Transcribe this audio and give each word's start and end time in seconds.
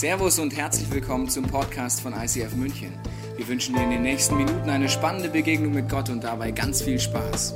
Servus 0.00 0.38
und 0.38 0.56
herzlich 0.56 0.90
willkommen 0.90 1.28
zum 1.28 1.44
Podcast 1.44 2.00
von 2.00 2.14
ICF 2.14 2.54
München. 2.54 2.90
Wir 3.36 3.46
wünschen 3.46 3.74
dir 3.74 3.82
in 3.82 3.90
den 3.90 4.00
nächsten 4.00 4.34
Minuten 4.34 4.70
eine 4.70 4.88
spannende 4.88 5.28
Begegnung 5.28 5.74
mit 5.74 5.90
Gott 5.90 6.08
und 6.08 6.24
dabei 6.24 6.52
ganz 6.52 6.80
viel 6.80 6.98
Spaß. 6.98 7.52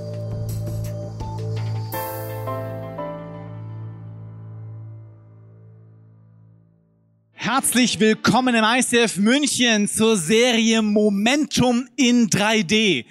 Herzlich 7.32 7.98
willkommen 7.98 8.54
im 8.54 8.62
ICF 8.62 9.16
München 9.16 9.88
zur 9.88 10.18
Serie 10.18 10.82
Momentum 10.82 11.88
in 11.96 12.28
3D. 12.28 13.06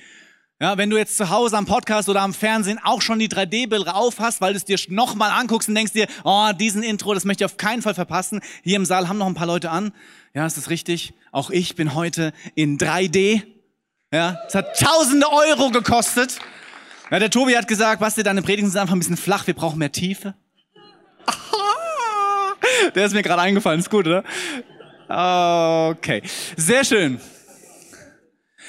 Ja, 0.63 0.77
wenn 0.77 0.89
du 0.89 0.95
jetzt 0.95 1.17
zu 1.17 1.29
Hause 1.29 1.57
am 1.57 1.65
Podcast 1.65 2.07
oder 2.07 2.21
am 2.21 2.33
Fernsehen 2.33 2.79
auch 2.81 3.01
schon 3.01 3.19
die 3.19 3.27
3D-Bilder 3.27 3.97
auf 3.97 4.19
hast, 4.19 4.39
weil 4.39 4.53
du 4.53 4.57
es 4.57 4.63
dir 4.63 4.77
nochmal 4.87 5.29
anguckst 5.29 5.67
und 5.67 5.75
denkst 5.75 5.91
dir, 5.91 6.07
oh, 6.23 6.51
diesen 6.57 6.83
Intro, 6.83 7.13
das 7.13 7.25
möchte 7.25 7.43
ich 7.43 7.51
auf 7.51 7.57
keinen 7.57 7.81
Fall 7.81 7.93
verpassen. 7.93 8.39
Hier 8.63 8.77
im 8.77 8.85
Saal 8.85 9.09
haben 9.09 9.17
noch 9.17 9.27
ein 9.27 9.33
paar 9.33 9.45
Leute 9.45 9.71
an. 9.71 9.91
Ja, 10.33 10.45
ist 10.45 10.55
das 10.55 10.69
richtig? 10.69 11.15
Auch 11.33 11.49
ich 11.49 11.75
bin 11.75 11.95
heute 11.95 12.31
in 12.55 12.77
3D. 12.77 13.41
Ja, 14.13 14.39
es 14.47 14.55
hat 14.55 14.79
tausende 14.79 15.29
Euro 15.29 15.69
gekostet. 15.69 16.39
Ja, 17.11 17.19
der 17.19 17.29
Tobi 17.29 17.57
hat 17.57 17.67
gesagt, 17.67 17.99
Basti, 17.99 18.23
deine 18.23 18.41
Predigten 18.41 18.71
sind 18.71 18.79
einfach 18.79 18.95
ein 18.95 18.99
bisschen 18.99 19.17
flach, 19.17 19.45
wir 19.45 19.55
brauchen 19.55 19.79
mehr 19.79 19.91
Tiefe. 19.91 20.33
Der 22.95 23.05
ist 23.05 23.13
mir 23.13 23.21
gerade 23.21 23.41
eingefallen, 23.41 23.81
ist 23.81 23.89
gut, 23.89 24.07
oder? 24.07 24.23
Okay, 25.09 26.23
sehr 26.55 26.85
schön. 26.85 27.19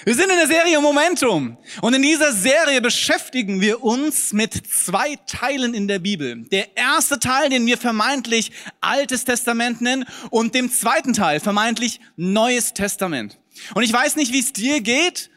Wir 0.04 0.14
sind 0.14 0.30
in 0.30 0.36
der 0.36 0.46
Serie 0.46 0.78
Momentum 0.80 1.56
und 1.80 1.94
in 1.94 2.02
dieser 2.02 2.30
Serie 2.30 2.82
beschäftigen 2.82 3.62
wir 3.62 3.82
uns 3.82 4.34
mit 4.34 4.52
zwei 4.52 5.16
Teilen 5.26 5.72
in 5.72 5.88
der 5.88 5.98
Bibel. 5.98 6.46
Der 6.50 6.76
erste 6.76 7.18
Teil, 7.18 7.48
den 7.48 7.64
wir 7.64 7.78
vermeintlich 7.78 8.52
Altes 8.82 9.24
Testament 9.24 9.80
nennen 9.80 10.04
und 10.28 10.54
dem 10.54 10.70
zweiten 10.70 11.14
Teil 11.14 11.40
vermeintlich 11.40 12.00
Neues 12.16 12.74
Testament. 12.74 13.38
Und 13.74 13.82
ich 13.82 13.94
weiß 13.94 14.16
nicht, 14.16 14.30
wie 14.30 14.40
es 14.40 14.52
dir 14.52 14.82
geht. 14.82 15.30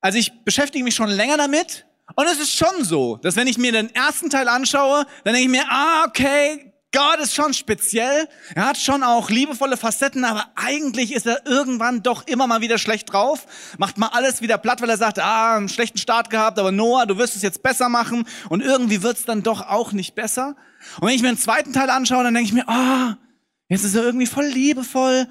Also 0.00 0.18
ich 0.18 0.32
beschäftige 0.44 0.82
mich 0.82 0.96
schon 0.96 1.10
länger 1.10 1.36
damit 1.36 1.86
und 2.16 2.26
es 2.26 2.40
ist 2.40 2.52
schon 2.52 2.82
so, 2.82 3.16
dass 3.16 3.36
wenn 3.36 3.46
ich 3.46 3.58
mir 3.58 3.70
den 3.70 3.94
ersten 3.94 4.28
Teil 4.28 4.48
anschaue, 4.48 5.06
dann 5.22 5.34
denke 5.34 5.42
ich 5.42 5.48
mir, 5.48 5.70
ah, 5.70 6.04
okay, 6.08 6.69
Gott 6.92 7.20
ist 7.20 7.36
schon 7.36 7.54
speziell. 7.54 8.28
Er 8.54 8.66
hat 8.66 8.76
schon 8.76 9.04
auch 9.04 9.30
liebevolle 9.30 9.76
Facetten, 9.76 10.24
aber 10.24 10.50
eigentlich 10.56 11.14
ist 11.14 11.24
er 11.24 11.46
irgendwann 11.46 12.02
doch 12.02 12.26
immer 12.26 12.48
mal 12.48 12.62
wieder 12.62 12.78
schlecht 12.78 13.12
drauf. 13.12 13.46
Macht 13.78 13.96
mal 13.96 14.08
alles 14.08 14.42
wieder 14.42 14.58
platt, 14.58 14.82
weil 14.82 14.90
er 14.90 14.96
sagt, 14.96 15.20
ah, 15.20 15.56
einen 15.56 15.68
schlechten 15.68 15.98
Start 15.98 16.30
gehabt, 16.30 16.58
aber 16.58 16.72
Noah, 16.72 17.06
du 17.06 17.16
wirst 17.16 17.36
es 17.36 17.42
jetzt 17.42 17.62
besser 17.62 17.88
machen. 17.88 18.26
Und 18.48 18.60
irgendwie 18.60 19.02
wird 19.02 19.18
es 19.18 19.24
dann 19.24 19.44
doch 19.44 19.68
auch 19.68 19.92
nicht 19.92 20.16
besser. 20.16 20.56
Und 21.00 21.06
wenn 21.06 21.14
ich 21.14 21.22
mir 21.22 21.28
den 21.28 21.38
zweiten 21.38 21.72
Teil 21.72 21.90
anschaue, 21.90 22.24
dann 22.24 22.34
denke 22.34 22.48
ich 22.48 22.54
mir, 22.54 22.68
ah, 22.68 23.12
oh, 23.12 23.14
jetzt 23.68 23.84
ist 23.84 23.94
er 23.94 24.02
irgendwie 24.02 24.26
voll 24.26 24.46
liebevoll. 24.46 25.28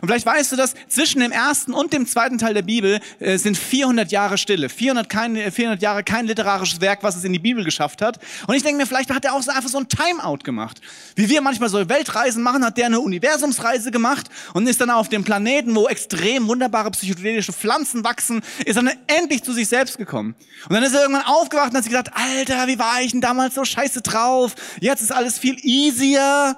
Und 0.00 0.08
vielleicht 0.08 0.26
weißt 0.26 0.52
du 0.52 0.56
das, 0.56 0.74
zwischen 0.88 1.20
dem 1.20 1.32
ersten 1.32 1.72
und 1.72 1.92
dem 1.92 2.06
zweiten 2.06 2.38
Teil 2.38 2.54
der 2.54 2.62
Bibel 2.62 3.00
äh, 3.18 3.38
sind 3.38 3.56
400 3.56 4.10
Jahre 4.10 4.38
Stille. 4.38 4.68
400, 4.68 5.08
kein, 5.08 5.36
400 5.36 5.82
Jahre 5.82 6.04
kein 6.04 6.26
literarisches 6.26 6.80
Werk, 6.80 7.02
was 7.02 7.16
es 7.16 7.24
in 7.24 7.32
die 7.32 7.38
Bibel 7.38 7.64
geschafft 7.64 8.02
hat. 8.02 8.18
Und 8.46 8.54
ich 8.54 8.62
denke 8.62 8.78
mir, 8.78 8.86
vielleicht 8.86 9.10
hat 9.10 9.24
er 9.24 9.34
auch 9.34 9.42
so 9.42 9.50
einfach 9.50 9.68
so 9.68 9.78
ein 9.78 9.88
Timeout 9.88 10.38
gemacht. 10.44 10.80
Wie 11.14 11.28
wir 11.28 11.40
manchmal 11.40 11.68
so 11.68 11.88
Weltreisen 11.88 12.42
machen, 12.42 12.64
hat 12.64 12.76
der 12.76 12.86
eine 12.86 13.00
Universumsreise 13.00 13.90
gemacht 13.90 14.26
und 14.54 14.66
ist 14.66 14.80
dann 14.80 14.90
auf 14.90 15.08
dem 15.08 15.24
Planeten, 15.24 15.74
wo 15.74 15.88
extrem 15.88 16.46
wunderbare 16.48 16.90
psychedelische 16.90 17.52
Pflanzen 17.52 18.04
wachsen, 18.04 18.42
ist 18.64 18.76
dann 18.76 18.90
endlich 19.06 19.42
zu 19.42 19.52
sich 19.52 19.68
selbst 19.68 19.98
gekommen. 19.98 20.34
Und 20.68 20.74
dann 20.74 20.82
ist 20.82 20.94
er 20.94 21.02
irgendwann 21.02 21.24
aufgewacht 21.24 21.70
und 21.70 21.76
hat 21.76 21.84
sich 21.84 21.92
gesagt, 21.92 22.12
Alter, 22.14 22.66
wie 22.66 22.78
war 22.78 23.00
ich 23.00 23.12
denn 23.12 23.20
damals 23.20 23.54
so 23.54 23.64
scheiße 23.64 24.02
drauf? 24.02 24.54
Jetzt 24.80 25.02
ist 25.02 25.12
alles 25.12 25.38
viel 25.38 25.56
easier. 25.62 26.56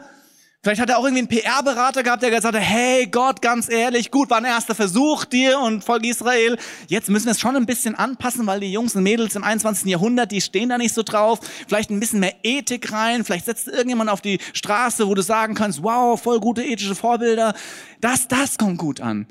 Vielleicht 0.68 0.82
hat 0.82 0.90
er 0.90 0.98
auch 0.98 1.04
irgendwie 1.04 1.20
einen 1.20 1.28
PR-Berater 1.28 2.02
gehabt, 2.02 2.22
der 2.22 2.28
gesagt 2.28 2.54
hat, 2.54 2.62
hey 2.62 3.06
Gott, 3.06 3.40
ganz 3.40 3.70
ehrlich, 3.70 4.10
gut, 4.10 4.28
war 4.28 4.36
ein 4.36 4.44
erster 4.44 4.74
Versuch 4.74 5.24
dir 5.24 5.58
und 5.60 5.82
Volk 5.82 6.04
Israel. 6.04 6.58
Jetzt 6.88 7.08
müssen 7.08 7.24
wir 7.24 7.32
es 7.32 7.40
schon 7.40 7.56
ein 7.56 7.64
bisschen 7.64 7.94
anpassen, 7.94 8.46
weil 8.46 8.60
die 8.60 8.70
Jungs 8.70 8.94
und 8.94 9.02
Mädels 9.02 9.34
im 9.34 9.44
21. 9.44 9.86
Jahrhundert, 9.86 10.30
die 10.30 10.42
stehen 10.42 10.68
da 10.68 10.76
nicht 10.76 10.94
so 10.94 11.02
drauf. 11.02 11.40
Vielleicht 11.66 11.88
ein 11.88 11.98
bisschen 11.98 12.20
mehr 12.20 12.34
Ethik 12.42 12.92
rein. 12.92 13.24
Vielleicht 13.24 13.46
setzt 13.46 13.66
irgendjemand 13.66 14.10
auf 14.10 14.20
die 14.20 14.40
Straße, 14.52 15.08
wo 15.08 15.14
du 15.14 15.22
sagen 15.22 15.54
kannst, 15.54 15.82
wow, 15.82 16.20
voll 16.20 16.38
gute 16.38 16.62
ethische 16.62 16.94
Vorbilder. 16.94 17.54
Das, 18.02 18.28
das 18.28 18.58
kommt 18.58 18.76
gut 18.76 19.00
an. 19.00 19.26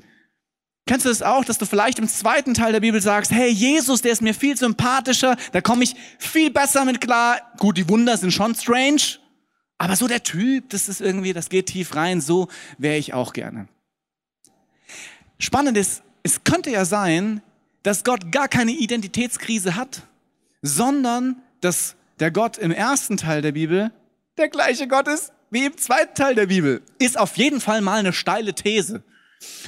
Kennst 0.88 1.06
du 1.06 1.08
das 1.08 1.22
auch, 1.22 1.44
dass 1.44 1.58
du 1.58 1.66
vielleicht 1.66 2.00
im 2.00 2.08
zweiten 2.08 2.52
Teil 2.52 2.72
der 2.72 2.80
Bibel 2.80 3.00
sagst, 3.00 3.30
hey, 3.30 3.48
Jesus, 3.48 4.02
der 4.02 4.10
ist 4.10 4.22
mir 4.22 4.34
viel 4.34 4.56
sympathischer, 4.56 5.36
da 5.52 5.60
komme 5.60 5.84
ich 5.84 5.94
viel 6.18 6.50
besser 6.50 6.84
mit 6.84 7.00
klar. 7.00 7.36
Gut, 7.58 7.76
die 7.76 7.88
Wunder 7.88 8.16
sind 8.16 8.32
schon 8.32 8.56
strange, 8.56 9.20
aber 9.78 9.96
so 9.96 10.08
der 10.08 10.22
Typ, 10.24 10.70
das 10.70 10.88
ist 10.88 11.00
irgendwie, 11.00 11.32
das 11.32 11.48
geht 11.48 11.66
tief 11.66 11.94
rein, 11.94 12.20
so 12.20 12.48
wäre 12.76 12.96
ich 12.96 13.14
auch 13.14 13.32
gerne. 13.32 13.68
Spannend 15.38 15.78
ist, 15.78 16.02
es 16.24 16.42
könnte 16.42 16.70
ja 16.70 16.84
sein, 16.84 17.42
dass 17.84 18.02
Gott 18.02 18.32
gar 18.32 18.48
keine 18.48 18.72
Identitätskrise 18.72 19.76
hat, 19.76 20.02
sondern 20.62 21.36
dass 21.60 21.94
der 22.18 22.32
Gott 22.32 22.58
im 22.58 22.72
ersten 22.72 23.16
Teil 23.16 23.40
der 23.40 23.52
Bibel 23.52 23.92
der 24.36 24.48
gleiche 24.48 24.88
Gott 24.88 25.08
ist 25.08 25.32
wie 25.50 25.64
im 25.64 25.76
zweiten 25.76 26.14
Teil 26.14 26.34
der 26.34 26.46
Bibel. 26.46 26.82
Ist 26.98 27.18
auf 27.18 27.36
jeden 27.36 27.60
Fall 27.60 27.80
mal 27.80 27.98
eine 27.98 28.12
steile 28.12 28.54
These. 28.54 29.02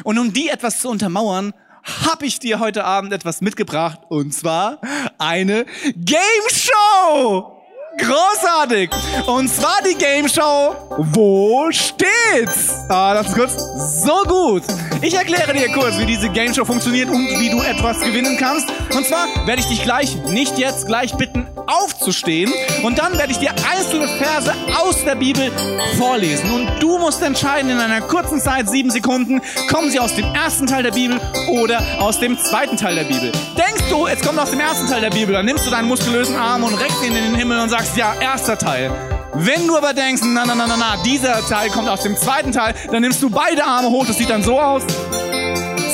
Und 0.05 0.19
um 0.19 0.33
die 0.33 0.49
etwas 0.49 0.81
zu 0.81 0.89
untermauern, 0.89 1.55
habe 1.83 2.27
ich 2.27 2.39
dir 2.39 2.59
heute 2.59 2.85
Abend 2.85 3.13
etwas 3.13 3.41
mitgebracht, 3.41 4.01
und 4.09 4.35
zwar 4.35 4.81
eine 5.19 5.65
Game 5.97 6.49
Show! 6.51 7.60
Großartig! 7.99 8.91
Und 9.27 9.49
zwar 9.49 9.79
die 9.85 9.97
Game 9.97 10.29
Show 10.29 10.77
Wo 10.97 11.71
steht's? 11.71 12.71
Ah, 12.89 13.15
das 13.15 13.29
ist 13.29 13.35
kurz. 13.35 13.57
So 14.05 14.23
gut. 14.27 14.63
Ich 15.03 15.15
erkläre 15.15 15.53
dir 15.55 15.73
kurz, 15.73 15.99
wie 15.99 16.07
diese 16.07 16.29
Game 16.29 16.55
Show 16.55 16.65
funktioniert 16.65 17.09
und 17.09 17.27
wie 17.41 17.51
du 17.51 17.61
etwas 17.63 18.01
gewinnen 18.01 18.37
kannst. 18.39 18.69
Und 18.95 19.07
zwar 19.07 19.27
werde 19.47 19.61
ich 19.63 19.67
dich 19.67 19.83
gleich, 19.83 20.17
nicht 20.27 20.59
jetzt, 20.59 20.87
gleich 20.87 21.15
bitten, 21.15 21.47
aufzustehen. 21.67 22.53
Und 22.83 22.99
dann 22.99 23.17
werde 23.19 23.33
ich 23.33 23.39
dir 23.39 23.51
einzelne 23.73 24.07
Verse 24.07 24.53
aus 24.77 25.05
der 25.05 25.15
Bibel 25.15 25.51
vorlesen. 25.97 26.51
Und 26.53 26.69
du 26.81 26.99
musst 26.99 27.23
entscheiden 27.23 27.71
in 27.71 27.79
einer 27.79 28.03
kurzen 28.03 28.41
Zeit, 28.41 28.69
sieben 28.69 28.91
Sekunden, 28.91 29.41
kommen 29.71 29.91
sie 29.91 29.99
aus 29.99 30.15
dem 30.15 30.27
ersten 30.35 30.67
Teil 30.67 30.83
der 30.83 30.93
Bibel 30.93 31.19
oder 31.49 31.83
aus 31.99 32.21
dem 32.21 32.39
zweiten 32.39 32.77
Teil 32.77 32.95
der 32.95 33.05
Bibel. 33.05 33.33
Denkst 33.57 33.85
du, 33.89 34.07
es 34.07 34.21
kommt 34.21 34.39
aus 34.39 34.51
dem 34.51 34.61
ersten 34.61 34.87
Teil 34.87 35.01
der 35.01 35.11
Bibel, 35.11 35.33
dann 35.33 35.47
nimmst 35.47 35.67
du 35.67 35.71
deinen 35.71 35.89
muskulösen 35.89 36.37
Arm 36.37 36.63
und 36.63 36.75
reckst 36.75 37.03
ihn 37.03 37.17
in 37.17 37.25
den 37.25 37.35
Himmel 37.35 37.59
und 37.59 37.71
sagst, 37.71 37.80
ja, 37.97 38.15
erster 38.21 38.59
Teil. 38.59 38.91
Wenn 39.35 39.67
du 39.67 39.77
aber 39.77 39.95
denkst, 39.95 40.23
na, 40.25 40.45
na, 40.45 40.55
na, 40.55 40.67
na, 40.67 40.77
na, 40.77 40.97
dieser 41.05 41.41
Teil 41.47 41.71
kommt 41.71 41.89
aus 41.89 42.03
dem 42.03 42.17
zweiten 42.17 42.53
Teil, 42.53 42.75
dann 42.91 43.03
nimmst 43.03 43.23
du 43.23 43.31
beide 43.31 43.65
Arme 43.65 43.89
hoch, 43.89 44.05
das 44.07 44.19
sieht 44.19 44.29
dann 44.29 44.43
so 44.43 44.61
aus. 44.61 44.83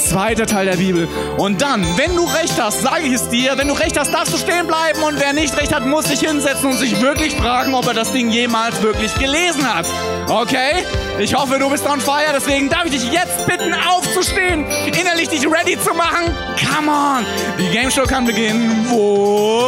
Zweiter 0.09 0.47
Teil 0.47 0.67
der 0.67 0.77
Bibel. 0.77 1.09
Und 1.37 1.63
dann, 1.63 1.85
wenn 1.97 2.15
du 2.17 2.25
recht 2.25 2.61
hast, 2.61 2.83
sage 2.83 3.03
ich 3.03 3.13
es 3.13 3.29
dir, 3.29 3.59
wenn 3.59 3.69
du 3.69 3.75
recht 3.75 3.99
hast, 3.99 4.13
darfst 4.13 4.33
du 4.33 4.39
stehen 4.39 4.67
bleiben 4.67 5.03
und 5.03 5.21
wer 5.21 5.33
nicht 5.33 5.57
recht 5.57 5.75
hat, 5.75 5.85
muss 5.85 6.07
sich 6.07 6.21
hinsetzen 6.21 6.71
und 6.71 6.79
sich 6.79 7.01
wirklich 7.01 7.35
fragen, 7.35 7.75
ob 7.75 7.87
er 7.87 7.95
das 7.95 8.13
Ding 8.13 8.31
jemals 8.31 8.83
wirklich 8.83 9.15
gelesen 9.15 9.67
hat. 9.73 9.87
Okay? 10.29 10.85
Ich 11.19 11.35
hoffe, 11.35 11.59
du 11.59 11.69
bist 11.71 11.87
on 11.87 12.01
fire, 12.01 12.33
deswegen 12.35 12.69
darf 12.69 12.85
ich 12.85 12.93
dich 12.93 13.13
jetzt 13.13 13.47
bitten, 13.47 13.75
aufzustehen, 13.75 14.65
innerlich 14.87 15.29
dich 15.29 15.47
ready 15.47 15.79
zu 15.79 15.95
machen. 15.95 16.35
Come 16.59 16.91
on! 16.91 17.27
Die 17.59 17.69
Game 17.69 17.91
Show 17.91 18.05
kann 18.05 18.25
beginnen. 18.27 18.87
Wo 18.89 19.65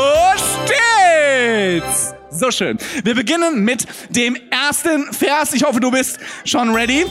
steht's? 0.65 2.08
So 2.39 2.53
schön. 2.53 2.79
Wir 3.03 3.17
beginnen 3.17 3.65
mit 3.65 3.85
dem 4.11 4.37
ersten 4.51 5.13
Vers. 5.13 5.53
Ich 5.55 5.65
hoffe, 5.65 5.81
du 5.81 5.91
bist 5.91 6.21
schon 6.45 6.73
ready. 6.73 7.05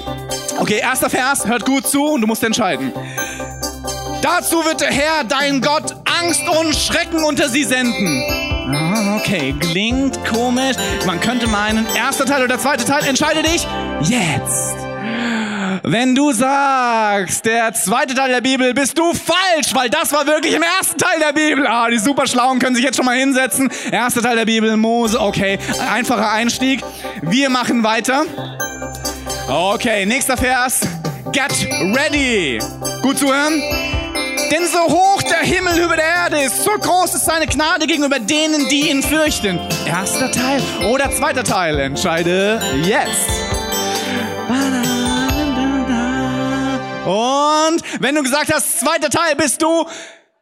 Okay, 0.58 0.80
erster 0.82 1.10
Vers, 1.10 1.46
hört 1.46 1.66
gut 1.66 1.86
zu 1.86 2.06
und 2.06 2.22
du 2.22 2.28
musst 2.28 2.44
entscheiden. 2.46 2.94
Dazu 4.22 4.64
wird 4.64 4.80
der 4.80 4.92
Herr, 4.92 5.26
dein 5.26 5.60
Gott, 5.60 5.96
Angst 6.22 6.44
und 6.48 6.74
Schrecken 6.74 7.26
unter 7.26 7.50
sie 7.50 7.66
senden. 7.66 8.24
Ah, 8.74 9.18
okay, 9.18 9.54
klingt 9.60 10.24
komisch. 10.26 10.78
Man 11.06 11.20
könnte 11.20 11.48
meinen, 11.48 11.86
erster 11.96 12.26
Teil 12.26 12.44
oder 12.44 12.58
zweiter 12.58 12.86
Teil, 12.86 13.06
entscheide 13.06 13.44
dich 13.44 13.68
jetzt. 14.04 14.87
Wenn 15.84 16.16
du 16.16 16.32
sagst, 16.32 17.46
der 17.46 17.74
zweite 17.74 18.14
Teil 18.16 18.30
der 18.30 18.42
Bibel, 18.42 18.74
bist 18.74 18.98
du 18.98 19.14
falsch, 19.14 19.74
weil 19.74 19.90
das 19.90 20.12
war 20.12 20.26
wirklich 20.28 20.54
im 20.54 20.64
ersten 20.64 20.98
Teil 20.98 21.20
der 21.20 21.34
Bibel. 21.34 21.66
Ah, 21.68 21.90
die 21.90 22.00
Superschlauen 22.00 22.60
können 22.60 22.76
sich 22.76 22.84
jetzt 22.84 22.96
schon 22.98 23.06
mal 23.06 23.18
hinsetzen. 23.18 23.70
Erster 23.92 24.22
Teil 24.22 24.36
der 24.36 24.46
Bibel, 24.46 24.76
Mose, 24.78 25.20
okay, 25.20 25.60
einfacher 25.92 26.32
Einstieg. 26.32 26.82
Wir 27.22 27.50
machen 27.50 27.84
weiter. 27.84 28.24
Okay, 29.48 30.06
nächster 30.06 30.38
Vers. 30.38 30.82
Get 31.32 31.52
ready. 31.96 32.60
Gut 33.02 33.18
zuhören. 33.18 33.62
Denn 34.52 34.66
so 34.66 34.80
hoch 34.80 35.22
der 35.24 35.40
Himmel 35.40 35.78
über 35.84 35.96
der 35.98 36.06
Erde 36.06 36.42
ist, 36.42 36.64
so 36.64 36.72
groß 36.72 37.16
ist 37.16 37.26
seine 37.26 37.48
Gnade 37.48 37.86
gegenüber 37.86 38.20
denen, 38.20 38.70
die 38.70 38.90
ihn 38.90 39.04
fürchten. 39.04 39.60
Erster 39.86 40.32
Teil 40.32 40.62
oder 40.90 41.12
zweiter 41.12 41.44
Teil? 41.44 41.80
Entscheide 41.80 42.62
jetzt. 42.84 43.37
Und 47.08 47.82
wenn 48.02 48.16
du 48.16 48.24
gesagt 48.24 48.54
hast, 48.54 48.82
zweiter 48.82 49.10
Teil, 49.10 49.36
bist 49.38 49.62
du 49.62 49.86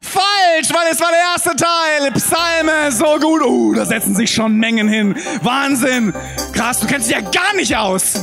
falsch, 0.01 0.69
weil 0.71 0.91
es 0.91 0.99
war 0.99 1.09
der 1.11 1.19
erste 1.19 1.55
Teil. 1.55 2.11
Psalme, 2.13 2.91
so 2.91 3.19
gut. 3.19 3.43
Uh, 3.43 3.75
da 3.75 3.85
setzen 3.85 4.15
sich 4.15 4.31
schon 4.31 4.55
Mengen 4.55 4.87
hin. 4.87 5.15
Wahnsinn. 5.43 6.11
Krass, 6.53 6.79
du 6.79 6.87
kennst 6.87 7.07
dich 7.07 7.15
ja 7.15 7.21
gar 7.21 7.53
nicht 7.55 7.75
aus. 7.75 8.13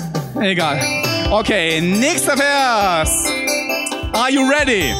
Egal. 0.41 0.81
Okay, 1.31 1.81
nächster 1.81 2.37
Vers. 2.37 3.11
Are 4.12 4.31
you 4.31 4.43
ready? 4.50 4.93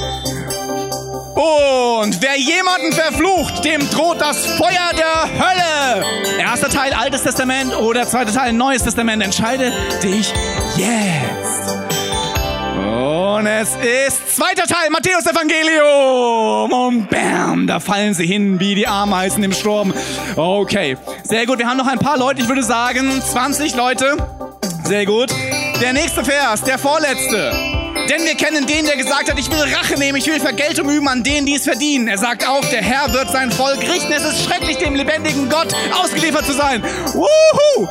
Und 1.35 2.23
wer 2.23 2.39
jemanden 2.39 2.93
verflucht, 2.93 3.65
dem 3.65 3.89
droht 3.91 4.21
das 4.21 4.47
Feuer 4.57 4.93
der 4.97 5.25
Hölle. 5.33 6.05
Erster 6.39 6.69
Teil 6.69 6.93
Altes 6.93 7.25
Testament 7.25 7.75
oder 7.77 8.07
zweiter 8.07 8.33
Teil 8.33 8.53
Neues 8.53 8.85
Testament. 8.85 9.21
Entscheide 9.21 9.73
dich 10.01 10.33
jetzt. 10.77 11.42
Und 13.03 13.47
es 13.47 13.71
ist 13.75 14.37
zweiter 14.37 14.63
Teil 14.63 14.89
Matthäus 14.91 15.27
Evangelium. 15.27 16.73
Und 16.73 17.11
bam, 17.11 17.67
da 17.67 17.81
fallen 17.81 18.15
sie 18.15 18.27
hin 18.27 18.61
wie 18.61 18.77
die 18.77 18.87
Ameisen 18.87 19.43
im 19.43 19.53
Sturm. 19.53 19.93
Okay, 20.37 20.97
sehr 21.25 21.45
gut. 21.47 21.59
Wir 21.59 21.67
haben 21.67 21.79
noch 21.79 21.89
ein 21.89 21.99
paar 21.99 22.17
Leute. 22.17 22.43
Ich 22.43 22.49
würde 22.49 22.63
sagen 22.63 23.21
20 23.21 23.75
Leute. 23.75 24.17
Sehr 24.85 25.05
gut. 25.05 25.31
Der 25.81 25.93
nächste 25.93 26.25
Vers, 26.25 26.63
der 26.63 26.79
vorletzte. 26.79 27.51
Denn 28.09 28.25
wir 28.25 28.37
kennen 28.37 28.69
den, 28.69 28.87
der 28.87 28.97
gesagt 28.97 29.29
hat, 29.29 29.37
ich 29.37 29.51
will 29.51 29.75
Rache 29.75 29.99
nehmen, 29.99 30.19
ich 30.19 30.29
will 30.29 30.39
Vergeltung 30.39 30.89
üben 30.89 31.09
an 31.09 31.25
denen, 31.25 31.45
die 31.45 31.57
es 31.57 31.65
verdienen. 31.65 32.07
Er 32.07 32.19
sagt 32.19 32.47
auch, 32.47 32.65
der 32.67 32.83
Herr 32.83 33.13
wird 33.13 33.33
sein 33.33 33.51
Volk 33.51 33.81
richten. 33.81 34.13
Es 34.13 34.25
ist 34.25 34.45
schrecklich, 34.45 34.79
dem 34.79 34.95
lebendigen 34.95 35.49
Gott 35.49 35.75
ausgeliefert 35.93 36.47
zu 36.47 36.53
sein. 36.53 36.85
Wuhu! 37.15 37.89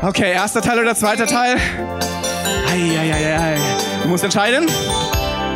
Okay, 0.00 0.32
erster 0.32 0.62
Teil 0.62 0.78
oder 0.78 0.94
zweiter 0.94 1.26
Teil? 1.26 1.58
Eieieiei. 2.70 3.75
Du 4.06 4.10
musst 4.12 4.22
entscheiden. 4.22 4.68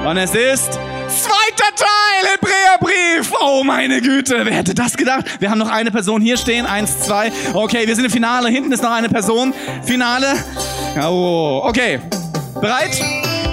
Und 0.04 0.16
es 0.16 0.34
ist 0.34 0.72
zweiter 0.72 1.70
Teil, 1.76 2.32
Hebräerbrief. 2.32 3.32
Oh 3.40 3.62
meine 3.62 4.00
Güte, 4.00 4.40
wer 4.42 4.52
hätte 4.52 4.74
das 4.74 4.96
gedacht? 4.96 5.24
Wir 5.38 5.52
haben 5.52 5.60
noch 5.60 5.70
eine 5.70 5.92
Person 5.92 6.20
hier 6.20 6.36
stehen. 6.36 6.66
Eins, 6.66 6.98
zwei. 6.98 7.30
Okay, 7.54 7.86
wir 7.86 7.94
sind 7.94 8.06
im 8.06 8.10
Finale. 8.10 8.48
Hinten 8.48 8.72
ist 8.72 8.82
noch 8.82 8.90
eine 8.90 9.08
Person. 9.08 9.54
Finale. 9.84 10.34
Oh, 11.00 11.62
okay. 11.62 12.00
Bereit? 12.60 13.00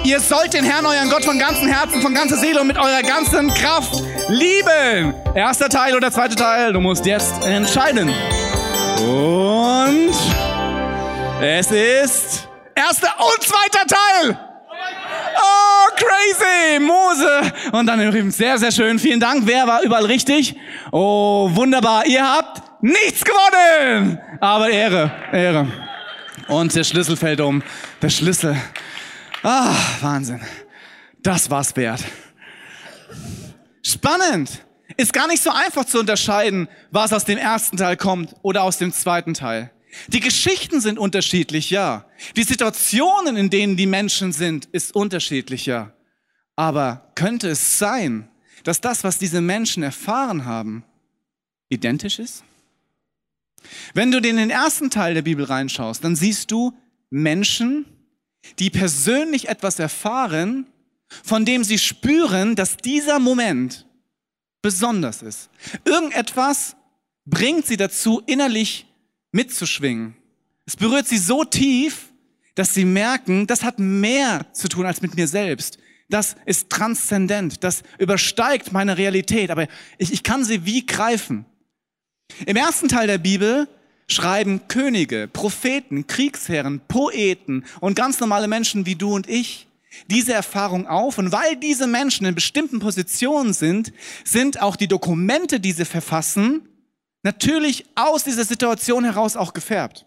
Ihr 0.02 0.18
sollt 0.18 0.52
den 0.52 0.64
Herrn, 0.64 0.84
euren 0.84 1.08
Gott, 1.10 1.24
von 1.24 1.38
ganzem 1.38 1.68
Herzen, 1.68 2.02
von 2.02 2.12
ganzer 2.12 2.36
Seele 2.36 2.60
und 2.60 2.66
mit 2.66 2.76
eurer 2.76 3.02
ganzen 3.02 3.54
Kraft 3.54 4.02
lieben. 4.26 5.14
Erster 5.32 5.68
Teil 5.68 5.94
oder 5.94 6.10
zweiter 6.10 6.34
Teil? 6.34 6.72
Du 6.72 6.80
musst 6.80 7.06
jetzt 7.06 7.40
entscheiden. 7.44 8.12
Und 8.98 10.10
es 11.40 11.70
ist 11.70 12.48
erster 12.74 13.14
und 13.20 13.44
zweiter 13.44 13.86
Teil. 13.86 14.47
Crazy! 15.98 16.78
Mose! 16.80 17.52
Und 17.72 17.86
dann 17.86 18.00
übrigens 18.00 18.36
sehr, 18.36 18.56
sehr 18.58 18.70
schön. 18.70 18.98
Vielen 18.98 19.20
Dank. 19.20 19.42
Wer 19.46 19.66
war 19.66 19.82
überall 19.82 20.06
richtig? 20.06 20.54
Oh, 20.92 21.50
wunderbar. 21.52 22.06
Ihr 22.06 22.24
habt 22.24 22.62
nichts 22.82 23.24
gewonnen! 23.24 24.18
Aber 24.40 24.70
Ehre, 24.70 25.10
Ehre. 25.32 25.66
Und 26.46 26.74
der 26.74 26.84
Schlüssel 26.84 27.16
fällt 27.16 27.40
um. 27.40 27.62
Der 28.00 28.10
Schlüssel. 28.10 28.56
Ah, 29.42 29.74
Wahnsinn. 30.00 30.40
Das 31.22 31.50
war's 31.50 31.74
wert. 31.76 32.00
Spannend. 33.82 34.64
Ist 34.96 35.12
gar 35.12 35.26
nicht 35.26 35.42
so 35.42 35.50
einfach 35.50 35.84
zu 35.84 36.00
unterscheiden, 36.00 36.68
was 36.90 37.12
aus 37.12 37.24
dem 37.24 37.38
ersten 37.38 37.76
Teil 37.76 37.96
kommt 37.96 38.34
oder 38.42 38.62
aus 38.62 38.78
dem 38.78 38.92
zweiten 38.92 39.34
Teil. 39.34 39.70
Die 40.08 40.20
Geschichten 40.20 40.80
sind 40.80 40.98
unterschiedlich, 40.98 41.70
ja. 41.70 42.06
Die 42.36 42.42
Situationen, 42.42 43.36
in 43.36 43.50
denen 43.50 43.76
die 43.76 43.86
Menschen 43.86 44.32
sind, 44.32 44.66
ist 44.66 44.94
unterschiedlich, 44.94 45.66
ja. 45.66 45.92
Aber 46.56 47.12
könnte 47.14 47.48
es 47.48 47.78
sein, 47.78 48.28
dass 48.64 48.80
das, 48.80 49.04
was 49.04 49.18
diese 49.18 49.40
Menschen 49.40 49.82
erfahren 49.82 50.44
haben, 50.44 50.84
identisch 51.68 52.18
ist? 52.18 52.44
Wenn 53.94 54.10
du 54.10 54.18
in 54.18 54.36
den 54.36 54.50
ersten 54.50 54.90
Teil 54.90 55.14
der 55.14 55.22
Bibel 55.22 55.44
reinschaust, 55.44 56.04
dann 56.04 56.16
siehst 56.16 56.50
du 56.50 56.76
Menschen, 57.10 57.86
die 58.58 58.70
persönlich 58.70 59.48
etwas 59.48 59.78
erfahren, 59.78 60.66
von 61.08 61.44
dem 61.44 61.64
sie 61.64 61.78
spüren, 61.78 62.54
dass 62.56 62.76
dieser 62.76 63.18
Moment 63.18 63.86
besonders 64.62 65.22
ist. 65.22 65.50
Irgendetwas 65.84 66.76
bringt 67.24 67.66
sie 67.66 67.76
dazu, 67.76 68.22
innerlich 68.26 68.86
mitzuschwingen. 69.32 70.16
Es 70.66 70.76
berührt 70.76 71.08
sie 71.08 71.18
so 71.18 71.44
tief, 71.44 72.12
dass 72.54 72.74
sie 72.74 72.84
merken, 72.84 73.46
das 73.46 73.62
hat 73.62 73.78
mehr 73.78 74.46
zu 74.52 74.68
tun 74.68 74.86
als 74.86 75.00
mit 75.00 75.14
mir 75.14 75.28
selbst. 75.28 75.78
Das 76.08 76.36
ist 76.46 76.70
transzendent, 76.70 77.62
das 77.62 77.82
übersteigt 77.98 78.72
meine 78.72 78.96
Realität, 78.96 79.50
aber 79.50 79.66
ich, 79.98 80.12
ich 80.12 80.22
kann 80.22 80.44
sie 80.44 80.64
wie 80.64 80.86
greifen. 80.86 81.44
Im 82.46 82.56
ersten 82.56 82.88
Teil 82.88 83.06
der 83.06 83.18
Bibel 83.18 83.68
schreiben 84.08 84.62
Könige, 84.68 85.28
Propheten, 85.28 86.06
Kriegsherren, 86.06 86.80
Poeten 86.88 87.64
und 87.80 87.94
ganz 87.94 88.20
normale 88.20 88.48
Menschen 88.48 88.86
wie 88.86 88.94
du 88.94 89.14
und 89.14 89.28
ich 89.28 89.68
diese 90.10 90.32
Erfahrung 90.32 90.86
auf. 90.86 91.18
Und 91.18 91.32
weil 91.32 91.56
diese 91.56 91.86
Menschen 91.86 92.26
in 92.26 92.34
bestimmten 92.34 92.78
Positionen 92.78 93.52
sind, 93.52 93.92
sind 94.24 94.62
auch 94.62 94.76
die 94.76 94.88
Dokumente, 94.88 95.60
die 95.60 95.72
sie 95.72 95.84
verfassen, 95.84 96.68
natürlich 97.22 97.86
aus 97.94 98.24
dieser 98.24 98.44
Situation 98.44 99.04
heraus 99.04 99.36
auch 99.36 99.52
gefärbt. 99.52 100.06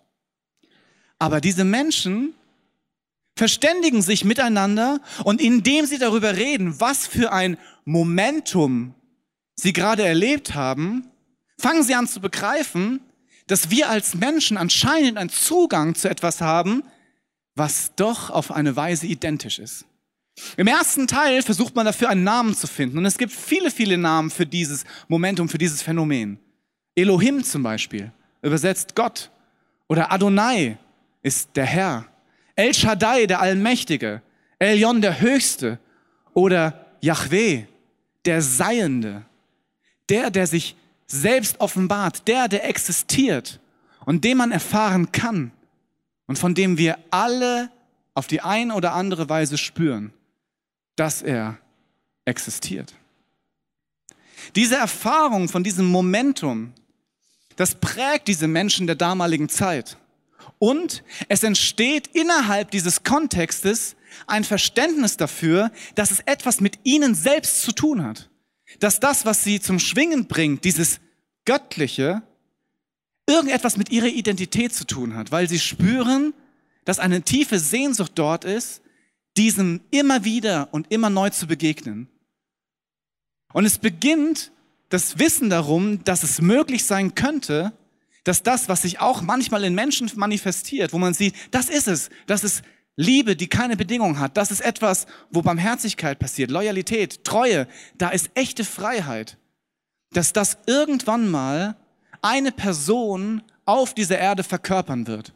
Aber 1.20 1.42
diese 1.42 1.64
Menschen 1.64 2.34
verständigen 3.36 4.02
sich 4.02 4.26
miteinander 4.26 5.00
und 5.24 5.42
indem 5.42 5.86
sie 5.86 5.98
darüber 5.98 6.36
reden, 6.36 6.80
was 6.80 7.08
für 7.08 7.32
ein 7.32 7.58
Momentum 7.86 8.94
sie 9.56 9.74
gerade 9.74 10.04
erlebt 10.04 10.56
haben, 10.56 11.08
fangen 11.58 11.84
sie 11.84 11.96
an 11.96 12.08
zu 12.08 12.20
begreifen, 12.20 13.02
dass 13.48 13.70
wir 13.70 13.90
als 13.90 14.16
Menschen 14.16 14.58
anscheinend 14.58 15.18
einen 15.18 15.30
Zugang 15.30 15.96
zu 15.96 16.10
etwas 16.10 16.42
haben, 16.42 16.84
was 17.56 17.94
doch 17.96 18.30
auf 18.30 18.52
eine 18.52 18.76
Weise 18.76 19.08
identisch 19.08 19.60
ist. 19.60 19.86
Im 20.58 20.68
ersten 20.68 21.08
Teil 21.08 21.42
versucht 21.42 21.76
man 21.76 21.86
dafür 21.86 22.10
einen 22.10 22.24
Namen 22.24 22.56
zu 22.56 22.66
finden 22.66 22.98
und 22.98 23.06
es 23.06 23.18
gibt 23.18 23.34
viele, 23.34 23.70
viele 23.70 23.98
Namen 23.98 24.30
für 24.30 24.46
dieses 24.46 24.86
Momentum, 25.08 25.50
für 25.50 25.58
dieses 25.58 25.82
Phänomen. 25.82 26.40
Elohim 26.96 27.44
zum 27.44 27.64
Beispiel, 27.64 28.12
übersetzt 28.42 28.96
Gott. 28.96 29.30
Oder 29.88 30.12
Adonai 30.12 30.78
ist 31.22 31.50
der 31.56 31.66
Herr. 31.66 32.06
El 32.56 32.74
Shaddai, 32.74 33.28
der 33.28 33.42
Allmächtige. 33.42 34.22
Elion, 34.60 35.02
der 35.02 35.20
Höchste. 35.20 35.80
Oder 36.34 36.86
Yahweh, 37.02 37.66
der 38.26 38.42
Seiende. 38.42 39.24
Der, 40.10 40.30
der 40.30 40.48
sich 40.48 40.76
selbst 41.08 41.60
offenbart, 41.60 42.28
der, 42.28 42.48
der 42.48 42.68
existiert 42.68 43.60
und 44.06 44.24
den 44.24 44.38
man 44.38 44.52
erfahren 44.52 45.12
kann 45.12 45.52
und 46.28 46.40
von 46.40 46.56
dem 46.56 46.78
wir 46.78 46.98
alle 47.12 47.70
auf 48.14 48.28
die 48.28 48.42
eine 48.42 48.74
oder 48.74 48.94
andere 48.94 49.30
Weise 49.30 49.58
spüren, 49.58 50.14
dass 50.96 51.22
er 51.22 51.58
existiert. 52.26 52.94
Diese 54.56 54.76
Erfahrung 54.76 55.50
von 55.50 55.64
diesem 55.64 55.86
Momentum, 55.86 56.74
das 57.62 57.76
prägt 57.76 58.28
diese 58.28 58.48
Menschen 58.48 58.88
der 58.88 58.96
damaligen 58.96 59.48
Zeit. 59.48 59.98
Und 60.60 61.04
es 61.30 61.44
entsteht 61.44 62.08
innerhalb 62.08 62.72
dieses 62.72 63.04
Kontextes 63.04 63.96
ein 64.28 64.44
Verständnis 64.44 65.18
dafür, 65.18 65.72
dass 65.96 66.12
es 66.12 66.20
etwas 66.22 66.60
mit 66.60 66.80
ihnen 66.84 67.16
selbst 67.16 67.62
zu 67.62 67.72
tun 67.72 68.04
hat 68.04 68.32
dass 68.80 69.00
das, 69.00 69.26
was 69.26 69.44
sie 69.44 69.60
zum 69.60 69.80
Schwingen 69.80 70.28
bringt, 70.28 70.64
dieses 70.64 71.00
Göttliche, 71.46 72.22
irgendetwas 73.28 73.78
mit 73.78 73.92
ihrer 73.92 74.08
Identität 74.08 74.74
zu 74.74 74.86
tun 74.86 75.16
hat, 75.16 75.32
weil 75.32 75.48
sie 75.48 75.60
spüren, 75.60 76.34
dass 76.86 77.00
eine 77.00 77.22
tiefe 77.22 77.60
Sehnsucht 77.60 78.14
dort 78.16 78.46
ist, 78.46 78.82
diesem 79.38 79.82
immer 79.92 80.24
wieder 80.24 80.70
und 80.72 80.92
immer 80.92 81.10
neu 81.10 81.30
zu 81.30 81.48
begegnen. 81.48 82.10
Und 83.54 83.66
es 83.66 83.78
beginnt 83.78 84.52
das 84.92 85.18
Wissen 85.20 85.50
darum, 85.50 86.04
dass 86.04 86.22
es 86.24 86.42
möglich 86.42 86.86
sein 86.86 87.16
könnte, 87.16 87.74
dass 88.24 88.44
das, 88.44 88.70
was 88.70 88.84
sich 88.84 89.00
auch 89.00 89.22
manchmal 89.22 89.64
in 89.64 89.74
Menschen 89.74 90.12
manifestiert, 90.16 90.94
wo 90.94 91.00
man 91.00 91.14
sieht, 91.14 91.34
das 91.50 91.70
ist 91.70 91.88
es, 91.88 92.10
das 92.28 92.44
ist 92.44 92.62
Liebe, 92.98 93.36
die 93.36 93.48
keine 93.48 93.78
Bedingung 93.78 94.20
hat, 94.20 94.38
das 94.38 94.52
ist 94.52 94.62
etwas, 94.62 95.08
wo 95.32 95.42
Barmherzigkeit 95.42 96.20
passiert, 96.20 96.52
Loyalität, 96.52 97.24
Treue, 97.24 97.68
da 97.98 98.10
ist 98.10 98.30
echte 98.36 98.64
Freiheit. 98.64 99.38
Dass 100.12 100.34
das 100.34 100.58
irgendwann 100.68 101.32
mal 101.32 101.78
eine 102.22 102.52
Person 102.52 103.42
auf 103.66 103.94
dieser 103.94 104.20
Erde 104.20 104.44
verkörpern 104.44 105.08
wird. 105.08 105.34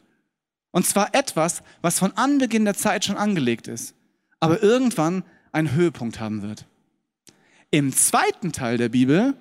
Und 0.70 0.86
zwar 0.86 1.14
etwas, 1.14 1.62
was 1.80 1.98
von 1.98 2.12
Anbeginn 2.12 2.66
der 2.66 2.74
Zeit 2.74 3.06
schon 3.06 3.16
angelegt 3.16 3.68
ist, 3.68 3.94
aber 4.38 4.62
irgendwann 4.62 5.24
einen 5.50 5.72
Höhepunkt 5.72 6.20
haben 6.20 6.42
wird. 6.42 6.66
Im 7.70 7.94
zweiten 7.94 8.52
Teil 8.52 8.76
der 8.76 8.90
Bibel 8.90 9.34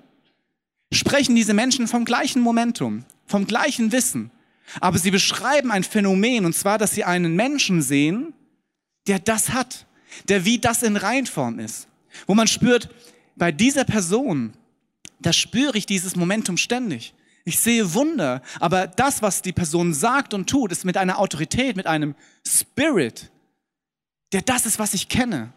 sprechen 0.92 1.36
diese 1.36 1.54
Menschen 1.54 1.88
vom 1.88 2.06
gleichen 2.06 2.42
Momentum, 2.42 3.06
vom 3.26 3.48
gleichen 3.48 3.92
Wissen, 3.92 4.32
aber 4.80 4.98
sie 4.98 5.12
beschreiben 5.12 5.72
ein 5.72 5.84
Phänomen, 5.84 6.46
und 6.46 6.54
zwar, 6.54 6.78
dass 6.78 6.92
sie 6.92 7.04
einen 7.04 7.36
Menschen 7.36 7.82
sehen, 7.82 8.34
der 9.08 9.20
das 9.20 9.50
hat, 9.50 9.86
der 10.28 10.46
wie 10.46 10.60
das 10.60 10.84
in 10.84 10.98
Reinform 10.98 11.60
ist. 11.60 11.88
Wo 12.28 12.34
man 12.34 12.48
spürt, 12.48 12.90
bei 13.36 13.52
dieser 13.52 13.84
Person, 13.84 14.54
da 15.20 15.34
spüre 15.34 15.78
ich 15.78 15.86
dieses 15.86 16.16
Momentum 16.16 16.58
ständig. 16.58 17.14
Ich 17.44 17.60
sehe 17.60 17.94
Wunder, 17.94 18.42
aber 18.60 18.88
das, 18.88 19.22
was 19.22 19.42
die 19.42 19.54
Person 19.54 19.94
sagt 19.94 20.34
und 20.34 20.50
tut, 20.50 20.72
ist 20.72 20.84
mit 20.84 20.98
einer 20.98 21.20
Autorität, 21.20 21.76
mit 21.76 21.86
einem 21.86 22.16
Spirit, 22.48 23.30
der 24.32 24.42
das 24.42 24.66
ist, 24.66 24.80
was 24.80 24.94
ich 24.96 25.10
kenne. 25.10 25.54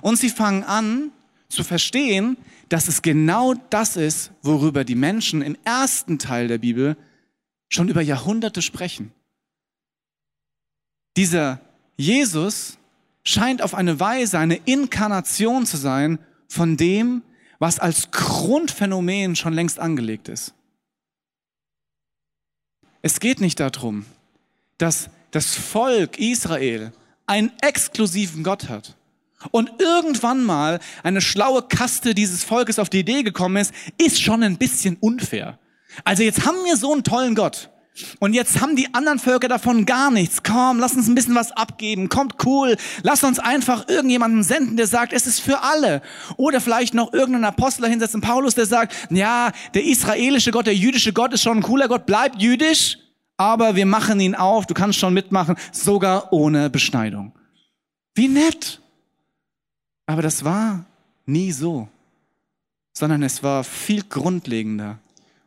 Und 0.00 0.16
sie 0.16 0.30
fangen 0.30 0.62
an 0.62 1.10
zu 1.54 1.64
verstehen, 1.64 2.36
dass 2.68 2.88
es 2.88 3.02
genau 3.02 3.54
das 3.70 3.96
ist, 3.96 4.32
worüber 4.42 4.84
die 4.84 4.94
Menschen 4.94 5.42
im 5.42 5.56
ersten 5.64 6.18
Teil 6.18 6.48
der 6.48 6.58
Bibel 6.58 6.96
schon 7.68 7.88
über 7.88 8.02
Jahrhunderte 8.02 8.62
sprechen. 8.62 9.12
Dieser 11.16 11.60
Jesus 11.96 12.78
scheint 13.24 13.62
auf 13.62 13.74
eine 13.74 14.00
Weise 14.00 14.38
eine 14.38 14.56
Inkarnation 14.56 15.66
zu 15.66 15.76
sein 15.76 16.18
von 16.48 16.76
dem, 16.76 17.22
was 17.58 17.78
als 17.78 18.10
Grundphänomen 18.10 19.36
schon 19.36 19.52
längst 19.52 19.78
angelegt 19.78 20.28
ist. 20.28 20.54
Es 23.00 23.20
geht 23.20 23.40
nicht 23.40 23.60
darum, 23.60 24.06
dass 24.78 25.08
das 25.30 25.54
Volk 25.54 26.18
Israel 26.18 26.92
einen 27.26 27.52
exklusiven 27.60 28.42
Gott 28.42 28.68
hat 28.68 28.96
und 29.50 29.72
irgendwann 29.80 30.44
mal 30.44 30.80
eine 31.02 31.20
schlaue 31.20 31.62
Kaste 31.62 32.14
dieses 32.14 32.44
Volkes 32.44 32.78
auf 32.78 32.88
die 32.88 33.00
Idee 33.00 33.22
gekommen 33.22 33.56
ist, 33.56 33.72
ist 33.98 34.20
schon 34.20 34.42
ein 34.42 34.58
bisschen 34.58 34.96
unfair. 35.00 35.58
Also 36.04 36.22
jetzt 36.22 36.44
haben 36.46 36.64
wir 36.64 36.76
so 36.76 36.92
einen 36.92 37.04
tollen 37.04 37.34
Gott. 37.34 37.70
Und 38.18 38.32
jetzt 38.32 38.60
haben 38.60 38.74
die 38.74 38.92
anderen 38.92 39.20
Völker 39.20 39.46
davon 39.46 39.86
gar 39.86 40.10
nichts. 40.10 40.42
Komm, 40.42 40.80
lass 40.80 40.94
uns 40.94 41.06
ein 41.06 41.14
bisschen 41.14 41.36
was 41.36 41.52
abgeben. 41.52 42.08
Kommt 42.08 42.44
cool. 42.44 42.76
Lass 43.02 43.22
uns 43.22 43.38
einfach 43.38 43.88
irgendjemanden 43.88 44.42
senden, 44.42 44.76
der 44.76 44.88
sagt, 44.88 45.12
es 45.12 45.28
ist 45.28 45.38
für 45.38 45.62
alle. 45.62 46.02
Oder 46.36 46.60
vielleicht 46.60 46.94
noch 46.94 47.12
irgendeinen 47.12 47.44
Apostel 47.44 47.88
hinsetzen, 47.88 48.20
Paulus, 48.20 48.56
der 48.56 48.66
sagt, 48.66 48.94
ja, 49.10 49.52
der 49.74 49.84
israelische 49.84 50.50
Gott, 50.50 50.66
der 50.66 50.74
jüdische 50.74 51.12
Gott 51.12 51.32
ist 51.32 51.42
schon 51.42 51.58
ein 51.58 51.62
cooler 51.62 51.86
Gott, 51.86 52.04
bleibt 52.04 52.42
jüdisch, 52.42 52.98
aber 53.36 53.76
wir 53.76 53.86
machen 53.86 54.18
ihn 54.18 54.34
auf, 54.34 54.66
du 54.66 54.74
kannst 54.74 54.98
schon 54.98 55.14
mitmachen, 55.14 55.56
sogar 55.70 56.32
ohne 56.32 56.70
Beschneidung. 56.70 57.32
Wie 58.16 58.28
nett. 58.28 58.80
Aber 60.06 60.22
das 60.22 60.44
war 60.44 60.84
nie 61.26 61.52
so, 61.52 61.88
sondern 62.92 63.22
es 63.22 63.42
war 63.42 63.64
viel 63.64 64.02
grundlegender 64.02 64.98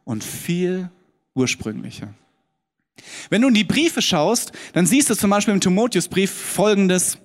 und 0.04 0.24
viel 0.24 0.90
ursprünglicher. 1.36 2.14
Wenn 3.30 3.42
du 3.42 3.50
in 3.50 3.54
die 3.54 3.64
Briefe 3.64 4.02
schaust, 4.02 4.52
dann 4.74 4.86
siehst 4.86 5.10
du 5.10 5.16
zum 5.16 5.30
Beispiel 5.30 5.54
im 5.54 5.62
Timotheusbrief 5.62 6.32
folgendes, 6.32 7.18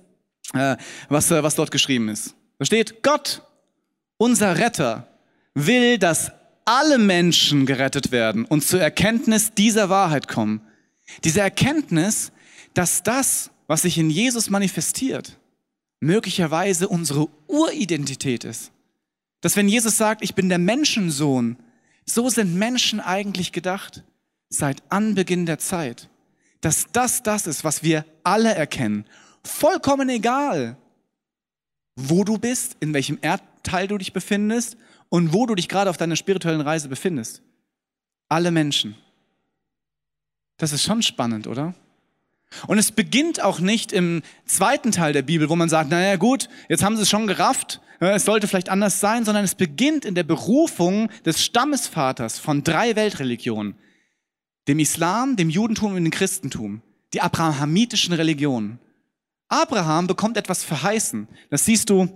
äh, 0.53 0.77
was, 1.09 1.31
äh, 1.31 1.41
was 1.41 1.55
dort 1.55 1.71
geschrieben 1.71 2.09
ist. 2.09 2.35
Da 2.59 2.65
steht, 2.65 3.01
Gott, 3.01 3.41
unser 4.17 4.57
Retter, 4.57 5.07
will, 5.55 5.97
dass 5.97 6.31
alle 6.65 6.97
Menschen 6.97 7.65
gerettet 7.65 8.11
werden 8.11 8.45
und 8.45 8.63
zur 8.63 8.81
Erkenntnis 8.81 9.53
dieser 9.53 9.89
Wahrheit 9.89 10.27
kommen. 10.27 10.61
Diese 11.23 11.41
Erkenntnis, 11.41 12.31
dass 12.73 13.03
das, 13.03 13.51
was 13.67 13.81
sich 13.81 13.97
in 13.97 14.09
Jesus 14.09 14.49
manifestiert, 14.49 15.37
möglicherweise 16.03 16.87
unsere 16.87 17.27
Uridentität 17.47 18.43
ist. 18.43 18.71
Dass 19.41 19.55
wenn 19.55 19.67
Jesus 19.67 19.97
sagt, 19.97 20.23
ich 20.23 20.35
bin 20.35 20.49
der 20.49 20.59
Menschensohn, 20.59 21.57
so 22.05 22.29
sind 22.29 22.55
Menschen 22.55 22.99
eigentlich 22.99 23.51
gedacht 23.51 24.03
seit 24.49 24.83
Anbeginn 24.89 25.45
der 25.45 25.59
Zeit. 25.59 26.09
Dass 26.61 26.87
das 26.91 27.23
das 27.23 27.47
ist, 27.47 27.63
was 27.63 27.83
wir 27.83 28.05
alle 28.23 28.53
erkennen. 28.53 29.05
Vollkommen 29.43 30.09
egal, 30.09 30.77
wo 31.95 32.23
du 32.23 32.37
bist, 32.37 32.77
in 32.79 32.93
welchem 32.93 33.17
Erdteil 33.21 33.87
du 33.87 33.97
dich 33.97 34.13
befindest 34.13 34.77
und 35.09 35.33
wo 35.33 35.45
du 35.45 35.55
dich 35.55 35.67
gerade 35.67 35.89
auf 35.89 35.97
deiner 35.97 36.15
spirituellen 36.15 36.61
Reise 36.61 36.87
befindest. 36.87 37.41
Alle 38.29 38.51
Menschen. 38.51 38.95
Das 40.57 40.71
ist 40.71 40.83
schon 40.83 41.01
spannend, 41.01 41.47
oder? 41.47 41.73
Und 42.67 42.77
es 42.77 42.91
beginnt 42.91 43.41
auch 43.41 43.59
nicht 43.59 43.91
im 43.91 44.21
zweiten 44.45 44.91
Teil 44.91 45.13
der 45.13 45.21
Bibel, 45.21 45.49
wo 45.49 45.55
man 45.55 45.69
sagt, 45.69 45.89
naja 45.89 46.15
gut, 46.15 46.49
jetzt 46.69 46.83
haben 46.83 46.95
sie 46.95 47.03
es 47.03 47.09
schon 47.09 47.27
gerafft, 47.27 47.81
es 47.99 48.25
sollte 48.25 48.47
vielleicht 48.47 48.69
anders 48.69 48.99
sein, 48.99 49.23
sondern 49.23 49.45
es 49.45 49.55
beginnt 49.55 50.03
in 50.03 50.15
der 50.15 50.23
Berufung 50.23 51.09
des 51.25 51.41
Stammesvaters 51.43 52.37
von 52.37 52.63
drei 52.63 52.95
Weltreligionen 52.95 53.75
dem 54.67 54.79
Islam, 54.79 55.35
dem 55.35 55.49
Judentum 55.49 55.95
und 55.95 56.03
dem 56.03 56.11
Christentum, 56.11 56.81
die 57.13 57.21
abrahamitischen 57.21 58.13
Religionen. 58.13 58.79
Abraham 59.49 60.07
bekommt 60.07 60.37
etwas 60.37 60.63
verheißen. 60.63 61.27
Das 61.49 61.65
siehst 61.65 61.89
du 61.89 62.07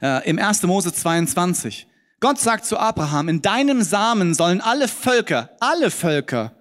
äh, 0.00 0.28
im 0.28 0.38
1. 0.38 0.62
Mose 0.62 0.92
22. 0.92 1.86
Gott 2.20 2.38
sagt 2.38 2.64
zu 2.64 2.78
Abraham, 2.78 3.28
in 3.28 3.42
deinem 3.42 3.82
Samen 3.82 4.34
sollen 4.34 4.60
alle 4.60 4.88
Völker, 4.88 5.50
alle 5.60 5.90
Völker 5.90 6.52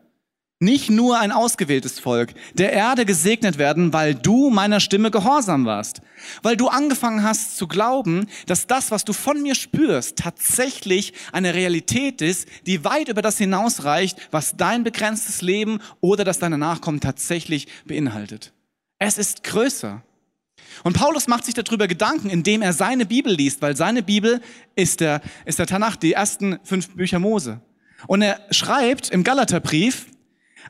nicht 0.64 0.90
nur 0.90 1.20
ein 1.20 1.32
ausgewähltes 1.32 2.00
Volk 2.00 2.34
der 2.54 2.74
Erde 2.74 3.06
gesegnet 3.06 3.58
werden, 3.58 3.94
weil 3.94 4.16
du 4.16 4.50
meiner 4.50 4.80
Stimme 4.80 5.12
gehorsam 5.12 5.66
warst, 5.66 6.02
weil 6.42 6.58
du 6.58 6.68
angefangen 6.68 7.24
hast 7.24 7.58
zu 7.58 7.68
glauben, 7.68 8.28
dass 8.48 8.68
das, 8.68 8.92
was 8.92 9.06
du 9.06 9.14
von 9.14 9.42
mir 9.42 9.56
spürst, 9.56 10.18
tatsächlich 10.18 11.14
eine 11.32 11.54
Realität 11.54 12.22
ist, 12.22 12.48
die 12.66 12.84
weit 12.84 13.10
über 13.10 13.22
das 13.22 13.38
hinausreicht, 13.38 14.30
was 14.32 14.58
dein 14.58 14.84
begrenztes 14.84 15.42
Leben 15.42 15.80
oder 16.02 16.24
das 16.24 16.40
deiner 16.40 16.58
Nachkommen 16.58 17.00
tatsächlich 17.00 17.68
beinhaltet. 17.86 18.54
Es 19.00 19.18
ist 19.18 19.44
größer. 19.44 20.02
Und 20.84 20.94
Paulus 20.94 21.28
macht 21.28 21.46
sich 21.46 21.54
darüber 21.54 21.88
Gedanken, 21.88 22.30
indem 22.30 22.62
er 22.62 22.74
seine 22.74 23.06
Bibel 23.06 23.34
liest, 23.34 23.62
weil 23.62 23.76
seine 23.76 24.02
Bibel 24.02 24.42
ist 24.76 25.02
der, 25.02 25.22
ist 25.46 25.60
der 25.60 25.68
Tanach, 25.68 25.96
die 25.96 26.14
ersten 26.14 26.60
fünf 26.64 26.90
Bücher 26.96 27.20
Mose. 27.20 27.62
Und 28.08 28.22
er 28.22 28.40
schreibt 28.52 29.10
im 29.10 29.24
Galaterbrief, 29.24 30.08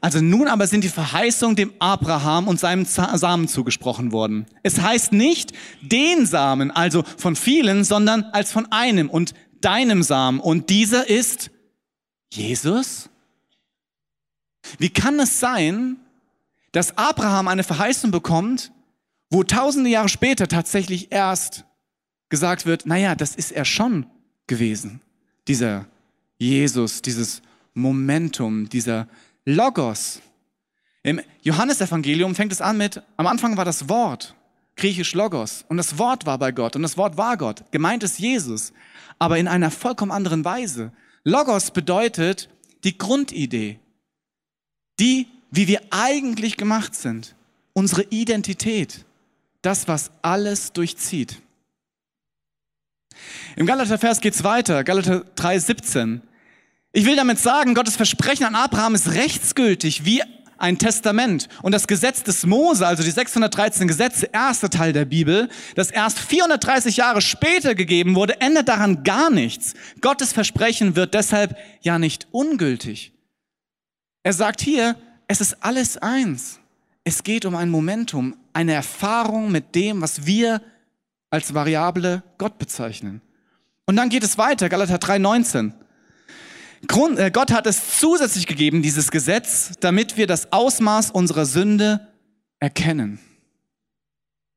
also 0.04 0.20
nun 0.20 0.50
aber 0.50 0.68
sind 0.68 0.84
die 0.84 0.90
Verheißungen 0.90 1.56
dem 1.56 1.72
Abraham 1.80 2.50
und 2.50 2.60
seinem 2.60 2.84
Samen 2.84 3.48
zugesprochen 3.48 4.12
worden. 4.12 4.48
Es 4.62 4.82
heißt 4.82 5.14
nicht 5.14 5.54
den 5.82 6.26
Samen, 6.26 6.72
also 6.72 7.06
von 7.16 7.38
vielen, 7.38 7.86
sondern 7.86 8.26
als 8.26 8.52
von 8.52 8.70
einem 8.70 9.10
und 9.10 9.34
deinem 9.62 10.04
Samen. 10.04 10.42
Und 10.42 10.70
dieser 10.70 11.10
ist 11.10 11.52
Jesus? 12.34 13.10
Wie 14.78 14.90
kann 14.90 15.18
es 15.22 15.40
sein, 15.40 15.96
dass 16.74 16.98
Abraham 16.98 17.48
eine 17.48 17.64
Verheißung 17.64 18.12
bekommt, 18.12 18.74
wo 19.30 19.46
tausende 19.46 19.90
Jahre 19.90 20.10
später 20.10 20.50
tatsächlich 20.50 21.14
erst 21.14 21.64
gesagt 22.28 22.66
wird, 22.66 22.86
naja, 22.86 23.16
das 23.16 23.38
ist 23.38 23.54
er 23.54 23.64
schon 23.64 24.06
gewesen. 24.48 25.00
Dieser 25.48 25.86
Jesus, 26.40 27.02
dieses 27.02 27.42
Momentum, 27.74 28.68
dieser 28.68 29.08
Logos. 29.46 30.22
Im 31.04 31.20
Johannesevangelium 31.42 32.34
fängt 32.34 32.54
es 32.54 32.62
an 32.62 32.78
mit, 32.78 33.02
am 33.18 33.28
Anfang 33.28 33.58
war 33.58 33.66
das 33.66 33.90
Wort, 33.90 34.36
griechisch 34.78 35.14
Logos, 35.14 35.66
und 35.68 35.78
das 35.78 35.98
Wort 35.98 36.26
war 36.26 36.38
bei 36.38 36.52
Gott, 36.52 36.76
und 36.76 36.82
das 36.82 36.98
Wort 36.98 37.18
war 37.18 37.36
Gott. 37.36 37.64
Gemeint 37.72 38.04
ist 38.04 38.20
Jesus, 38.20 38.72
aber 39.20 39.38
in 39.38 39.50
einer 39.50 39.70
vollkommen 39.70 40.12
anderen 40.12 40.46
Weise. 40.46 40.94
Logos 41.26 41.72
bedeutet 41.72 42.50
die 42.86 42.98
Grundidee, 42.98 43.80
die, 45.00 45.28
wie 45.52 45.68
wir 45.68 45.82
eigentlich 45.90 46.56
gemacht 46.56 46.96
sind, 46.96 47.36
unsere 47.74 48.04
Identität, 48.04 49.06
das, 49.62 49.88
was 49.90 50.12
alles 50.22 50.72
durchzieht. 50.72 51.42
Im 53.56 53.66
Galater-Vers 53.66 54.22
geht's 54.22 54.44
weiter, 54.44 54.84
Galater 54.84 55.26
3, 55.36 55.60
17. 55.60 56.22
Ich 56.96 57.06
will 57.06 57.16
damit 57.16 57.40
sagen, 57.40 57.74
Gottes 57.74 57.96
Versprechen 57.96 58.46
an 58.46 58.54
Abraham 58.54 58.94
ist 58.94 59.16
rechtsgültig 59.16 60.06
wie 60.06 60.22
ein 60.60 60.78
Testament. 60.78 61.50
Und 61.64 61.72
das 61.72 61.88
Gesetz 61.88 62.22
des 62.22 62.46
Mose, 62.46 62.86
also 62.86 63.02
die 63.02 63.10
613 63.10 63.88
Gesetze, 63.88 64.30
erster 64.32 64.70
Teil 64.70 64.94
der 64.94 65.06
Bibel, 65.06 65.50
das 65.74 65.90
erst 65.90 66.20
430 66.20 66.98
Jahre 66.98 67.22
später 67.22 67.74
gegeben 67.74 68.14
wurde, 68.14 68.40
ändert 68.42 68.70
daran 68.70 69.04
gar 69.04 69.32
nichts. 69.32 69.74
Gottes 70.02 70.34
Versprechen 70.34 70.96
wird 70.96 71.16
deshalb 71.16 71.58
ja 71.82 71.98
nicht 71.98 72.28
ungültig. 72.30 73.12
Er 74.22 74.34
sagt 74.34 74.62
hier, 74.62 74.96
es 75.28 75.42
ist 75.42 75.64
alles 75.64 75.98
eins. 75.98 76.60
Es 77.04 77.24
geht 77.24 77.46
um 77.46 77.56
ein 77.56 77.72
Momentum, 77.72 78.38
eine 78.54 78.74
Erfahrung 78.74 79.52
mit 79.52 79.74
dem, 79.74 80.00
was 80.02 80.28
wir 80.28 80.62
als 81.32 81.56
Variable 81.56 82.22
Gott 82.38 82.60
bezeichnen. 82.60 83.22
Und 83.88 83.96
dann 83.96 84.10
geht 84.10 84.24
es 84.24 84.38
weiter, 84.38 84.70
Galater 84.70 84.98
3,19. 84.98 85.74
Grund, 86.88 87.18
äh, 87.18 87.32
Gott 87.32 87.52
hat 87.52 87.68
es 87.68 87.98
zusätzlich 88.00 88.48
gegeben, 88.48 88.82
dieses 88.82 89.12
Gesetz, 89.12 89.72
damit 89.80 90.18
wir 90.18 90.28
das 90.28 90.52
Ausmaß 90.52 91.12
unserer 91.12 91.46
Sünde 91.46 92.08
erkennen. 92.60 93.20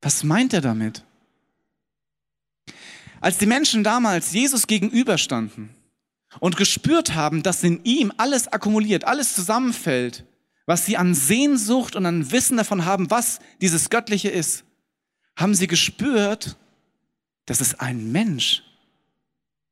Was 0.01 0.23
meint 0.23 0.53
er 0.53 0.61
damit? 0.61 1.03
Als 3.19 3.37
die 3.37 3.45
Menschen 3.45 3.83
damals 3.83 4.31
Jesus 4.31 4.67
gegenüberstanden 4.67 5.69
und 6.39 6.55
gespürt 6.55 7.15
haben, 7.15 7.43
dass 7.43 7.63
in 7.63 7.83
ihm 7.83 8.13
alles 8.17 8.47
akkumuliert, 8.47 9.05
alles 9.05 9.33
zusammenfällt, 9.33 10.23
was 10.65 10.85
sie 10.85 10.97
an 10.97 11.15
Sehnsucht 11.15 11.95
und 11.95 12.05
an 12.05 12.31
Wissen 12.31 12.57
davon 12.57 12.85
haben, 12.85 13.09
was 13.09 13.39
dieses 13.61 13.89
Göttliche 13.89 14.29
ist, 14.29 14.63
haben 15.35 15.55
sie 15.55 15.67
gespürt, 15.67 16.57
dass 17.45 17.61
es 17.61 17.79
ein 17.79 18.11
Mensch, 18.11 18.63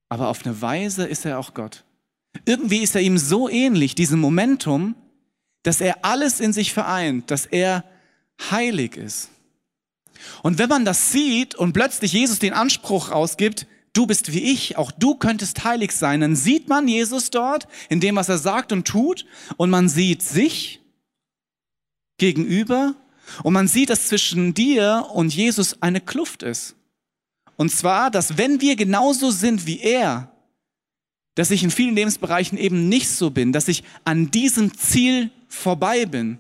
aber 0.10 0.30
auf 0.30 0.46
eine 0.46 0.62
Weise 0.62 1.06
ist 1.06 1.26
er 1.26 1.40
auch 1.40 1.54
Gott. 1.54 1.85
Irgendwie 2.44 2.80
ist 2.80 2.96
er 2.96 3.02
ihm 3.02 3.18
so 3.18 3.50
ähnlich, 3.50 3.96
diesem 3.96 4.20
Momentum, 4.20 4.96
dass 5.64 5.82
er 5.82 6.04
alles 6.04 6.40
in 6.40 6.54
sich 6.54 6.74
vereint, 6.74 7.32
dass 7.32 7.46
er 7.46 7.84
heilig 8.52 8.98
ist. 8.98 9.30
Und 10.44 10.58
wenn 10.58 10.70
man 10.70 10.86
das 10.86 11.12
sieht 11.12 11.56
und 11.56 11.74
plötzlich 11.74 12.14
Jesus 12.14 12.40
den 12.40 12.54
Anspruch 12.54 13.12
ausgibt, 13.12 13.68
du 13.94 14.06
bist 14.06 14.34
wie 14.34 14.52
ich, 14.52 14.78
auch 14.78 14.92
du 14.92 15.16
könntest 15.16 15.64
heilig 15.64 15.92
sein, 15.92 16.22
dann 16.22 16.36
sieht 16.36 16.68
man 16.68 16.88
Jesus 16.88 17.30
dort 17.30 17.68
in 17.90 18.00
dem, 18.00 18.16
was 18.16 18.30
er 18.30 18.38
sagt 18.38 18.72
und 18.72 18.88
tut, 18.88 19.26
und 19.58 19.70
man 19.70 19.90
sieht 19.90 20.22
sich 20.22 20.82
gegenüber 22.18 22.96
und 23.44 23.54
man 23.54 23.68
sieht, 23.68 23.90
dass 23.90 24.08
zwischen 24.08 24.54
dir 24.54 25.08
und 25.14 25.34
Jesus 25.34 25.82
eine 25.82 26.02
Kluft 26.02 26.44
ist. 26.44 26.76
Und 27.58 27.72
zwar, 27.72 28.12
dass 28.12 28.38
wenn 28.38 28.62
wir 28.62 28.76
genauso 28.76 29.32
sind 29.32 29.66
wie 29.66 29.80
er, 29.80 30.32
dass 31.36 31.52
ich 31.52 31.64
in 31.64 31.72
vielen 31.72 31.96
Lebensbereichen 31.96 32.58
eben 32.58 32.90
nicht 32.90 33.10
so 33.10 33.30
bin, 33.30 33.52
dass 33.52 33.68
ich 33.68 33.84
an 34.06 34.32
diesem 34.32 34.76
Ziel 34.78 35.30
vorbei 35.48 36.06
bin. 36.06 36.40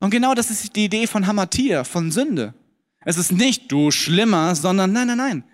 Und 0.00 0.10
genau 0.10 0.34
das 0.34 0.50
ist 0.50 0.76
die 0.76 0.84
Idee 0.84 1.06
von 1.06 1.26
Hamatia, 1.26 1.84
von 1.84 2.12
Sünde. 2.12 2.54
Es 3.04 3.16
ist 3.16 3.32
nicht 3.32 3.70
du 3.70 3.90
schlimmer, 3.90 4.54
sondern 4.54 4.92
nein, 4.92 5.08
nein, 5.08 5.18
nein. 5.18 5.44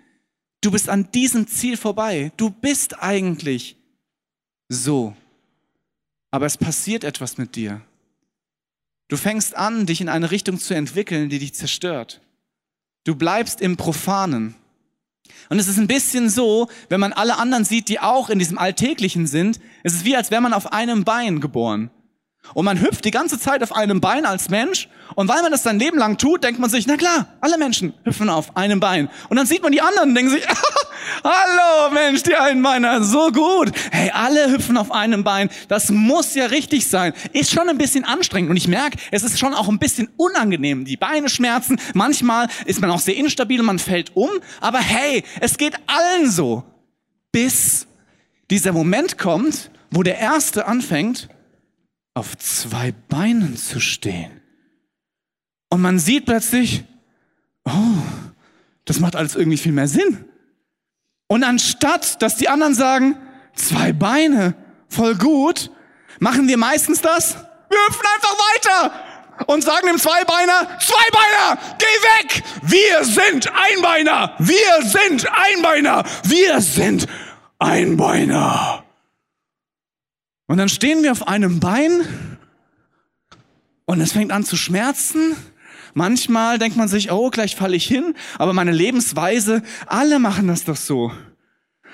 Du 0.61 0.71
bist 0.71 0.89
an 0.89 1.11
diesem 1.11 1.47
Ziel 1.47 1.77
vorbei. 1.77 2.31
Du 2.37 2.49
bist 2.49 3.01
eigentlich 3.01 3.77
so. 4.69 5.15
Aber 6.31 6.45
es 6.45 6.57
passiert 6.57 7.03
etwas 7.03 7.37
mit 7.37 7.55
dir. 7.55 7.81
Du 9.07 9.17
fängst 9.17 9.55
an, 9.55 9.85
dich 9.85 10.01
in 10.01 10.09
eine 10.09 10.31
Richtung 10.31 10.59
zu 10.59 10.73
entwickeln, 10.73 11.29
die 11.29 11.39
dich 11.39 11.53
zerstört. 11.53 12.21
Du 13.03 13.15
bleibst 13.15 13.61
im 13.61 13.77
Profanen. 13.77 14.55
Und 15.49 15.59
es 15.59 15.67
ist 15.67 15.77
ein 15.77 15.87
bisschen 15.87 16.29
so, 16.29 16.69
wenn 16.89 16.99
man 16.99 17.13
alle 17.13 17.37
anderen 17.37 17.65
sieht, 17.65 17.89
die 17.89 17.99
auch 17.99 18.29
in 18.29 18.39
diesem 18.39 18.57
Alltäglichen 18.57 19.27
sind, 19.27 19.59
es 19.83 19.93
ist 19.93 20.05
wie, 20.05 20.15
als 20.15 20.31
wäre 20.31 20.41
man 20.41 20.53
auf 20.53 20.73
einem 20.73 21.03
Bein 21.03 21.39
geboren. 21.39 21.91
Und 22.53 22.65
man 22.65 22.79
hüpft 22.79 23.05
die 23.05 23.11
ganze 23.11 23.39
Zeit 23.39 23.63
auf 23.63 23.75
einem 23.75 24.01
Bein 24.01 24.25
als 24.25 24.49
Mensch. 24.49 24.87
Und 25.15 25.27
weil 25.27 25.41
man 25.41 25.51
das 25.51 25.63
sein 25.63 25.79
Leben 25.79 25.97
lang 25.97 26.17
tut, 26.17 26.43
denkt 26.43 26.59
man 26.59 26.69
sich, 26.69 26.87
na 26.87 26.97
klar, 26.97 27.27
alle 27.41 27.57
Menschen 27.57 27.93
hüpfen 28.03 28.29
auf 28.29 28.55
einem 28.55 28.79
Bein. 28.79 29.09
Und 29.29 29.37
dann 29.37 29.45
sieht 29.45 29.61
man 29.61 29.71
die 29.71 29.81
anderen 29.81 30.09
und 30.09 30.15
denkt 30.15 30.31
sich, 30.31 30.45
hallo 31.23 31.93
Mensch, 31.93 32.23
die 32.23 32.35
Einbeiner, 32.35 33.03
so 33.03 33.31
gut. 33.31 33.71
Hey, 33.91 34.11
alle 34.13 34.51
hüpfen 34.51 34.77
auf 34.77 34.91
einem 34.91 35.23
Bein. 35.23 35.49
Das 35.67 35.89
muss 35.89 36.33
ja 36.35 36.45
richtig 36.45 36.87
sein. 36.87 37.13
Ist 37.33 37.51
schon 37.51 37.69
ein 37.69 37.77
bisschen 37.77 38.05
anstrengend. 38.05 38.49
Und 38.49 38.57
ich 38.57 38.67
merke, 38.67 38.97
es 39.11 39.23
ist 39.23 39.39
schon 39.39 39.53
auch 39.53 39.67
ein 39.67 39.79
bisschen 39.79 40.09
unangenehm. 40.17 40.85
Die 40.85 40.97
Beine 40.97 41.29
schmerzen. 41.29 41.79
Manchmal 41.93 42.47
ist 42.65 42.81
man 42.81 42.91
auch 42.91 42.99
sehr 42.99 43.15
instabil 43.15 43.63
man 43.63 43.79
fällt 43.79 44.15
um. 44.15 44.29
Aber 44.61 44.79
hey, 44.79 45.23
es 45.39 45.57
geht 45.57 45.75
allen 45.87 46.29
so. 46.29 46.63
Bis 47.31 47.87
dieser 48.49 48.71
Moment 48.71 49.17
kommt, 49.17 49.71
wo 49.91 50.03
der 50.03 50.19
Erste 50.19 50.67
anfängt, 50.67 51.29
auf 52.15 52.35
zwei 52.37 52.93
Beinen 53.09 53.57
zu 53.57 53.79
stehen. 53.79 54.41
Und 55.69 55.81
man 55.81 55.99
sieht 55.99 56.25
plötzlich, 56.25 56.83
oh, 57.65 57.71
das 58.85 58.99
macht 58.99 59.15
alles 59.15 59.35
irgendwie 59.35 59.57
viel 59.57 59.73
mehr 59.73 59.87
Sinn. 59.87 60.25
Und 61.27 61.43
anstatt, 61.43 62.21
dass 62.21 62.37
die 62.37 62.49
anderen 62.49 62.73
sagen, 62.73 63.17
zwei 63.53 63.91
Beine, 63.91 64.55
voll 64.87 65.15
gut, 65.15 65.69
machen 66.19 66.47
wir 66.47 66.57
meistens 66.57 67.01
das, 67.01 67.35
wir 67.69 67.77
hüpfen 67.87 68.05
einfach 68.15 68.37
weiter 68.53 69.45
und 69.47 69.63
sagen 69.63 69.87
dem 69.87 69.99
Zweibeiner, 69.99 70.79
Zweibeiner, 70.79 71.59
geh 71.77 71.85
weg! 72.23 72.43
Wir 72.61 73.03
sind 73.03 73.51
Einbeiner! 73.53 74.35
Wir 74.39 74.81
sind 74.83 75.27
Einbeiner! 75.29 76.05
Wir 76.23 76.61
sind 76.61 77.07
Einbeiner! 77.59 78.84
Und 80.47 80.57
dann 80.57 80.69
stehen 80.69 81.03
wir 81.03 81.11
auf 81.11 81.27
einem 81.27 81.59
Bein 81.59 81.91
und 83.85 84.01
es 84.01 84.11
fängt 84.11 84.31
an 84.31 84.43
zu 84.43 84.55
schmerzen. 84.57 85.35
Manchmal 85.93 86.59
denkt 86.59 86.77
man 86.77 86.87
sich, 86.87 87.11
oh, 87.11 87.29
gleich 87.29 87.55
falle 87.55 87.75
ich 87.75 87.87
hin, 87.87 88.15
aber 88.37 88.53
meine 88.53 88.71
Lebensweise, 88.71 89.63
alle 89.87 90.19
machen 90.19 90.47
das 90.47 90.65
doch 90.65 90.75
so. 90.75 91.11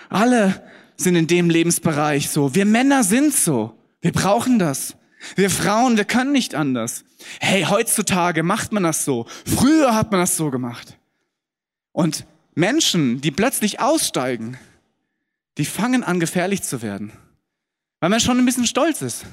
Alle 0.10 0.64
sind 0.98 1.16
in 1.16 1.28
dem 1.28 1.50
Lebensbereich 1.50 2.30
so. 2.30 2.56
Wir 2.56 2.66
Männer 2.66 3.04
sind 3.04 3.34
so. 3.34 3.78
Wir 4.02 4.12
brauchen 4.12 4.60
das. 4.60 4.98
Wir 5.36 5.50
Frauen, 5.50 5.98
wir 5.98 6.06
können 6.06 6.32
nicht 6.32 6.56
anders. 6.56 7.04
Hey, 7.40 7.64
heutzutage 7.70 8.44
macht 8.44 8.72
man 8.72 8.84
das 8.84 9.06
so. 9.06 9.28
Früher 9.46 9.94
hat 9.94 10.12
man 10.12 10.20
das 10.20 10.36
so 10.36 10.50
gemacht. 10.50 10.98
Und 11.92 12.26
Menschen, 12.56 13.22
die 13.22 13.32
plötzlich 13.32 13.80
aussteigen, 13.80 14.58
die 15.58 15.66
fangen 15.66 16.04
an 16.04 16.20
gefährlich 16.20 16.64
zu 16.64 16.82
werden. 16.82 17.12
Weil 18.02 18.10
man 18.10 18.20
schon 18.20 18.38
ein 18.38 18.46
bisschen 18.46 18.68
stolz 18.68 19.02
ist. 19.02 19.26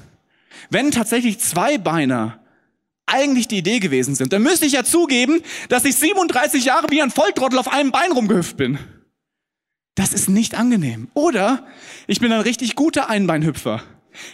Wenn 0.69 0.91
tatsächlich 0.91 1.39
zwei 1.39 1.77
Beiner 1.77 2.39
eigentlich 3.05 3.47
die 3.47 3.57
Idee 3.57 3.79
gewesen 3.79 4.15
sind, 4.15 4.31
dann 4.31 4.43
müsste 4.43 4.67
ich 4.67 4.73
ja 4.73 4.83
zugeben, 4.83 5.41
dass 5.67 5.83
ich 5.83 5.95
37 5.95 6.63
Jahre 6.65 6.87
wie 6.91 7.01
ein 7.01 7.11
Volltrottel 7.11 7.59
auf 7.59 7.67
einem 7.67 7.91
Bein 7.91 8.11
rumgehüpft 8.11 8.55
bin. 8.55 8.77
Das 9.95 10.13
ist 10.13 10.29
nicht 10.29 10.55
angenehm. 10.55 11.09
Oder 11.15 11.67
ich 12.07 12.19
bin 12.19 12.31
ein 12.31 12.41
richtig 12.41 12.75
guter 12.75 13.09
Einbeinhüpfer. 13.09 13.83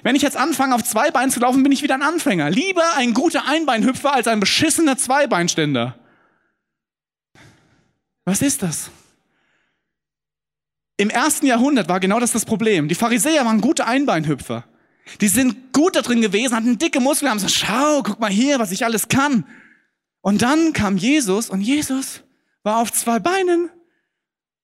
Wenn 0.03 0.15
ich 0.15 0.21
jetzt 0.21 0.37
anfange, 0.37 0.75
auf 0.75 0.83
zwei 0.83 1.11
Beinen 1.11 1.31
zu 1.31 1.39
laufen, 1.39 1.63
bin 1.63 1.71
ich 1.71 1.81
wieder 1.81 1.95
ein 1.95 2.01
Anfänger. 2.01 2.49
Lieber 2.49 2.83
ein 2.97 3.13
guter 3.13 3.47
Einbeinhüpfer 3.47 4.13
als 4.13 4.27
ein 4.27 4.39
beschissener 4.39 4.97
Zweibeinständer. 4.97 5.97
Was 8.25 8.41
ist 8.41 8.61
das? 8.63 8.91
Im 10.97 11.09
ersten 11.09 11.45
Jahrhundert 11.45 11.89
war 11.89 11.99
genau 11.99 12.19
das 12.19 12.31
das 12.31 12.45
Problem. 12.45 12.87
Die 12.87 12.95
Pharisäer 12.95 13.45
waren 13.45 13.59
gute 13.61 13.85
Einbeinhüpfer. 13.85 14.65
Die 15.21 15.27
sind 15.27 15.73
gut 15.73 15.95
da 15.95 16.01
drin 16.01 16.21
gewesen, 16.21 16.55
hatten 16.55 16.77
dicke 16.77 16.99
Muskeln, 16.99 17.29
haben 17.29 17.37
gesagt, 17.37 17.53
schau, 17.53 18.01
guck 18.01 18.19
mal 18.19 18.31
hier, 18.31 18.59
was 18.59 18.71
ich 18.71 18.85
alles 18.85 19.07
kann. 19.07 19.45
Und 20.21 20.41
dann 20.41 20.73
kam 20.73 20.97
Jesus 20.97 21.49
und 21.49 21.61
Jesus 21.61 22.23
war 22.63 22.77
auf 22.77 22.91
zwei 22.91 23.19
Beinen. 23.19 23.69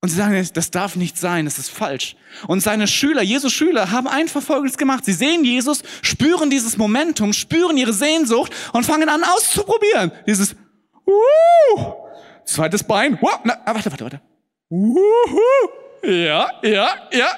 Und 0.03 0.09
sie 0.09 0.15
sagen, 0.15 0.49
das 0.53 0.71
darf 0.71 0.95
nicht 0.95 1.19
sein, 1.19 1.45
das 1.45 1.59
ist 1.59 1.69
falsch. 1.69 2.15
Und 2.47 2.61
seine 2.61 2.87
Schüler, 2.87 3.21
Jesus 3.21 3.53
Schüler, 3.53 3.91
haben 3.91 4.07
einfach 4.07 4.41
Folgendes 4.41 4.79
gemacht. 4.79 5.05
Sie 5.05 5.13
sehen 5.13 5.45
Jesus, 5.45 5.83
spüren 6.01 6.49
dieses 6.49 6.77
Momentum, 6.77 7.33
spüren 7.33 7.77
ihre 7.77 7.93
Sehnsucht 7.93 8.51
und 8.73 8.83
fangen 8.83 9.09
an 9.09 9.23
auszuprobieren. 9.23 10.11
Dieses, 10.25 10.55
uh, 11.05 11.93
zweites 12.45 12.83
Bein, 12.83 13.19
uh, 13.21 13.29
na, 13.43 13.59
warte, 13.63 13.91
warte, 13.91 14.03
warte. 14.03 14.21
Uh, 14.71 14.97
ja, 16.03 16.49
ja, 16.63 17.09
ja. 17.11 17.37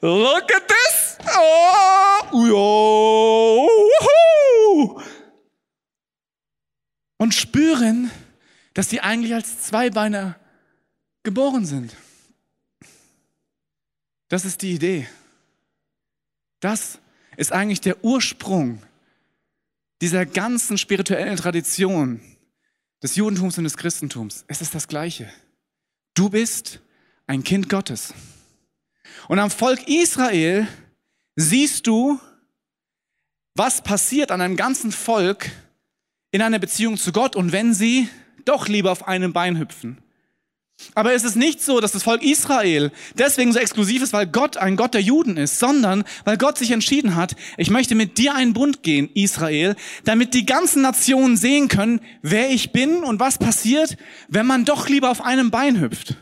Look 0.00 0.52
at 0.54 0.68
this. 0.68 1.18
Oh, 1.36 2.98
und 7.18 7.34
spüren, 7.34 8.10
dass 8.74 8.88
sie 8.88 9.00
eigentlich 9.00 9.34
als 9.34 9.60
Zweibeiner 9.60 10.38
geboren 11.22 11.66
sind. 11.66 11.94
Das 14.28 14.44
ist 14.44 14.62
die 14.62 14.72
Idee. 14.72 15.08
Das 16.60 16.98
ist 17.36 17.52
eigentlich 17.52 17.80
der 17.80 18.02
Ursprung 18.04 18.82
dieser 20.00 20.26
ganzen 20.26 20.78
spirituellen 20.78 21.36
Tradition 21.36 22.20
des 23.02 23.16
Judentums 23.16 23.58
und 23.58 23.64
des 23.64 23.76
Christentums. 23.76 24.44
Es 24.46 24.60
ist 24.60 24.74
das 24.74 24.88
Gleiche. 24.88 25.30
Du 26.14 26.30
bist 26.30 26.80
ein 27.28 27.44
Kind 27.44 27.68
Gottes. 27.68 28.14
Und 29.28 29.38
am 29.38 29.50
Volk 29.50 29.86
Israel 29.86 30.66
siehst 31.36 31.86
du, 31.86 32.18
was 33.54 33.82
passiert 33.82 34.32
an 34.32 34.40
einem 34.40 34.56
ganzen 34.56 34.90
Volk 34.90 35.50
in 36.30 36.42
einer 36.42 36.58
Beziehung 36.58 36.96
zu 36.96 37.12
Gott 37.12 37.36
und 37.36 37.52
wenn 37.52 37.74
sie 37.74 38.08
doch 38.44 38.66
lieber 38.66 38.90
auf 38.90 39.06
einem 39.06 39.32
Bein 39.32 39.58
hüpfen. 39.58 39.98
Aber 40.94 41.12
es 41.12 41.24
ist 41.24 41.34
nicht 41.34 41.60
so, 41.60 41.80
dass 41.80 41.90
das 41.92 42.04
Volk 42.04 42.22
Israel 42.22 42.92
deswegen 43.14 43.52
so 43.52 43.58
exklusiv 43.58 44.00
ist, 44.00 44.12
weil 44.12 44.28
Gott 44.28 44.56
ein 44.56 44.76
Gott 44.76 44.94
der 44.94 45.02
Juden 45.02 45.36
ist, 45.36 45.58
sondern 45.58 46.04
weil 46.24 46.38
Gott 46.38 46.56
sich 46.56 46.70
entschieden 46.70 47.16
hat, 47.16 47.34
ich 47.56 47.68
möchte 47.68 47.96
mit 47.96 48.16
dir 48.16 48.34
einen 48.36 48.52
Bund 48.52 48.84
gehen, 48.84 49.10
Israel, 49.14 49.74
damit 50.04 50.34
die 50.34 50.46
ganzen 50.46 50.82
Nationen 50.82 51.36
sehen 51.36 51.66
können, 51.66 52.00
wer 52.22 52.50
ich 52.50 52.70
bin 52.70 53.02
und 53.02 53.18
was 53.18 53.38
passiert, 53.38 53.96
wenn 54.28 54.46
man 54.46 54.64
doch 54.64 54.88
lieber 54.88 55.10
auf 55.10 55.20
einem 55.20 55.50
Bein 55.50 55.80
hüpft. 55.80 56.16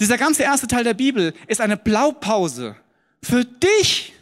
Dieser 0.00 0.18
ganze 0.18 0.42
erste 0.42 0.66
Teil 0.66 0.84
der 0.84 0.94
Bibel 0.94 1.34
ist 1.46 1.60
eine 1.60 1.76
Blaupause 1.76 2.76
für 3.22 3.44
dich. 3.44 4.12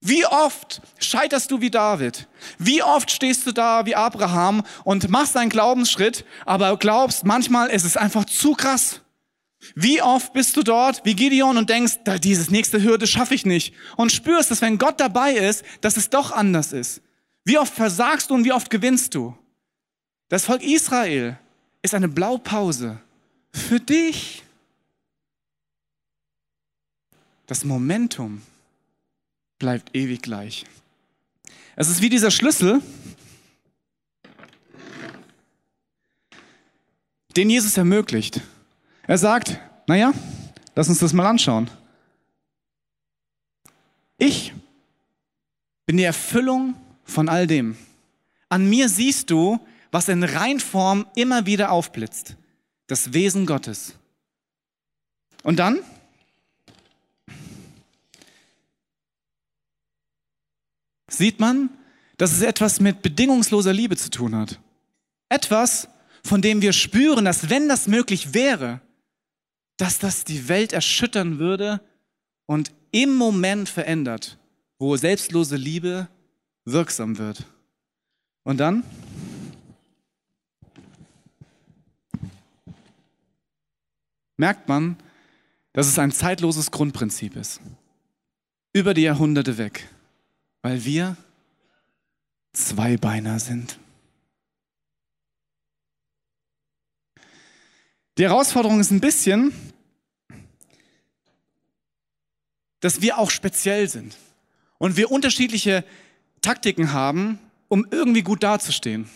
Wie 0.00 0.26
oft 0.26 0.82
scheiterst 0.98 1.50
du 1.50 1.60
wie 1.60 1.70
David? 1.70 2.28
Wie 2.58 2.82
oft 2.82 3.10
stehst 3.10 3.46
du 3.46 3.52
da 3.52 3.86
wie 3.86 3.96
Abraham 3.96 4.62
und 4.84 5.08
machst 5.08 5.36
einen 5.36 5.50
Glaubensschritt, 5.50 6.24
aber 6.44 6.76
glaubst 6.76 7.24
manchmal, 7.24 7.70
es 7.70 7.84
ist 7.84 7.96
einfach 7.96 8.24
zu 8.24 8.52
krass. 8.52 9.00
Wie 9.74 10.02
oft 10.02 10.32
bist 10.32 10.56
du 10.56 10.62
dort 10.62 11.04
wie 11.04 11.14
Gideon 11.14 11.56
und 11.56 11.70
denkst, 11.70 11.98
dieses 12.22 12.50
nächste 12.50 12.82
Hürde 12.82 13.06
schaffe 13.06 13.34
ich 13.34 13.46
nicht 13.46 13.74
und 13.96 14.12
spürst, 14.12 14.50
dass 14.50 14.62
wenn 14.62 14.78
Gott 14.78 15.00
dabei 15.00 15.32
ist, 15.32 15.64
dass 15.80 15.96
es 15.96 16.10
doch 16.10 16.30
anders 16.30 16.72
ist. 16.72 17.02
Wie 17.44 17.58
oft 17.58 17.74
versagst 17.74 18.30
du 18.30 18.34
und 18.34 18.44
wie 18.44 18.52
oft 18.52 18.70
gewinnst 18.70 19.14
du? 19.14 19.36
Das 20.28 20.44
Volk 20.44 20.62
Israel 20.62 21.38
ist 21.82 21.94
eine 21.94 22.08
Blaupause 22.08 23.00
für 23.52 23.80
dich. 23.80 24.44
Das 27.46 27.64
Momentum 27.64 28.42
bleibt 29.58 29.94
ewig 29.94 30.22
gleich. 30.22 30.64
Es 31.76 31.88
ist 31.88 32.02
wie 32.02 32.08
dieser 32.08 32.30
Schlüssel. 32.30 32.82
den 37.36 37.50
Jesus 37.50 37.76
ermöglicht. 37.76 38.40
Er 39.06 39.18
sagt, 39.18 39.60
naja, 39.86 40.12
lass 40.74 40.88
uns 40.88 40.98
das 40.98 41.12
mal 41.12 41.26
anschauen. 41.26 41.70
Ich 44.18 44.54
bin 45.84 45.98
die 45.98 46.04
Erfüllung 46.04 46.74
von 47.04 47.28
all 47.28 47.46
dem. 47.46 47.76
An 48.48 48.68
mir 48.68 48.88
siehst 48.88 49.30
du, 49.30 49.60
was 49.90 50.08
in 50.08 50.24
Reinform 50.24 51.06
immer 51.14 51.46
wieder 51.46 51.70
aufblitzt. 51.70 52.36
Das 52.86 53.12
Wesen 53.12 53.46
Gottes. 53.46 53.94
Und 55.42 55.58
dann? 55.58 55.80
Sieht 61.16 61.40
man, 61.40 61.70
dass 62.18 62.32
es 62.32 62.42
etwas 62.42 62.78
mit 62.78 63.00
bedingungsloser 63.00 63.72
Liebe 63.72 63.96
zu 63.96 64.10
tun 64.10 64.34
hat. 64.34 64.60
Etwas, 65.30 65.88
von 66.22 66.42
dem 66.42 66.60
wir 66.60 66.74
spüren, 66.74 67.24
dass 67.24 67.48
wenn 67.48 67.70
das 67.70 67.88
möglich 67.88 68.34
wäre, 68.34 68.82
dass 69.78 69.98
das 69.98 70.24
die 70.24 70.48
Welt 70.48 70.74
erschüttern 70.74 71.38
würde 71.38 71.80
und 72.44 72.70
im 72.92 73.14
Moment 73.14 73.70
verändert, 73.70 74.36
wo 74.78 74.94
selbstlose 74.96 75.56
Liebe 75.56 76.08
wirksam 76.66 77.16
wird. 77.16 77.46
Und 78.44 78.58
dann? 78.58 78.84
Merkt 84.36 84.68
man, 84.68 84.96
dass 85.72 85.86
es 85.86 85.98
ein 85.98 86.12
zeitloses 86.12 86.70
Grundprinzip 86.70 87.36
ist. 87.36 87.62
Über 88.74 88.92
die 88.92 89.02
Jahrhunderte 89.02 89.56
weg. 89.56 89.88
Weil 90.66 90.84
wir 90.84 91.16
Zweibeiner 92.52 93.38
sind. 93.38 93.78
Die 98.18 98.24
Herausforderung 98.24 98.80
ist 98.80 98.90
ein 98.90 98.98
bisschen, 98.98 99.52
dass 102.80 103.00
wir 103.00 103.16
auch 103.16 103.30
speziell 103.30 103.88
sind 103.88 104.16
und 104.78 104.96
wir 104.96 105.12
unterschiedliche 105.12 105.84
Taktiken 106.42 106.92
haben, 106.92 107.38
um 107.68 107.86
irgendwie 107.92 108.22
gut 108.22 108.42
dazustehen. 108.42 109.08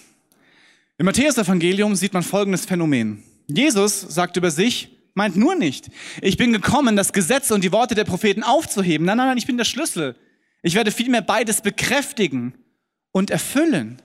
Im 0.99 1.07
Matthäus-Evangelium 1.07 1.97
sieht 1.97 2.13
man 2.13 2.23
folgendes 2.23 2.65
Phänomen. 2.65 3.25
Jesus 3.49 4.03
sagt 4.03 4.37
über 4.37 4.53
sich, 4.53 4.97
meint 5.15 5.35
nur 5.35 5.57
nicht, 5.57 5.91
ich 6.23 6.37
bin 6.37 6.53
gekommen, 6.53 6.95
das 6.95 7.13
Gesetz 7.13 7.51
und 7.51 7.65
die 7.65 7.73
Worte 7.73 7.97
der 7.97 8.05
Propheten 8.05 8.45
aufzuheben. 8.45 9.05
Nein, 9.05 9.17
nein, 9.17 9.27
nein, 9.27 9.39
ich 9.39 9.49
bin 9.49 9.57
der 9.57 9.65
Schlüssel. 9.65 10.15
Ich 10.63 10.75
werde 10.75 10.93
vielmehr 10.93 11.23
beides 11.23 11.63
bekräftigen 11.63 12.55
und 13.13 13.31
erfüllen. 13.31 14.01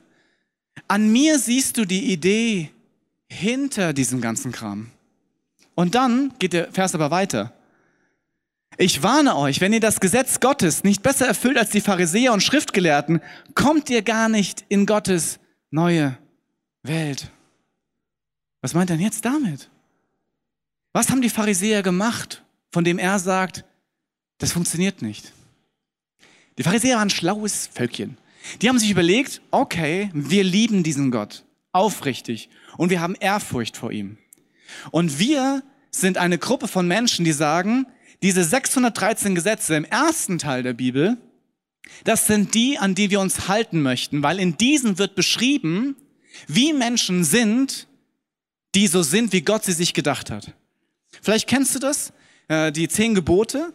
An 0.88 1.12
mir 1.12 1.40
siehst 1.40 1.78
du 1.78 1.86
die 1.86 2.12
Idee 2.12 2.72
hinter 3.28 3.94
diesem 3.94 4.22
ganzen 4.22 4.52
Kram. 4.52 4.92
Und 5.76 5.96
dann 5.96 6.34
geht 6.40 6.54
der 6.54 6.72
Vers 6.72 6.96
aber 6.96 7.12
weiter. 7.12 7.54
Ich 8.78 9.04
warne 9.04 9.38
euch, 9.38 9.62
wenn 9.62 9.74
ihr 9.74 9.80
das 9.80 10.00
Gesetz 10.00 10.40
Gottes 10.40 10.84
nicht 10.84 11.02
besser 11.02 11.28
erfüllt 11.28 11.58
als 11.58 11.70
die 11.70 11.82
Pharisäer 11.82 12.34
und 12.34 12.44
Schriftgelehrten, 12.44 13.22
kommt 13.54 13.90
ihr 13.90 14.02
gar 14.02 14.28
nicht 14.28 14.66
in 14.68 14.86
Gottes 14.86 15.40
neue 15.72 16.18
Welt. 16.84 17.32
Was 18.62 18.74
meint 18.74 18.90
er 18.90 18.98
denn 18.98 19.06
jetzt 19.06 19.24
damit? 19.24 19.70
Was 20.92 21.10
haben 21.10 21.22
die 21.22 21.30
Pharisäer 21.30 21.84
gemacht, 21.84 22.44
von 22.72 22.84
dem 22.84 23.00
er 23.00 23.20
sagt, 23.20 23.66
das 24.40 24.52
funktioniert 24.52 25.02
nicht? 25.02 25.32
Die 26.58 26.64
Pharisäer 26.64 26.98
waren 26.98 27.08
ein 27.08 27.12
schlaues 27.12 27.70
Völkchen. 27.74 28.18
Die 28.62 28.70
haben 28.70 28.80
sich 28.80 28.92
überlegt, 28.92 29.42
okay, 29.52 30.10
wir 30.14 30.44
lieben 30.44 30.84
diesen 30.84 31.12
Gott 31.12 31.44
aufrichtig 31.72 32.50
und 32.78 32.90
wir 32.90 33.02
haben 33.02 33.16
Ehrfurcht 33.16 33.76
vor 33.76 33.92
ihm. 33.92 34.18
Und 34.92 35.20
wir 35.20 35.64
sind 35.92 36.18
eine 36.18 36.38
Gruppe 36.38 36.68
von 36.68 36.88
Menschen, 36.88 37.26
die 37.26 37.32
sagen, 37.32 37.88
diese 38.22 38.44
613 38.44 39.36
Gesetze 39.36 39.76
im 39.76 39.86
ersten 39.86 40.38
Teil 40.38 40.64
der 40.64 40.74
Bibel, 40.74 41.18
das 42.04 42.28
sind 42.28 42.54
die, 42.56 42.78
an 42.78 42.96
die 42.96 43.10
wir 43.10 43.20
uns 43.20 43.48
halten 43.48 43.82
möchten, 43.82 44.24
weil 44.24 44.40
in 44.40 44.58
diesen 44.58 44.98
wird 44.98 45.16
beschrieben, 45.16 45.96
wie 46.48 46.74
Menschen 46.74 47.24
sind, 47.24 47.88
die 48.74 48.88
so 48.88 49.04
sind, 49.04 49.34
wie 49.34 49.42
Gott 49.42 49.64
sie 49.64 49.74
sich 49.74 49.94
gedacht 49.94 50.32
hat. 50.32 50.54
Vielleicht 51.22 51.48
kennst 51.48 51.76
du 51.76 51.80
das, 51.80 52.12
äh, 52.48 52.72
die 52.72 52.88
zehn 52.88 53.16
Gebote. 53.16 53.74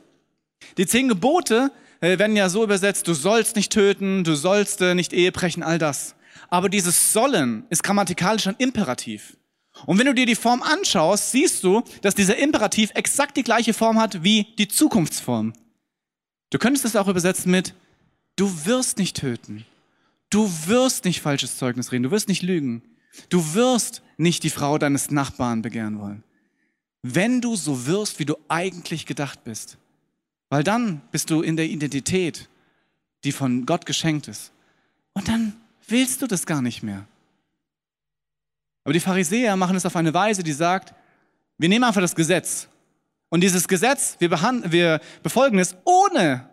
Die 0.77 0.87
zehn 0.87 1.09
Gebote 1.09 1.73
werden 2.01 2.37
ja 2.37 2.49
so 2.49 2.65
übersetzt, 2.65 3.07
du 3.09 3.15
sollst 3.15 3.57
nicht 3.57 3.73
töten, 3.73 4.25
du 4.25 4.35
sollst 4.35 4.81
äh, 4.81 4.95
nicht 4.95 5.13
Ehe 5.13 5.33
brechen, 5.33 5.63
all 5.63 5.79
das. 5.79 6.15
Aber 6.49 6.69
dieses 6.69 7.13
sollen 7.13 7.65
ist 7.71 7.83
grammatikalisch 7.83 8.47
ein 8.47 8.57
Imperativ. 8.59 9.37
Und 9.87 9.99
wenn 9.99 10.07
du 10.07 10.15
dir 10.15 10.27
die 10.27 10.35
Form 10.35 10.63
anschaust, 10.63 11.31
siehst 11.31 11.63
du, 11.63 11.83
dass 12.03 12.15
dieser 12.15 12.37
Imperativ 12.37 12.91
exakt 12.95 13.37
die 13.37 13.43
gleiche 13.43 13.75
Form 13.75 13.99
hat 13.99 14.23
wie 14.23 14.47
die 14.59 14.69
Zukunftsform. 14.69 15.53
Du 16.51 16.59
könntest 16.59 16.85
es 16.85 16.97
auch 16.97 17.09
übersetzen 17.09 17.51
mit, 17.51 17.75
du 18.37 18.67
wirst 18.67 18.99
nicht 18.99 19.17
töten. 19.17 19.65
Du 20.31 20.51
wirst 20.67 21.05
nicht 21.05 21.21
falsches 21.21 21.57
Zeugnis 21.57 21.93
reden. 21.93 22.05
Du 22.05 22.11
wirst 22.11 22.29
nicht 22.29 22.43
lügen. 22.43 22.83
Du 23.29 23.55
wirst 23.55 24.03
nicht 24.17 24.45
die 24.45 24.51
Frau 24.51 24.79
deines 24.79 25.11
Nachbarn 25.11 25.63
begehren 25.63 25.99
wollen. 26.01 26.23
Wenn 27.03 27.41
du 27.41 27.57
so 27.57 27.87
wirst, 27.87 28.19
wie 28.19 28.27
du 28.27 28.37
eigentlich 28.49 29.07
gedacht 29.07 29.43
bist. 29.45 29.79
Weil 30.51 30.65
dann 30.65 31.01
bist 31.13 31.31
du 31.31 31.41
in 31.41 31.57
der 31.57 31.67
Identität, 31.67 32.49
die 33.25 33.33
von 33.33 33.65
Gott 33.65 33.87
geschenkt 33.87 34.29
ist. 34.29 34.53
Und 35.15 35.29
dann 35.29 35.55
willst 35.89 36.21
du 36.21 36.27
das 36.27 36.45
gar 36.45 36.61
nicht 36.61 36.83
mehr. 36.83 37.07
Aber 38.85 38.93
die 38.93 39.01
Pharisäer 39.01 39.57
machen 39.57 39.77
es 39.77 39.87
auf 39.87 39.97
eine 39.97 40.13
Weise, 40.13 40.43
die 40.43 40.53
sagt, 40.53 40.95
wir 41.57 41.69
nehmen 41.69 41.85
einfach 41.85 42.01
das 42.01 42.15
Gesetz. 42.15 42.69
Und 43.29 43.43
dieses 43.43 43.69
Gesetz, 43.69 44.17
wir, 44.19 44.31
wir 44.31 45.01
befolgen 45.23 45.59
es, 45.59 45.77
ohne 45.85 46.49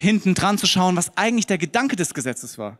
hinten 0.00 0.34
dran 0.34 0.56
zu 0.56 0.66
schauen, 0.66 0.96
was 0.96 1.16
eigentlich 1.16 1.46
der 1.46 1.58
Gedanke 1.58 1.96
des 1.96 2.14
Gesetzes 2.14 2.56
war. 2.56 2.78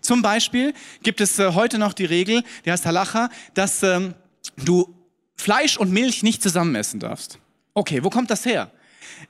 Zum 0.00 0.22
Beispiel 0.22 0.74
gibt 1.02 1.20
es 1.20 1.38
äh, 1.38 1.52
heute 1.54 1.78
noch 1.78 1.92
die 1.92 2.04
Regel, 2.04 2.42
die 2.64 2.72
heißt 2.72 2.84
Halacha, 2.84 3.30
dass 3.54 3.82
ähm, 3.82 4.14
du 4.56 4.94
Fleisch 5.34 5.76
und 5.76 5.92
Milch 5.92 6.22
nicht 6.22 6.42
zusammen 6.42 6.74
essen 6.74 7.00
darfst. 7.00 7.38
Okay, 7.74 8.02
wo 8.02 8.10
kommt 8.10 8.30
das 8.30 8.44
her? 8.44 8.70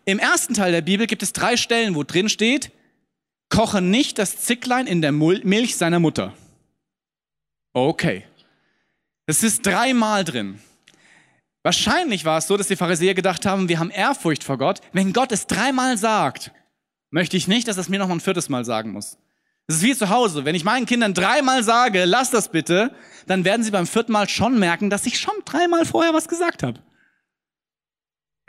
Im 0.04 0.18
ersten 0.18 0.54
Teil 0.54 0.72
der 0.72 0.82
Bibel 0.82 1.06
gibt 1.06 1.22
es 1.22 1.32
drei 1.32 1.56
Stellen, 1.56 1.94
wo 1.94 2.02
drin 2.02 2.28
steht, 2.28 2.72
koche 3.48 3.80
nicht 3.80 4.18
das 4.18 4.38
Zicklein 4.38 4.86
in 4.86 5.02
der 5.02 5.12
Milch 5.12 5.76
seiner 5.76 6.00
Mutter. 6.00 6.34
Okay. 7.72 8.24
Es 9.26 9.42
ist 9.42 9.66
dreimal 9.66 10.24
drin. 10.24 10.58
Wahrscheinlich 11.62 12.24
war 12.24 12.38
es 12.38 12.46
so, 12.46 12.56
dass 12.56 12.68
die 12.68 12.76
Pharisäer 12.76 13.14
gedacht 13.14 13.44
haben, 13.44 13.68
wir 13.68 13.78
haben 13.78 13.90
Ehrfurcht 13.90 14.44
vor 14.44 14.58
Gott. 14.58 14.80
Wenn 14.92 15.12
Gott 15.12 15.32
es 15.32 15.46
dreimal 15.46 15.98
sagt, 15.98 16.52
möchte 17.10 17.36
ich 17.36 17.48
nicht, 17.48 17.68
dass 17.68 17.76
es 17.76 17.88
mir 17.88 17.98
noch 17.98 18.08
mal 18.08 18.14
ein 18.14 18.20
viertes 18.20 18.48
Mal 18.48 18.64
sagen 18.64 18.92
muss. 18.92 19.18
Das 19.66 19.76
ist 19.76 19.82
wie 19.82 19.94
zu 19.94 20.08
Hause. 20.08 20.46
Wenn 20.46 20.54
ich 20.54 20.64
meinen 20.64 20.86
Kindern 20.86 21.12
dreimal 21.12 21.62
sage, 21.62 22.06
lass 22.06 22.30
das 22.30 22.50
bitte, 22.50 22.94
dann 23.26 23.44
werden 23.44 23.62
sie 23.62 23.70
beim 23.70 23.86
vierten 23.86 24.12
Mal 24.12 24.28
schon 24.28 24.58
merken, 24.58 24.88
dass 24.88 25.04
ich 25.04 25.18
schon 25.18 25.34
dreimal 25.44 25.84
vorher 25.84 26.14
was 26.14 26.26
gesagt 26.26 26.62
habe. 26.62 26.80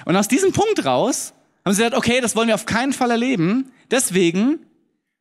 Und 0.05 0.15
aus 0.15 0.27
diesem 0.27 0.51
Punkt 0.51 0.85
raus 0.85 1.33
haben 1.65 1.73
sie 1.73 1.81
gesagt, 1.83 1.95
okay, 1.95 2.21
das 2.21 2.35
wollen 2.35 2.47
wir 2.47 2.55
auf 2.55 2.65
keinen 2.65 2.93
Fall 2.93 3.12
erleben. 3.12 3.71
Deswegen 3.91 4.59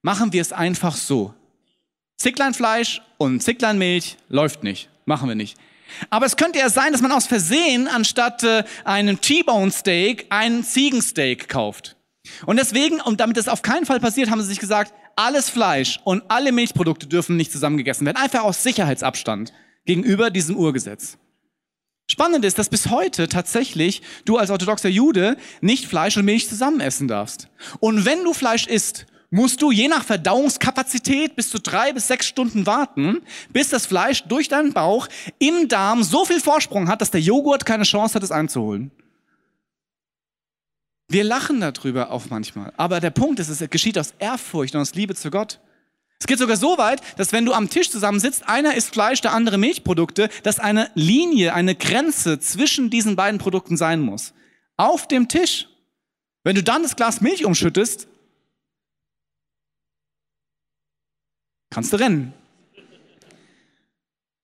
machen 0.03 0.33
wir 0.33 0.41
es 0.41 0.53
einfach 0.53 0.97
so. 0.97 1.35
Zicklein 2.17 2.55
Fleisch 2.55 3.03
und 3.17 3.43
Zicklein 3.43 3.79
Milch 3.79 4.17
läuft 4.29 4.63
nicht. 4.63 4.89
Machen 5.05 5.29
wir 5.29 5.35
nicht. 5.35 5.57
Aber 6.11 6.27
es 6.27 6.37
könnte 6.37 6.59
ja 6.59 6.69
sein, 6.69 6.93
dass 6.93 7.01
man 7.01 7.13
aus 7.13 7.27
Versehen 7.27 7.89
anstatt 7.89 8.43
äh, 8.45 8.65
einem 8.85 9.21
T-Bone 9.21 9.71
Steak 9.71 10.27
einen 10.31 10.65
Ziegensteak 10.65 11.49
kauft. 11.49 11.97
Und 12.45 12.59
deswegen, 12.59 13.01
und 13.01 13.21
damit 13.21 13.37
das 13.37 13.49
auf 13.49 13.63
keinen 13.63 13.87
Fall 13.87 14.01
passiert, 14.01 14.31
haben 14.31 14.41
sie 14.41 14.49
sich 14.49 14.59
gesagt, 14.59 14.93
alles 15.17 15.49
Fleisch 15.49 15.99
und 16.05 16.23
alle 16.29 16.53
Milchprodukte 16.53 17.07
dürfen 17.07 17.37
nicht 17.37 17.51
zusammen 17.51 17.77
gegessen 17.77 18.05
werden. 18.07 18.17
Einfach 18.17 18.43
aus 18.43 18.63
Sicherheitsabstand 18.63 19.53
gegenüber 19.85 20.31
diesem 20.31 20.57
Urgesetz. 20.57 21.17
Spannend 22.11 22.45
ist, 22.45 22.59
dass 22.59 22.71
bis 22.71 22.89
heute 22.89 23.29
tatsächlich 23.29 24.03
du 24.25 24.39
als 24.39 24.51
orthodoxer 24.51 24.89
Jude 24.89 25.37
nicht 25.61 25.87
Fleisch 25.87 26.17
und 26.17 26.25
Milch 26.25 26.49
zusammen 26.49 26.81
essen 26.81 27.07
darfst. 27.07 27.49
Und 27.81 28.05
wenn 28.05 28.25
du 28.25 28.33
Fleisch 28.33 28.67
isst 28.67 29.07
musst 29.31 29.61
du 29.61 29.71
je 29.71 29.89
nach 29.89 30.05
Verdauungskapazität 30.05 31.37
bis 31.37 31.51
zu 31.51 31.59
drei 31.59 31.93
bis 31.93 32.09
sechs 32.09 32.27
Stunden 32.27 32.67
warten, 32.67 33.21
bis 33.53 33.69
das 33.69 33.87
Fleisch 33.87 34.25
durch 34.25 34.49
deinen 34.49 34.73
Bauch 34.73 35.09
im 35.39 35.69
Darm 35.69 36.03
so 36.03 36.25
viel 36.25 36.41
Vorsprung 36.41 36.89
hat, 36.89 37.01
dass 37.01 37.11
der 37.11 37.21
Joghurt 37.21 37.67
keine 37.67 37.85
Chance 37.85 38.15
hat, 38.15 38.23
es 38.23 38.33
einzuholen. 38.33 38.91
Wir 41.09 41.25
lachen 41.25 41.61
darüber 41.61 42.11
auch 42.11 42.25
manchmal. 42.29 42.73
Aber 42.77 43.01
der 43.01 43.11
Punkt 43.11 43.41
ist, 43.41 43.49
es 43.49 43.69
geschieht 43.71 43.99
aus 43.99 44.15
Ehrfurcht 44.19 44.75
und 44.75 44.83
aus 44.83 44.95
Liebe 44.95 45.15
zu 45.15 45.31
Gott. 45.31 45.59
Es 46.21 46.27
geht 46.27 46.39
sogar 46.39 46.57
so 46.57 46.79
weit, 46.79 47.01
dass 47.17 47.33
wenn 47.33 47.45
du 47.45 47.53
am 47.53 47.71
Tisch 47.71 47.91
zusammensitzt, 47.91 48.49
einer 48.49 48.75
isst 48.75 48.93
Fleisch, 48.93 49.21
der 49.21 49.33
andere 49.33 49.57
Milchprodukte, 49.57 50.29
dass 50.43 50.59
eine 50.59 50.91
Linie, 50.95 51.55
eine 51.55 51.77
Grenze 51.77 52.41
zwischen 52.41 52.91
diesen 52.91 53.15
beiden 53.15 53.39
Produkten 53.39 53.77
sein 53.77 54.01
muss. 54.01 54.35
Auf 54.77 55.07
dem 55.07 55.29
Tisch. 55.29 55.69
Wenn 56.43 56.57
du 56.57 56.63
dann 56.63 56.83
das 56.83 56.97
Glas 56.97 57.21
Milch 57.21 57.45
umschüttest, 57.45 58.09
kannst 61.71 61.93
du 61.93 61.97
rennen. 61.97 62.33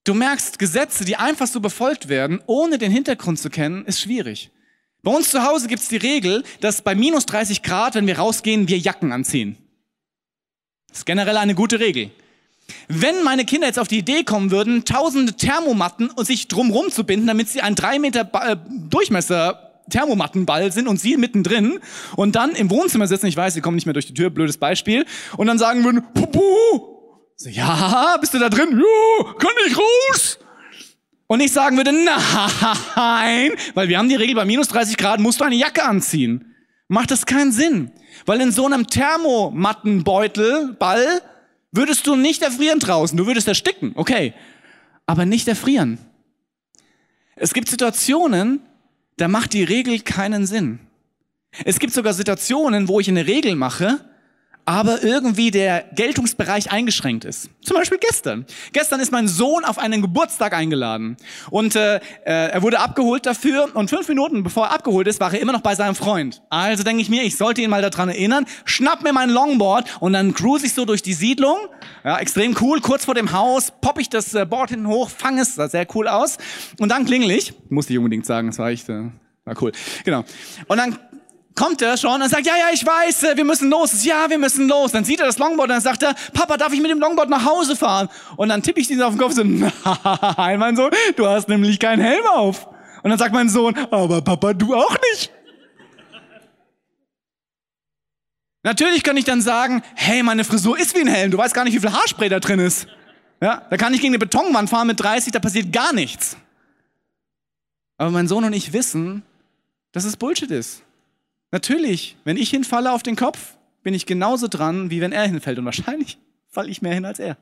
Du 0.04 0.14
merkst, 0.14 0.58
Gesetze, 0.58 1.04
die 1.04 1.16
einfach 1.16 1.46
so 1.46 1.60
befolgt 1.60 2.08
werden, 2.08 2.42
ohne 2.46 2.78
den 2.78 2.92
Hintergrund 2.92 3.40
zu 3.40 3.48
kennen, 3.48 3.86
ist 3.86 4.00
schwierig. 4.00 4.50
Bei 5.02 5.10
uns 5.10 5.30
zu 5.30 5.42
Hause 5.42 5.66
gibt 5.66 5.82
es 5.82 5.88
die 5.88 5.96
Regel, 5.96 6.44
dass 6.60 6.82
bei 6.82 6.94
minus 6.94 7.26
30 7.26 7.62
Grad, 7.62 7.94
wenn 7.94 8.06
wir 8.06 8.18
rausgehen, 8.18 8.68
wir 8.68 8.78
Jacken 8.78 9.12
anziehen. 9.12 9.56
Das 10.94 11.00
ist 11.00 11.06
generell 11.06 11.36
eine 11.38 11.56
gute 11.56 11.80
Regel. 11.80 12.12
Wenn 12.86 13.24
meine 13.24 13.44
Kinder 13.44 13.66
jetzt 13.66 13.80
auf 13.80 13.88
die 13.88 13.98
Idee 13.98 14.22
kommen 14.22 14.52
würden, 14.52 14.84
tausende 14.84 15.32
Thermomatten 15.32 16.08
und 16.08 16.24
sich 16.24 16.46
drumrum 16.46 16.88
zu 16.92 17.02
binden, 17.02 17.26
damit 17.26 17.48
sie 17.48 17.62
ein 17.62 17.74
drei 17.74 17.98
Meter 17.98 18.30
äh, 18.32 18.56
Durchmesser 18.88 19.82
Thermomattenball 19.90 20.70
sind 20.70 20.86
und 20.86 21.00
sie 21.00 21.16
mittendrin 21.16 21.80
und 22.14 22.36
dann 22.36 22.52
im 22.52 22.70
Wohnzimmer 22.70 23.08
sitzen, 23.08 23.26
ich 23.26 23.36
weiß, 23.36 23.54
sie 23.54 23.60
kommen 23.60 23.74
nicht 23.74 23.86
mehr 23.86 23.92
durch 23.92 24.06
die 24.06 24.14
Tür, 24.14 24.30
blödes 24.30 24.56
Beispiel, 24.56 25.04
und 25.36 25.48
dann 25.48 25.58
sagen 25.58 25.82
würden, 25.84 26.04
Pupu, 26.14 26.40
so, 27.34 27.48
ja, 27.48 28.16
bist 28.20 28.32
du 28.32 28.38
da 28.38 28.48
drin? 28.48 28.68
Ja, 28.70 29.32
kann 29.32 29.50
ich 29.66 29.76
raus? 29.76 30.38
Und 31.26 31.40
ich 31.40 31.50
sagen 31.50 31.76
würde, 31.76 31.92
nein, 31.92 33.50
weil 33.74 33.88
wir 33.88 33.98
haben 33.98 34.08
die 34.08 34.14
Regel, 34.14 34.36
bei 34.36 34.44
minus 34.44 34.68
30 34.68 34.96
Grad 34.96 35.18
musst 35.18 35.40
du 35.40 35.44
eine 35.44 35.56
Jacke 35.56 35.82
anziehen. 35.82 36.53
Macht 36.94 37.10
das 37.10 37.26
keinen 37.26 37.50
Sinn. 37.50 37.90
Weil 38.24 38.40
in 38.40 38.52
so 38.52 38.66
einem 38.66 38.86
Thermomattenbeutel, 38.86 40.74
Ball, 40.78 41.22
würdest 41.72 42.06
du 42.06 42.14
nicht 42.14 42.40
erfrieren 42.40 42.78
draußen. 42.78 43.18
Du 43.18 43.26
würdest 43.26 43.48
ersticken, 43.48 43.94
okay. 43.96 44.32
Aber 45.04 45.26
nicht 45.26 45.48
erfrieren. 45.48 45.98
Es 47.34 47.52
gibt 47.52 47.68
Situationen, 47.68 48.60
da 49.16 49.26
macht 49.26 49.54
die 49.54 49.64
Regel 49.64 49.98
keinen 50.02 50.46
Sinn. 50.46 50.78
Es 51.64 51.80
gibt 51.80 51.92
sogar 51.92 52.14
Situationen, 52.14 52.86
wo 52.86 53.00
ich 53.00 53.08
eine 53.08 53.26
Regel 53.26 53.56
mache, 53.56 53.98
aber 54.64 55.02
irgendwie 55.02 55.50
der 55.50 55.84
Geltungsbereich 55.94 56.72
eingeschränkt 56.72 57.24
ist. 57.24 57.50
Zum 57.62 57.76
Beispiel 57.76 57.98
gestern. 57.98 58.46
Gestern 58.72 59.00
ist 59.00 59.12
mein 59.12 59.28
Sohn 59.28 59.64
auf 59.64 59.78
einen 59.78 60.02
Geburtstag 60.02 60.54
eingeladen 60.54 61.16
und 61.50 61.76
äh, 61.76 61.96
äh, 61.96 62.00
er 62.24 62.62
wurde 62.62 62.80
abgeholt 62.80 63.26
dafür 63.26 63.68
und 63.74 63.90
fünf 63.90 64.08
Minuten 64.08 64.42
bevor 64.42 64.66
er 64.66 64.72
abgeholt 64.72 65.06
ist, 65.06 65.20
war 65.20 65.32
er 65.32 65.40
immer 65.40 65.52
noch 65.52 65.60
bei 65.60 65.74
seinem 65.74 65.94
Freund. 65.94 66.42
Also 66.48 66.82
denke 66.82 67.02
ich 67.02 67.10
mir, 67.10 67.22
ich 67.22 67.36
sollte 67.36 67.60
ihn 67.62 67.70
mal 67.70 67.82
daran 67.82 68.08
erinnern, 68.08 68.46
schnapp 68.64 69.02
mir 69.02 69.12
mein 69.12 69.30
Longboard 69.30 70.00
und 70.00 70.14
dann 70.14 70.34
cruise 70.34 70.66
ich 70.66 70.74
so 70.74 70.84
durch 70.84 71.02
die 71.02 71.14
Siedlung. 71.14 71.58
Ja, 72.04 72.18
extrem 72.18 72.56
cool. 72.60 72.80
Kurz 72.80 73.04
vor 73.04 73.14
dem 73.14 73.32
Haus 73.32 73.72
popp 73.80 73.98
ich 73.98 74.08
das 74.08 74.34
äh, 74.34 74.46
Board 74.46 74.70
hinten 74.70 74.88
hoch, 74.88 75.10
fange 75.10 75.42
es, 75.42 75.54
sah 75.54 75.68
sehr 75.68 75.86
cool 75.94 76.08
aus 76.08 76.38
und 76.78 76.88
dann 76.88 77.04
klingel 77.04 77.30
ich. 77.30 77.54
Musste 77.68 77.92
ich 77.92 77.98
unbedingt 77.98 78.26
sagen, 78.26 78.48
das 78.48 78.58
war 78.58 78.70
echt... 78.70 78.88
Äh, 78.88 79.10
war 79.44 79.60
cool. 79.60 79.72
Genau. 80.04 80.24
Und 80.68 80.78
dann 80.78 80.98
kommt 81.54 81.82
er 81.82 81.96
schon 81.96 82.20
und 82.20 82.28
sagt, 82.28 82.46
ja, 82.46 82.56
ja, 82.56 82.66
ich 82.72 82.84
weiß, 82.84 83.22
äh, 83.24 83.36
wir 83.36 83.44
müssen 83.44 83.70
los. 83.70 84.04
Ja, 84.04 84.28
wir 84.28 84.38
müssen 84.38 84.68
los. 84.68 84.92
Dann 84.92 85.04
sieht 85.04 85.20
er 85.20 85.26
das 85.26 85.38
Longboard 85.38 85.68
und 85.68 85.74
dann 85.74 85.80
sagt 85.80 86.02
er, 86.02 86.14
Papa, 86.32 86.56
darf 86.56 86.72
ich 86.72 86.80
mit 86.80 86.90
dem 86.90 87.00
Longboard 87.00 87.28
nach 87.28 87.44
Hause 87.44 87.76
fahren? 87.76 88.08
Und 88.36 88.48
dann 88.48 88.62
tippe 88.62 88.80
ich 88.80 88.90
ihn 88.90 89.00
auf 89.02 89.14
den 89.14 89.20
Kopf 89.20 89.34
so, 89.34 89.44
nein, 90.36 90.58
mein 90.58 90.76
Sohn, 90.76 90.90
du 91.16 91.26
hast 91.26 91.48
nämlich 91.48 91.78
keinen 91.78 92.02
Helm 92.02 92.26
auf. 92.26 92.66
Und 93.02 93.10
dann 93.10 93.18
sagt 93.18 93.32
mein 93.32 93.48
Sohn, 93.48 93.76
aber 93.90 94.22
Papa, 94.22 94.54
du 94.54 94.74
auch 94.74 94.96
nicht. 95.12 95.30
Natürlich 98.62 99.02
kann 99.02 99.16
ich 99.18 99.26
dann 99.26 99.42
sagen, 99.42 99.82
hey, 99.94 100.22
meine 100.22 100.42
Frisur 100.42 100.78
ist 100.78 100.96
wie 100.96 101.00
ein 101.00 101.06
Helm. 101.06 101.30
Du 101.30 101.36
weißt 101.36 101.52
gar 101.52 101.64
nicht, 101.64 101.74
wie 101.74 101.80
viel 101.80 101.92
Haarspray 101.92 102.30
da 102.30 102.40
drin 102.40 102.60
ist. 102.60 102.86
Ja, 103.42 103.62
da 103.68 103.76
kann 103.76 103.92
ich 103.92 104.00
gegen 104.00 104.12
eine 104.12 104.18
Betonwand 104.18 104.70
fahren 104.70 104.86
mit 104.86 104.98
30, 104.98 105.32
da 105.32 105.38
passiert 105.38 105.70
gar 105.70 105.92
nichts. 105.92 106.38
Aber 107.98 108.10
mein 108.10 108.26
Sohn 108.26 108.44
und 108.44 108.54
ich 108.54 108.72
wissen, 108.72 109.22
dass 109.92 110.04
es 110.04 110.16
Bullshit 110.16 110.50
ist. 110.50 110.83
Natürlich, 111.54 112.16
wenn 112.24 112.36
ich 112.36 112.50
hinfalle 112.50 112.90
auf 112.90 113.04
den 113.04 113.14
Kopf, 113.14 113.56
bin 113.84 113.94
ich 113.94 114.06
genauso 114.06 114.48
dran, 114.48 114.90
wie 114.90 115.00
wenn 115.00 115.12
er 115.12 115.28
hinfällt. 115.28 115.56
Und 115.56 115.64
wahrscheinlich 115.64 116.18
falle 116.48 116.68
ich 116.68 116.82
mehr 116.82 116.94
hin 116.94 117.04
als 117.04 117.20
er. 117.20 117.38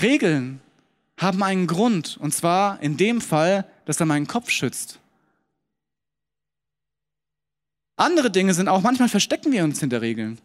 Regeln 0.00 0.60
haben 1.16 1.42
einen 1.42 1.66
Grund. 1.66 2.16
Und 2.16 2.32
zwar 2.32 2.80
in 2.80 2.96
dem 2.96 3.20
Fall, 3.20 3.64
dass 3.86 3.98
er 3.98 4.06
meinen 4.06 4.28
Kopf 4.28 4.50
schützt. 4.50 5.00
Andere 7.96 8.30
Dinge 8.30 8.54
sind 8.54 8.68
auch, 8.68 8.82
manchmal 8.82 9.08
verstecken 9.08 9.50
wir 9.50 9.64
uns 9.64 9.80
hinter 9.80 10.00
Regeln. 10.00 10.38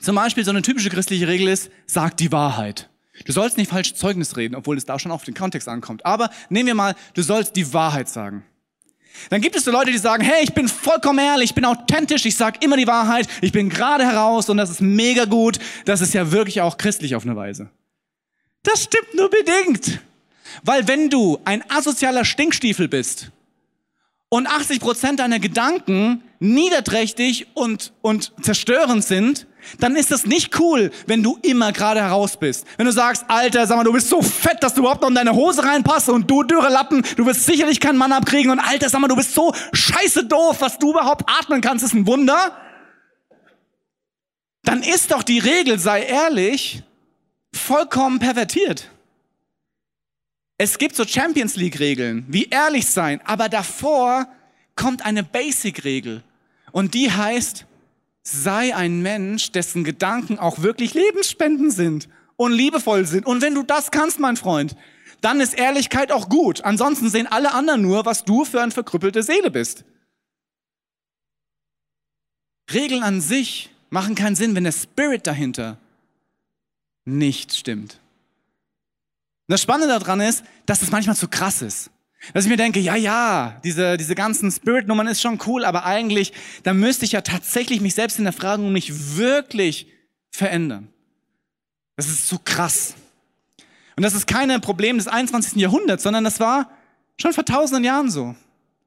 Zum 0.00 0.16
Beispiel 0.16 0.44
so 0.44 0.50
eine 0.50 0.60
typische 0.60 0.90
christliche 0.90 1.28
Regel 1.28 1.48
ist, 1.48 1.70
sag 1.86 2.14
die 2.18 2.30
Wahrheit. 2.30 2.90
Du 3.24 3.32
sollst 3.32 3.56
nicht 3.56 3.70
falsch 3.70 3.94
Zeugnis 3.94 4.36
reden, 4.36 4.54
obwohl 4.54 4.76
es 4.76 4.84
da 4.84 4.98
schon 4.98 5.10
auf 5.12 5.24
den 5.24 5.32
Kontext 5.32 5.66
ankommt. 5.66 6.04
Aber 6.04 6.28
nehmen 6.50 6.66
wir 6.66 6.74
mal, 6.74 6.94
du 7.14 7.22
sollst 7.22 7.56
die 7.56 7.72
Wahrheit 7.72 8.10
sagen. 8.10 8.44
Dann 9.30 9.40
gibt 9.40 9.56
es 9.56 9.64
so 9.64 9.70
Leute, 9.70 9.90
die 9.90 9.98
sagen, 9.98 10.22
hey, 10.22 10.42
ich 10.42 10.52
bin 10.52 10.68
vollkommen 10.68 11.18
ehrlich, 11.18 11.50
ich 11.50 11.54
bin 11.54 11.64
authentisch, 11.64 12.24
ich 12.26 12.36
sage 12.36 12.58
immer 12.62 12.76
die 12.76 12.86
Wahrheit, 12.86 13.28
ich 13.40 13.52
bin 13.52 13.68
gerade 13.68 14.04
heraus 14.04 14.48
und 14.48 14.56
das 14.56 14.70
ist 14.70 14.80
mega 14.80 15.24
gut. 15.24 15.58
Das 15.84 16.00
ist 16.00 16.14
ja 16.14 16.32
wirklich 16.32 16.60
auch 16.60 16.76
christlich 16.76 17.14
auf 17.14 17.24
eine 17.24 17.36
Weise. 17.36 17.70
Das 18.62 18.84
stimmt 18.84 19.14
nur 19.14 19.30
bedingt. 19.30 20.00
Weil 20.64 20.86
wenn 20.86 21.08
du 21.08 21.38
ein 21.44 21.64
asozialer 21.70 22.24
Stinkstiefel 22.24 22.88
bist 22.88 23.30
und 24.28 24.46
80 24.46 24.80
Prozent 24.80 25.20
deiner 25.20 25.38
Gedanken 25.38 26.22
niederträchtig 26.40 27.46
und, 27.54 27.92
und 28.02 28.32
zerstörend 28.42 29.04
sind, 29.04 29.46
dann 29.78 29.96
ist 29.96 30.10
das 30.10 30.26
nicht 30.26 30.58
cool, 30.58 30.90
wenn 31.06 31.22
du 31.22 31.38
immer 31.42 31.72
gerade 31.72 32.00
heraus 32.00 32.36
bist. 32.36 32.66
Wenn 32.76 32.86
du 32.86 32.92
sagst, 32.92 33.24
Alter, 33.28 33.66
sag 33.66 33.76
mal, 33.76 33.84
du 33.84 33.92
bist 33.92 34.08
so 34.08 34.22
fett, 34.22 34.62
dass 34.62 34.74
du 34.74 34.80
überhaupt 34.80 35.02
noch 35.02 35.08
in 35.08 35.14
deine 35.14 35.34
Hose 35.34 35.64
reinpasst 35.64 36.08
und 36.08 36.30
du 36.30 36.42
dürre 36.42 36.68
Lappen, 36.68 37.02
du 37.16 37.26
wirst 37.26 37.46
sicherlich 37.46 37.80
keinen 37.80 37.98
Mann 37.98 38.12
abkriegen 38.12 38.50
und 38.50 38.60
Alter, 38.60 38.88
sag 38.88 39.00
mal, 39.00 39.08
du 39.08 39.16
bist 39.16 39.34
so 39.34 39.54
scheiße 39.72 40.26
doof, 40.26 40.56
was 40.60 40.78
du 40.78 40.90
überhaupt 40.90 41.28
atmen 41.28 41.60
kannst, 41.60 41.84
ist 41.84 41.94
ein 41.94 42.06
Wunder. 42.06 42.56
Dann 44.62 44.82
ist 44.82 45.10
doch 45.10 45.22
die 45.22 45.38
Regel, 45.38 45.78
sei 45.78 46.02
ehrlich, 46.02 46.82
vollkommen 47.52 48.18
pervertiert. 48.18 48.90
Es 50.58 50.78
gibt 50.78 50.94
so 50.94 51.04
Champions 51.04 51.56
League 51.56 51.80
Regeln, 51.80 52.24
wie 52.28 52.44
ehrlich 52.44 52.86
sein, 52.86 53.20
aber 53.24 53.48
davor 53.48 54.28
kommt 54.76 55.04
eine 55.04 55.24
Basic 55.24 55.84
Regel 55.84 56.22
und 56.70 56.94
die 56.94 57.10
heißt, 57.10 57.66
sei 58.22 58.74
ein 58.74 59.02
Mensch, 59.02 59.52
dessen 59.52 59.84
Gedanken 59.84 60.38
auch 60.38 60.62
wirklich 60.62 60.94
lebensspenden 60.94 61.70
sind 61.70 62.08
und 62.36 62.52
liebevoll 62.52 63.06
sind. 63.06 63.26
Und 63.26 63.42
wenn 63.42 63.54
du 63.54 63.62
das 63.62 63.90
kannst, 63.90 64.20
mein 64.20 64.36
Freund, 64.36 64.76
dann 65.20 65.40
ist 65.40 65.54
Ehrlichkeit 65.54 66.12
auch 66.12 66.28
gut. 66.28 66.62
Ansonsten 66.62 67.08
sehen 67.08 67.26
alle 67.26 67.52
anderen 67.52 67.82
nur, 67.82 68.04
was 68.04 68.24
du 68.24 68.44
für 68.44 68.60
eine 68.60 68.72
verkrüppelte 68.72 69.22
Seele 69.22 69.50
bist. 69.50 69.84
Regeln 72.72 73.02
an 73.02 73.20
sich 73.20 73.70
machen 73.90 74.14
keinen 74.14 74.36
Sinn, 74.36 74.54
wenn 74.54 74.64
der 74.64 74.72
Spirit 74.72 75.26
dahinter 75.26 75.78
nicht 77.04 77.54
stimmt. 77.54 77.98
Das 79.48 79.60
Spannende 79.60 79.98
daran 79.98 80.20
ist, 80.20 80.44
dass 80.66 80.82
es 80.82 80.90
manchmal 80.90 81.16
zu 81.16 81.28
krass 81.28 81.62
ist. 81.62 81.90
Dass 82.34 82.44
ich 82.44 82.50
mir 82.50 82.56
denke, 82.56 82.78
ja, 82.78 82.94
ja, 82.94 83.60
diese, 83.64 83.96
diese 83.96 84.14
ganzen 84.14 84.50
Spirit-Nummern 84.50 85.08
ist 85.08 85.20
schon 85.20 85.38
cool, 85.46 85.64
aber 85.64 85.84
eigentlich, 85.84 86.32
da 86.62 86.72
müsste 86.72 87.04
ich 87.04 87.12
ja 87.12 87.20
tatsächlich 87.20 87.80
mich 87.80 87.94
selbst 87.94 88.18
in 88.18 88.24
der 88.24 88.32
Frage 88.32 88.62
und 88.62 88.72
mich 88.72 89.16
wirklich 89.16 89.88
verändern. 90.30 90.88
Das 91.96 92.06
ist 92.06 92.28
zu 92.28 92.38
krass. 92.38 92.94
Und 93.96 94.02
das 94.02 94.14
ist 94.14 94.26
kein 94.26 94.60
Problem 94.60 94.98
des 94.98 95.08
21. 95.08 95.56
Jahrhunderts, 95.56 96.04
sondern 96.04 96.24
das 96.24 96.40
war 96.40 96.70
schon 97.20 97.32
vor 97.32 97.44
tausenden 97.44 97.84
Jahren 97.84 98.10
so. 98.10 98.34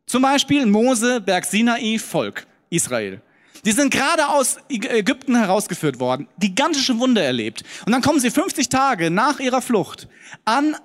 Zum 0.07 0.21
Beispiel 0.21 0.65
Mose, 0.65 1.21
Berg 1.21 1.45
Sinai, 1.45 1.99
Volk, 1.99 2.47
Israel. 2.69 3.21
Die 3.65 3.71
sind 3.71 3.91
gerade 3.91 4.27
aus 4.29 4.57
Ägypten 4.69 5.35
herausgeführt 5.35 5.99
worden, 5.99 6.27
gigantische 6.39 6.99
Wunder 6.99 7.23
erlebt. 7.23 7.63
Und 7.85 7.91
dann 7.91 8.01
kommen 8.01 8.19
sie 8.19 8.29
50 8.29 8.69
Tage 8.69 9.09
nach 9.09 9.39
ihrer 9.39 9.61
Flucht 9.61 10.07
an 10.45 10.75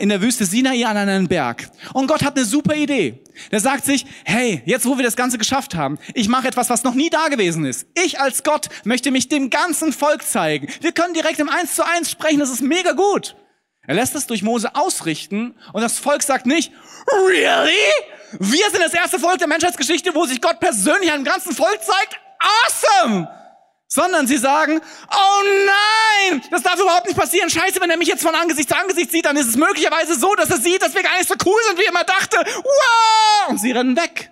in 0.00 0.08
der 0.08 0.20
Wüste 0.20 0.44
Sinai 0.44 0.84
an 0.84 0.96
einen 0.96 1.28
Berg. 1.28 1.70
Und 1.92 2.08
Gott 2.08 2.24
hat 2.24 2.36
eine 2.36 2.44
super 2.44 2.74
Idee. 2.74 3.22
Der 3.52 3.60
sagt 3.60 3.84
sich, 3.84 4.04
hey, 4.24 4.62
jetzt 4.64 4.86
wo 4.86 4.96
wir 4.96 5.04
das 5.04 5.14
Ganze 5.14 5.38
geschafft 5.38 5.74
haben, 5.74 5.98
ich 6.14 6.28
mache 6.28 6.48
etwas, 6.48 6.68
was 6.68 6.82
noch 6.82 6.94
nie 6.94 7.10
da 7.10 7.28
gewesen 7.28 7.64
ist. 7.64 7.86
Ich 7.94 8.18
als 8.20 8.42
Gott 8.42 8.68
möchte 8.84 9.10
mich 9.10 9.28
dem 9.28 9.50
ganzen 9.50 9.92
Volk 9.92 10.24
zeigen. 10.26 10.68
Wir 10.80 10.92
können 10.92 11.14
direkt 11.14 11.38
im 11.38 11.48
Eins 11.48 11.76
zu 11.76 11.86
Eins 11.86 12.10
sprechen, 12.10 12.40
das 12.40 12.50
ist 12.50 12.62
mega 12.62 12.92
gut. 12.92 13.36
Er 13.86 13.94
lässt 13.94 14.14
es 14.14 14.26
durch 14.26 14.42
Mose 14.42 14.74
ausrichten 14.74 15.54
und 15.72 15.80
das 15.80 15.98
Volk 15.98 16.22
sagt 16.22 16.46
nicht, 16.46 16.72
really? 17.26 17.70
Wir 18.38 18.70
sind 18.70 18.82
das 18.82 18.92
erste 18.92 19.18
Volk 19.18 19.38
der 19.38 19.48
Menschheitsgeschichte, 19.48 20.14
wo 20.14 20.26
sich 20.26 20.40
Gott 20.40 20.60
persönlich 20.60 21.10
einem 21.12 21.24
ganzen 21.24 21.54
Volk 21.54 21.80
zeigt? 21.82 22.20
Awesome! 22.38 23.28
Sondern 23.88 24.26
sie 24.26 24.36
sagen, 24.36 24.80
oh 25.10 25.42
nein, 26.30 26.42
das 26.50 26.62
darf 26.62 26.78
überhaupt 26.78 27.06
nicht 27.06 27.18
passieren. 27.18 27.50
Scheiße, 27.50 27.80
wenn 27.80 27.90
er 27.90 27.96
mich 27.96 28.08
jetzt 28.08 28.22
von 28.22 28.34
Angesicht 28.34 28.68
zu 28.68 28.76
Angesicht 28.76 29.10
sieht, 29.10 29.24
dann 29.24 29.36
ist 29.36 29.48
es 29.48 29.56
möglicherweise 29.56 30.14
so, 30.14 30.34
dass 30.34 30.50
er 30.50 30.58
sieht, 30.58 30.82
dass 30.82 30.94
wir 30.94 31.02
gar 31.02 31.16
nicht 31.16 31.28
so 31.28 31.34
cool 31.46 31.60
sind, 31.66 31.78
wie 31.78 31.84
er 31.84 31.90
immer 31.90 32.04
dachte. 32.04 32.36
Wow! 32.36 33.48
Und 33.48 33.58
sie 33.58 33.72
rennen 33.72 33.96
weg. 33.96 34.30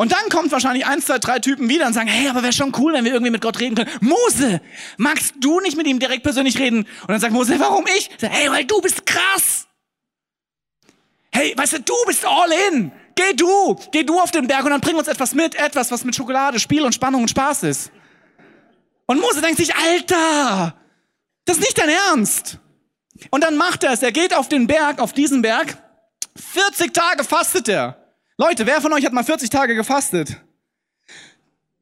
Und 0.00 0.12
dann 0.12 0.30
kommt 0.30 0.50
wahrscheinlich 0.50 0.86
eins, 0.86 1.04
zwei, 1.04 1.18
drei 1.18 1.40
Typen 1.40 1.68
wieder 1.68 1.86
und 1.86 1.92
sagen, 1.92 2.08
hey, 2.08 2.30
aber 2.30 2.42
wäre 2.42 2.54
schon 2.54 2.72
cool, 2.78 2.94
wenn 2.94 3.04
wir 3.04 3.12
irgendwie 3.12 3.30
mit 3.30 3.42
Gott 3.42 3.60
reden 3.60 3.74
können. 3.74 3.90
Mose, 4.00 4.62
magst 4.96 5.34
du 5.40 5.60
nicht 5.60 5.76
mit 5.76 5.86
ihm 5.86 5.98
direkt 5.98 6.22
persönlich 6.22 6.58
reden? 6.58 6.86
Und 7.02 7.08
dann 7.08 7.20
sagt 7.20 7.34
Mose, 7.34 7.60
warum 7.60 7.86
ich? 7.86 8.08
Sag, 8.16 8.32
hey, 8.32 8.50
weil 8.50 8.64
du 8.64 8.80
bist 8.80 9.04
krass. 9.04 9.66
Hey, 11.30 11.52
weißt 11.54 11.74
du, 11.74 11.82
du 11.82 11.94
bist 12.06 12.24
all 12.24 12.50
in. 12.70 12.92
Geh 13.14 13.32
du, 13.34 13.76
geh 13.92 14.02
du 14.02 14.18
auf 14.18 14.30
den 14.30 14.46
Berg 14.46 14.64
und 14.64 14.70
dann 14.70 14.80
bring 14.80 14.96
uns 14.96 15.08
etwas 15.08 15.34
mit, 15.34 15.54
etwas, 15.54 15.90
was 15.90 16.04
mit 16.04 16.14
Schokolade, 16.14 16.58
Spiel 16.58 16.82
und 16.82 16.94
Spannung 16.94 17.22
und 17.22 17.28
Spaß 17.28 17.64
ist. 17.64 17.90
Und 19.06 19.20
Mose 19.20 19.40
denkt 19.40 19.58
sich, 19.58 19.74
Alter, 19.74 20.74
das 21.44 21.58
ist 21.58 21.62
nicht 21.62 21.78
dein 21.78 21.88
Ernst. 21.88 22.58
Und 23.30 23.44
dann 23.44 23.56
macht 23.56 23.84
er 23.84 23.92
es. 23.92 24.02
Er 24.02 24.12
geht 24.12 24.34
auf 24.34 24.48
den 24.48 24.66
Berg, 24.66 25.00
auf 25.00 25.12
diesen 25.12 25.42
Berg. 25.42 25.76
40 26.36 26.94
Tage 26.94 27.24
fastet 27.24 27.68
er. 27.68 27.96
Leute, 28.38 28.66
wer 28.66 28.80
von 28.80 28.92
euch 28.92 29.04
hat 29.04 29.12
mal 29.12 29.24
40 29.24 29.50
Tage 29.50 29.74
gefastet? 29.74 30.40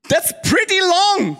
That's 0.08 0.32
pretty 0.42 0.80
long. 0.80 1.36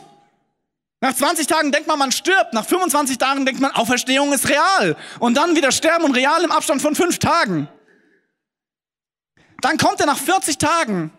Nach 1.01 1.15
20 1.15 1.47
Tagen 1.47 1.73
denkt 1.73 1.87
man, 1.87 1.99
man 1.99 2.13
stirbt. 2.13 2.53
Nach 2.53 2.65
25 2.65 3.19
Tagen 3.19 3.47
denkt 3.47 3.61
man, 3.61 3.71
Auferstehung 3.73 4.33
ist 4.33 4.49
real. 4.49 4.97
Und 5.21 5.37
dann 5.37 5.57
wieder 5.57 5.73
sterben 5.73 6.05
und 6.05 6.15
real 6.15 6.43
im 6.43 6.51
Abstand 6.51 6.83
von 6.83 6.95
fünf 6.95 7.19
Tagen. 7.19 7.69
Dann 9.61 9.77
kommt 9.77 10.01
er 10.01 10.07
nach 10.07 10.19
40 10.19 10.59
Tagen 10.59 11.11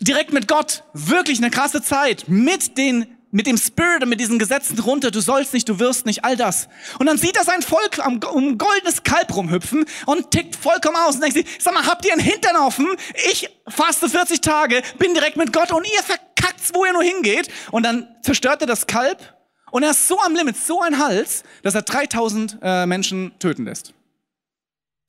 direkt 0.00 0.32
mit 0.32 0.48
Gott. 0.48 0.84
Wirklich 0.92 1.38
eine 1.38 1.50
krasse 1.50 1.82
Zeit. 1.82 2.24
Mit 2.28 2.78
den 2.78 3.06
mit 3.32 3.46
dem 3.46 3.56
Spirit 3.56 4.02
und 4.02 4.08
mit 4.08 4.20
diesen 4.20 4.38
Gesetzen 4.38 4.78
runter, 4.80 5.10
du 5.10 5.20
sollst 5.20 5.52
nicht, 5.52 5.68
du 5.68 5.78
wirst 5.78 6.06
nicht, 6.06 6.24
all 6.24 6.36
das. 6.36 6.68
Und 6.98 7.06
dann 7.06 7.16
sieht 7.16 7.36
er 7.36 7.44
sein 7.44 7.62
Volk 7.62 8.04
am, 8.04 8.20
um 8.32 8.58
goldenes 8.58 9.02
Kalb 9.04 9.34
rumhüpfen 9.34 9.84
und 10.06 10.30
tickt 10.30 10.56
vollkommen 10.56 10.96
aus 10.96 11.14
und 11.14 11.22
denkt 11.22 11.36
sich, 11.36 11.46
sag 11.60 11.74
mal, 11.74 11.86
habt 11.86 12.04
ihr 12.04 12.12
einen 12.12 12.20
Hintern 12.20 12.56
offen? 12.56 12.88
Ich 13.30 13.48
faste 13.68 14.08
40 14.08 14.40
Tage, 14.40 14.82
bin 14.98 15.14
direkt 15.14 15.36
mit 15.36 15.52
Gott 15.52 15.70
und 15.72 15.86
ihr 15.86 16.02
verkackt's, 16.02 16.72
wo 16.74 16.84
ihr 16.84 16.92
nur 16.92 17.04
hingeht. 17.04 17.48
Und 17.70 17.84
dann 17.84 18.08
zerstört 18.22 18.62
er 18.62 18.66
das 18.66 18.86
Kalb 18.86 19.36
und 19.70 19.82
er 19.82 19.90
ist 19.90 20.08
so 20.08 20.20
am 20.20 20.34
Limit, 20.34 20.56
so 20.56 20.80
ein 20.80 20.98
Hals, 20.98 21.44
dass 21.62 21.74
er 21.74 21.82
3000 21.82 22.58
äh, 22.62 22.86
Menschen 22.86 23.32
töten 23.38 23.64
lässt. 23.64 23.94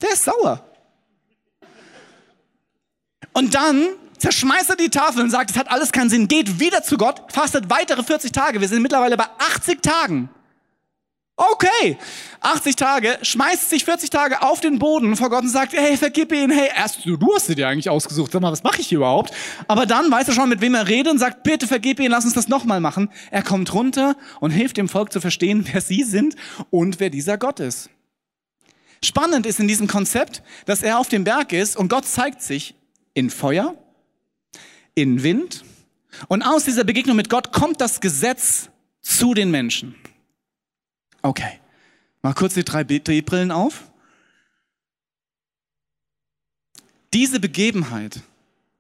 Der 0.02 0.12
ist 0.12 0.26
sauer. 0.26 0.64
Und 3.34 3.56
dann 3.56 3.88
zerschmeißt 4.18 4.70
er 4.70 4.76
die 4.76 4.90
Tafel 4.90 5.24
und 5.24 5.30
sagt, 5.30 5.52
es 5.52 5.58
hat 5.58 5.72
alles 5.72 5.92
keinen 5.92 6.10
Sinn, 6.10 6.28
geht 6.28 6.60
wieder 6.60 6.84
zu 6.84 6.98
Gott, 6.98 7.22
fastet 7.32 7.70
weitere 7.70 8.04
40 8.04 8.32
Tage. 8.32 8.62
Wir 8.62 8.68
sind 8.68 8.82
mittlerweile 8.82 9.18
bei 9.18 9.26
80 9.40 9.82
Tagen. 9.82 10.30
Okay, 11.44 11.98
80 12.42 12.76
Tage, 12.76 13.18
schmeißt 13.24 13.72
sich 13.72 13.84
40 13.84 14.12
Tage 14.12 14.44
auf 14.44 14.60
den 14.60 14.78
Boden 14.78 15.16
vor 15.16 15.32
Gott 15.32 15.42
und 15.42 15.50
sagt, 15.50 15.74
hey, 15.74 15.98
vergib 15.98 16.32
ihn, 16.32 16.52
hey, 16.52 16.70
erst 16.78 17.04
du, 17.04 17.18
du 17.18 17.34
hast 17.34 17.48
sie 17.48 17.56
dir 17.56 17.68
eigentlich 17.68 17.90
ausgesucht, 17.90 18.32
sag 18.32 18.44
mal, 18.44 18.52
was 18.52 18.62
mache 18.62 18.80
ich 18.80 18.90
hier 18.90 19.00
überhaupt? 19.00 19.34
Aber 19.68 19.88
dann 19.88 20.12
weiß 20.12 20.28
er 20.28 20.36
schon, 20.36 20.50
mit 20.50 20.62
wem 20.62 20.76
er 20.76 20.88
redet 20.88 21.12
und 21.12 21.18
sagt, 21.18 21.42
bitte 21.42 21.66
vergib 21.66 22.00
ihn, 22.00 22.12
lass 22.12 22.26
uns 22.26 22.36
das 22.36 22.48
nochmal 22.48 22.80
machen. 22.80 23.10
Er 23.32 23.42
kommt 23.42 23.74
runter 23.74 24.16
und 24.40 24.52
hilft 24.52 24.78
dem 24.78 24.88
Volk 24.88 25.12
zu 25.12 25.20
verstehen, 25.20 25.68
wer 25.72 25.82
sie 25.82 26.04
sind 26.04 26.36
und 26.70 27.00
wer 27.00 27.10
dieser 27.10 27.40
Gott 27.40 27.60
ist. 27.60 27.90
Spannend 29.04 29.48
ist 29.48 29.60
in 29.60 29.68
diesem 29.68 29.88
Konzept, 29.88 30.44
dass 30.68 30.84
er 30.84 31.00
auf 31.00 31.08
dem 31.08 31.24
Berg 31.24 31.54
ist 31.54 31.76
und 31.76 31.90
Gott 31.90 32.06
zeigt 32.06 32.44
sich 32.44 32.76
in 33.14 33.30
Feuer, 33.30 33.76
in 34.96 35.24
Wind. 35.24 35.64
Und 36.28 36.44
aus 36.44 36.66
dieser 36.66 36.84
Begegnung 36.84 37.16
mit 37.16 37.30
Gott 37.30 37.52
kommt 37.52 37.82
das 37.82 38.02
Gesetz 38.02 38.70
zu 39.02 39.34
den 39.34 39.52
Menschen. 39.52 39.96
Okay, 41.22 41.60
mal 42.22 42.34
kurz 42.34 42.54
die 42.54 42.64
drei 42.64 42.84
Brillen 42.84 43.52
auf. 43.52 43.92
Diese 47.14 47.40
Begebenheit 47.40 48.22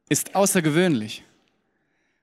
ist 0.09 0.35
außergewöhnlich. 0.35 1.23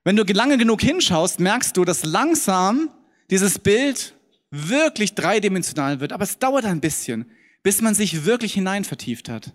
Wenn 0.03 0.15
du 0.15 0.23
lange 0.23 0.57
genug 0.57 0.81
hinschaust, 0.81 1.39
merkst 1.39 1.77
du, 1.77 1.85
dass 1.85 2.03
langsam 2.03 2.89
dieses 3.29 3.59
Bild 3.59 4.15
wirklich 4.49 5.13
dreidimensional 5.13 5.99
wird. 5.99 6.13
Aber 6.13 6.23
es 6.23 6.39
dauert 6.39 6.65
ein 6.65 6.81
bisschen, 6.81 7.29
bis 7.61 7.81
man 7.81 7.93
sich 7.93 8.25
wirklich 8.25 8.53
hinein 8.53 8.85
vertieft 8.85 9.29
hat. 9.29 9.53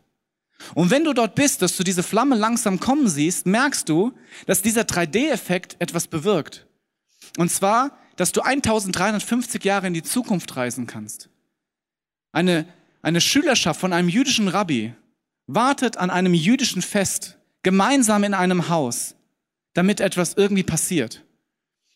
Und 0.75 0.91
wenn 0.91 1.05
du 1.05 1.13
dort 1.13 1.35
bist, 1.35 1.63
dass 1.63 1.77
du 1.77 1.85
diese 1.85 2.03
Flamme 2.03 2.35
langsam 2.35 2.81
kommen 2.81 3.09
siehst, 3.09 3.47
merkst 3.47 3.89
du, 3.89 4.13
dass 4.47 4.63
dieser 4.63 4.83
3D-Effekt 4.83 5.77
etwas 5.79 6.09
bewirkt. 6.09 6.67
Und 7.39 7.51
zwar, 7.51 7.97
dass 8.17 8.33
du 8.33 8.41
1350 8.41 9.65
Jahre 9.65 9.87
in 9.87 9.95
die 9.95 10.03
Zukunft 10.03 10.57
reisen 10.57 10.87
kannst. 10.87 11.29
Eine, 12.33 12.67
eine 13.03 13.21
Schülerschaft 13.21 13.81
von 13.81 13.93
einem 13.93 14.09
jüdischen 14.09 14.49
Rabbi 14.49 14.95
wartet 15.47 15.97
an 15.97 16.11
einem 16.11 16.35
jüdischen 16.35 16.83
Fest 16.83 17.39
gemeinsam 17.63 18.25
in 18.25 18.35
einem 18.35 18.69
Haus, 18.69 19.15
damit 19.75 20.01
etwas 20.01 20.35
irgendwie 20.35 20.63
passiert. 20.63 21.25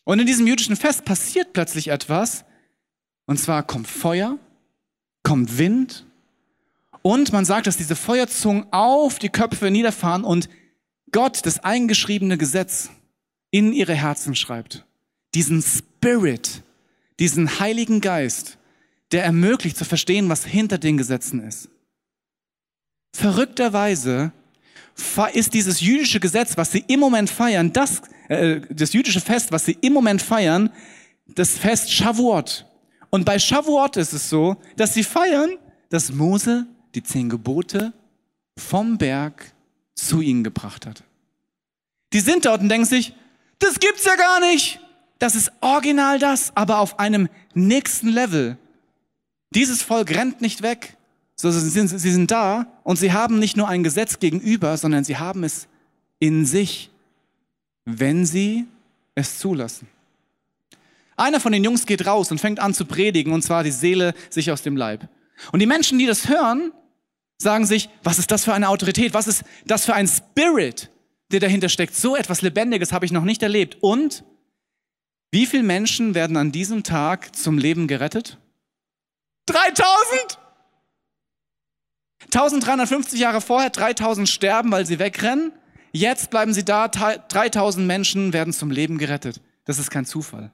Und 0.03 0.19
in 0.19 0.25
diesem 0.25 0.47
jüdischen 0.47 0.75
Fest 0.75 1.05
passiert 1.05 1.53
plötzlich 1.53 1.89
etwas, 1.89 2.45
und 3.25 3.37
zwar 3.37 3.63
kommt 3.63 3.87
Feuer, 3.87 4.39
kommt 5.23 5.57
Wind, 5.57 6.05
und 7.01 7.31
man 7.31 7.45
sagt, 7.45 7.67
dass 7.67 7.77
diese 7.77 7.95
Feuerzungen 7.95 8.65
auf 8.71 9.19
die 9.19 9.29
Köpfe 9.29 9.71
niederfahren 9.71 10.23
und 10.23 10.49
Gott 11.11 11.45
das 11.45 11.63
eingeschriebene 11.63 12.37
Gesetz 12.37 12.89
in 13.51 13.73
ihre 13.73 13.95
Herzen 13.95 14.35
schreibt. 14.35 14.85
Diesen 15.33 15.61
Spirit, 15.61 16.61
diesen 17.19 17.59
Heiligen 17.59 18.01
Geist, 18.01 18.57
der 19.11 19.23
ermöglicht 19.23 19.77
zu 19.77 19.85
verstehen, 19.85 20.29
was 20.29 20.45
hinter 20.45 20.77
den 20.77 20.97
Gesetzen 20.97 21.41
ist. 21.41 21.69
Verrückterweise 23.13 24.31
ist 25.33 25.53
dieses 25.53 25.81
jüdische 25.81 26.19
Gesetz, 26.19 26.57
was 26.57 26.71
sie 26.71 26.83
im 26.87 26.99
Moment 26.99 27.29
feiern, 27.29 27.73
das, 27.73 28.01
äh, 28.27 28.61
das 28.69 28.93
jüdische 28.93 29.21
Fest, 29.21 29.51
was 29.51 29.65
sie 29.65 29.77
im 29.81 29.93
Moment 29.93 30.21
feiern, 30.21 30.69
das 31.27 31.57
Fest 31.57 31.91
Shavuot. 31.91 32.65
Und 33.09 33.25
bei 33.25 33.39
Shavuot 33.39 33.97
ist 33.97 34.13
es 34.13 34.29
so, 34.29 34.57
dass 34.75 34.93
sie 34.93 35.03
feiern, 35.03 35.57
dass 35.89 36.11
Mose 36.11 36.67
die 36.95 37.03
zehn 37.03 37.29
Gebote 37.29 37.93
vom 38.57 38.97
Berg 38.97 39.53
zu 39.95 40.21
ihnen 40.21 40.43
gebracht 40.43 40.85
hat. 40.85 41.03
Die 42.13 42.19
sind 42.19 42.45
dort 42.45 42.61
und 42.61 42.69
denken 42.69 42.85
sich, 42.85 43.13
das 43.59 43.79
gibt's 43.79 44.05
ja 44.05 44.15
gar 44.15 44.39
nicht. 44.39 44.79
Das 45.19 45.35
ist 45.35 45.51
original 45.61 46.17
das, 46.17 46.55
aber 46.55 46.79
auf 46.79 46.97
einem 46.97 47.29
nächsten 47.53 48.07
Level. 48.07 48.57
Dieses 49.53 49.81
Volk 49.81 50.11
rennt 50.11 50.41
nicht 50.41 50.61
weg, 50.61 50.95
sondern 51.35 51.61
sie 51.61 51.69
sind, 51.69 51.87
sie 51.87 52.11
sind 52.11 52.31
da 52.31 52.67
und 52.83 52.97
sie 52.97 53.11
haben 53.11 53.39
nicht 53.39 53.57
nur 53.57 53.67
ein 53.67 53.83
Gesetz 53.83 54.19
gegenüber, 54.19 54.77
sondern 54.77 55.03
sie 55.03 55.17
haben 55.17 55.43
es 55.43 55.67
in 56.19 56.45
sich, 56.45 56.89
wenn 57.85 58.25
sie 58.25 58.65
es 59.15 59.39
zulassen. 59.39 59.87
Einer 61.17 61.41
von 61.41 61.51
den 61.51 61.65
Jungs 61.65 61.85
geht 61.85 62.05
raus 62.05 62.31
und 62.31 62.39
fängt 62.39 62.59
an 62.59 62.73
zu 62.73 62.85
predigen, 62.85 63.33
und 63.33 63.41
zwar 63.41 63.63
die 63.63 63.71
Seele 63.71 64.13
sich 64.29 64.51
aus 64.51 64.61
dem 64.61 64.77
Leib. 64.77 65.09
Und 65.51 65.59
die 65.59 65.65
Menschen, 65.65 65.99
die 65.99 66.05
das 66.05 66.29
hören, 66.29 66.71
sagen 67.41 67.65
sich, 67.65 67.89
was 68.03 68.19
ist 68.19 68.31
das 68.31 68.43
für 68.43 68.53
eine 68.53 68.69
Autorität? 68.69 69.13
Was 69.13 69.27
ist 69.27 69.43
das 69.65 69.85
für 69.85 69.93
ein 69.93 70.07
Spirit, 70.07 70.89
der 71.31 71.39
dahinter 71.39 71.69
steckt? 71.69 71.95
So 71.95 72.15
etwas 72.15 72.41
Lebendiges 72.41 72.91
habe 72.91 73.05
ich 73.05 73.11
noch 73.11 73.23
nicht 73.23 73.41
erlebt. 73.41 73.77
Und 73.81 74.23
wie 75.31 75.45
viele 75.45 75.63
Menschen 75.63 76.15
werden 76.15 76.37
an 76.37 76.51
diesem 76.51 76.83
Tag 76.83 77.35
zum 77.35 77.57
Leben 77.57 77.87
gerettet? 77.87 78.37
3000! 79.45 80.37
1350 82.25 83.19
Jahre 83.19 83.41
vorher, 83.41 83.69
3000 83.69 84.27
sterben, 84.27 84.71
weil 84.71 84.85
sie 84.85 84.99
wegrennen. 84.99 85.53
Jetzt 85.91 86.29
bleiben 86.29 86.53
sie 86.53 86.65
da, 86.65 86.87
3000 86.87 87.87
Menschen 87.87 88.33
werden 88.33 88.53
zum 88.53 88.69
Leben 88.69 88.97
gerettet. 88.97 89.41
Das 89.65 89.79
ist 89.79 89.89
kein 89.89 90.05
Zufall. 90.05 90.51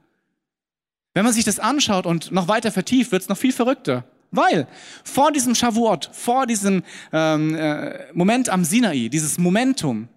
Wenn 1.14 1.26
man 1.26 1.34
sich 1.34 1.46
das 1.46 1.60
anschaut 1.60 2.06
und 2.06 2.32
noch 2.32 2.48
weiter 2.48 2.72
vertieft, 2.72 3.12
wird 3.12 3.24
es 3.24 3.30
noch 3.30 3.38
viel 3.38 3.54
verrückter. 3.54 4.06
Weil 4.36 4.68
vor 5.04 5.32
diesem 5.32 5.56
Shavuot, 5.56 6.10
vor 6.14 6.46
diesem 6.46 6.84
ähm, 7.12 7.56
äh, 7.56 8.12
Moment 8.14 8.50
am 8.50 8.64
Sinai, 8.64 9.10
dieses 9.10 9.38
Momentum, 9.38 10.08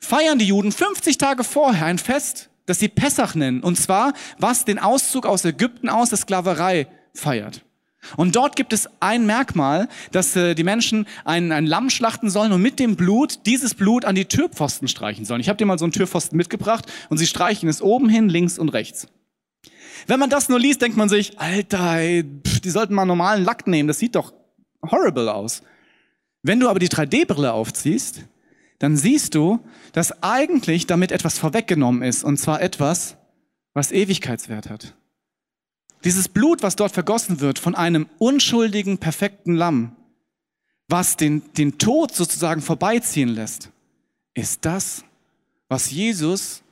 feiern 0.00 0.38
die 0.38 0.46
Juden 0.46 0.72
50 0.72 1.18
Tage 1.18 1.44
vorher 1.44 1.86
ein 1.86 1.98
Fest, 1.98 2.50
das 2.66 2.78
sie 2.78 2.88
Pessach 2.88 3.34
nennen. 3.34 3.62
Und 3.62 3.76
zwar, 3.76 4.12
was 4.38 4.64
den 4.64 4.78
Auszug 4.78 5.26
aus 5.26 5.44
Ägypten 5.44 5.88
aus 5.88 6.10
der 6.10 6.18
Sklaverei 6.18 6.86
feiert. 7.14 7.62
Und 8.16 8.36
dort 8.36 8.56
gibt 8.56 8.72
es 8.72 8.88
ein 9.00 9.26
Merkmal, 9.26 9.88
dass 10.12 10.34
äh, 10.36 10.54
die 10.54 10.64
Menschen 10.64 11.06
ein, 11.24 11.52
ein 11.52 11.66
Lamm 11.66 11.90
schlachten 11.90 12.30
sollen 12.30 12.52
und 12.52 12.62
mit 12.62 12.78
dem 12.78 12.96
Blut 12.96 13.46
dieses 13.46 13.74
Blut 13.74 14.04
an 14.04 14.14
die 14.14 14.24
Türpfosten 14.24 14.88
streichen 14.88 15.24
sollen. 15.24 15.40
Ich 15.40 15.48
habe 15.48 15.56
dir 15.56 15.66
mal 15.66 15.78
so 15.78 15.84
einen 15.84 15.92
Türpfosten 15.92 16.36
mitgebracht 16.36 16.86
und 17.08 17.18
sie 17.18 17.26
streichen 17.26 17.68
es 17.68 17.82
oben 17.82 18.08
hin, 18.08 18.28
links 18.28 18.58
und 18.58 18.70
rechts. 18.70 19.08
Wenn 20.06 20.20
man 20.20 20.30
das 20.30 20.48
nur 20.48 20.58
liest, 20.58 20.82
denkt 20.82 20.96
man 20.96 21.08
sich, 21.08 21.38
Alter, 21.38 21.98
die 21.98 22.70
sollten 22.70 22.94
mal 22.94 23.04
normalen 23.04 23.44
Lack 23.44 23.66
nehmen, 23.66 23.88
das 23.88 23.98
sieht 23.98 24.14
doch 24.14 24.32
horrible 24.90 25.32
aus. 25.32 25.62
Wenn 26.42 26.60
du 26.60 26.68
aber 26.68 26.78
die 26.78 26.88
3D-Brille 26.88 27.52
aufziehst, 27.52 28.24
dann 28.78 28.96
siehst 28.96 29.34
du, 29.34 29.60
dass 29.92 30.22
eigentlich 30.22 30.86
damit 30.86 31.10
etwas 31.12 31.38
vorweggenommen 31.38 32.02
ist, 32.02 32.22
und 32.22 32.38
zwar 32.38 32.62
etwas, 32.62 33.16
was 33.74 33.92
Ewigkeitswert 33.92 34.70
hat. 34.70 34.94
Dieses 36.04 36.28
Blut, 36.28 36.62
was 36.62 36.76
dort 36.76 36.92
vergossen 36.92 37.40
wird 37.40 37.58
von 37.58 37.74
einem 37.74 38.08
unschuldigen, 38.18 38.98
perfekten 38.98 39.54
Lamm, 39.54 39.96
was 40.86 41.16
den, 41.16 41.42
den 41.54 41.78
Tod 41.78 42.14
sozusagen 42.14 42.62
vorbeiziehen 42.62 43.28
lässt, 43.28 43.70
ist 44.34 44.64
das, 44.64 45.04
was 45.68 45.90
Jesus 45.90 46.62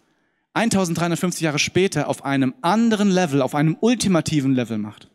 1350 0.57 1.43
Jahre 1.43 1.59
später 1.59 2.09
auf 2.09 2.25
einem 2.25 2.55
anderen 2.63 3.11
Level, 3.11 3.43
auf 3.43 3.55
einem 3.55 3.77
ultimativen 3.81 4.55
Level 4.55 4.79
macht. 4.79 5.11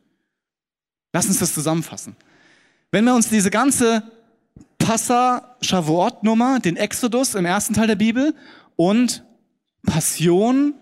Lass 1.13 1.25
uns 1.27 1.39
das 1.39 1.53
zusammenfassen. 1.53 2.15
Wenn 2.91 3.05
wir 3.05 3.15
uns 3.15 3.29
diese 3.29 3.49
ganze 3.49 4.03
Passa 4.77 5.55
Shavuot 5.61 6.23
Nummer, 6.23 6.59
den 6.59 6.77
Exodus 6.77 7.35
im 7.35 7.45
ersten 7.45 7.73
Teil 7.73 7.87
der 7.87 7.95
Bibel 7.95 8.35
und 8.75 9.23
Passion 9.83 10.75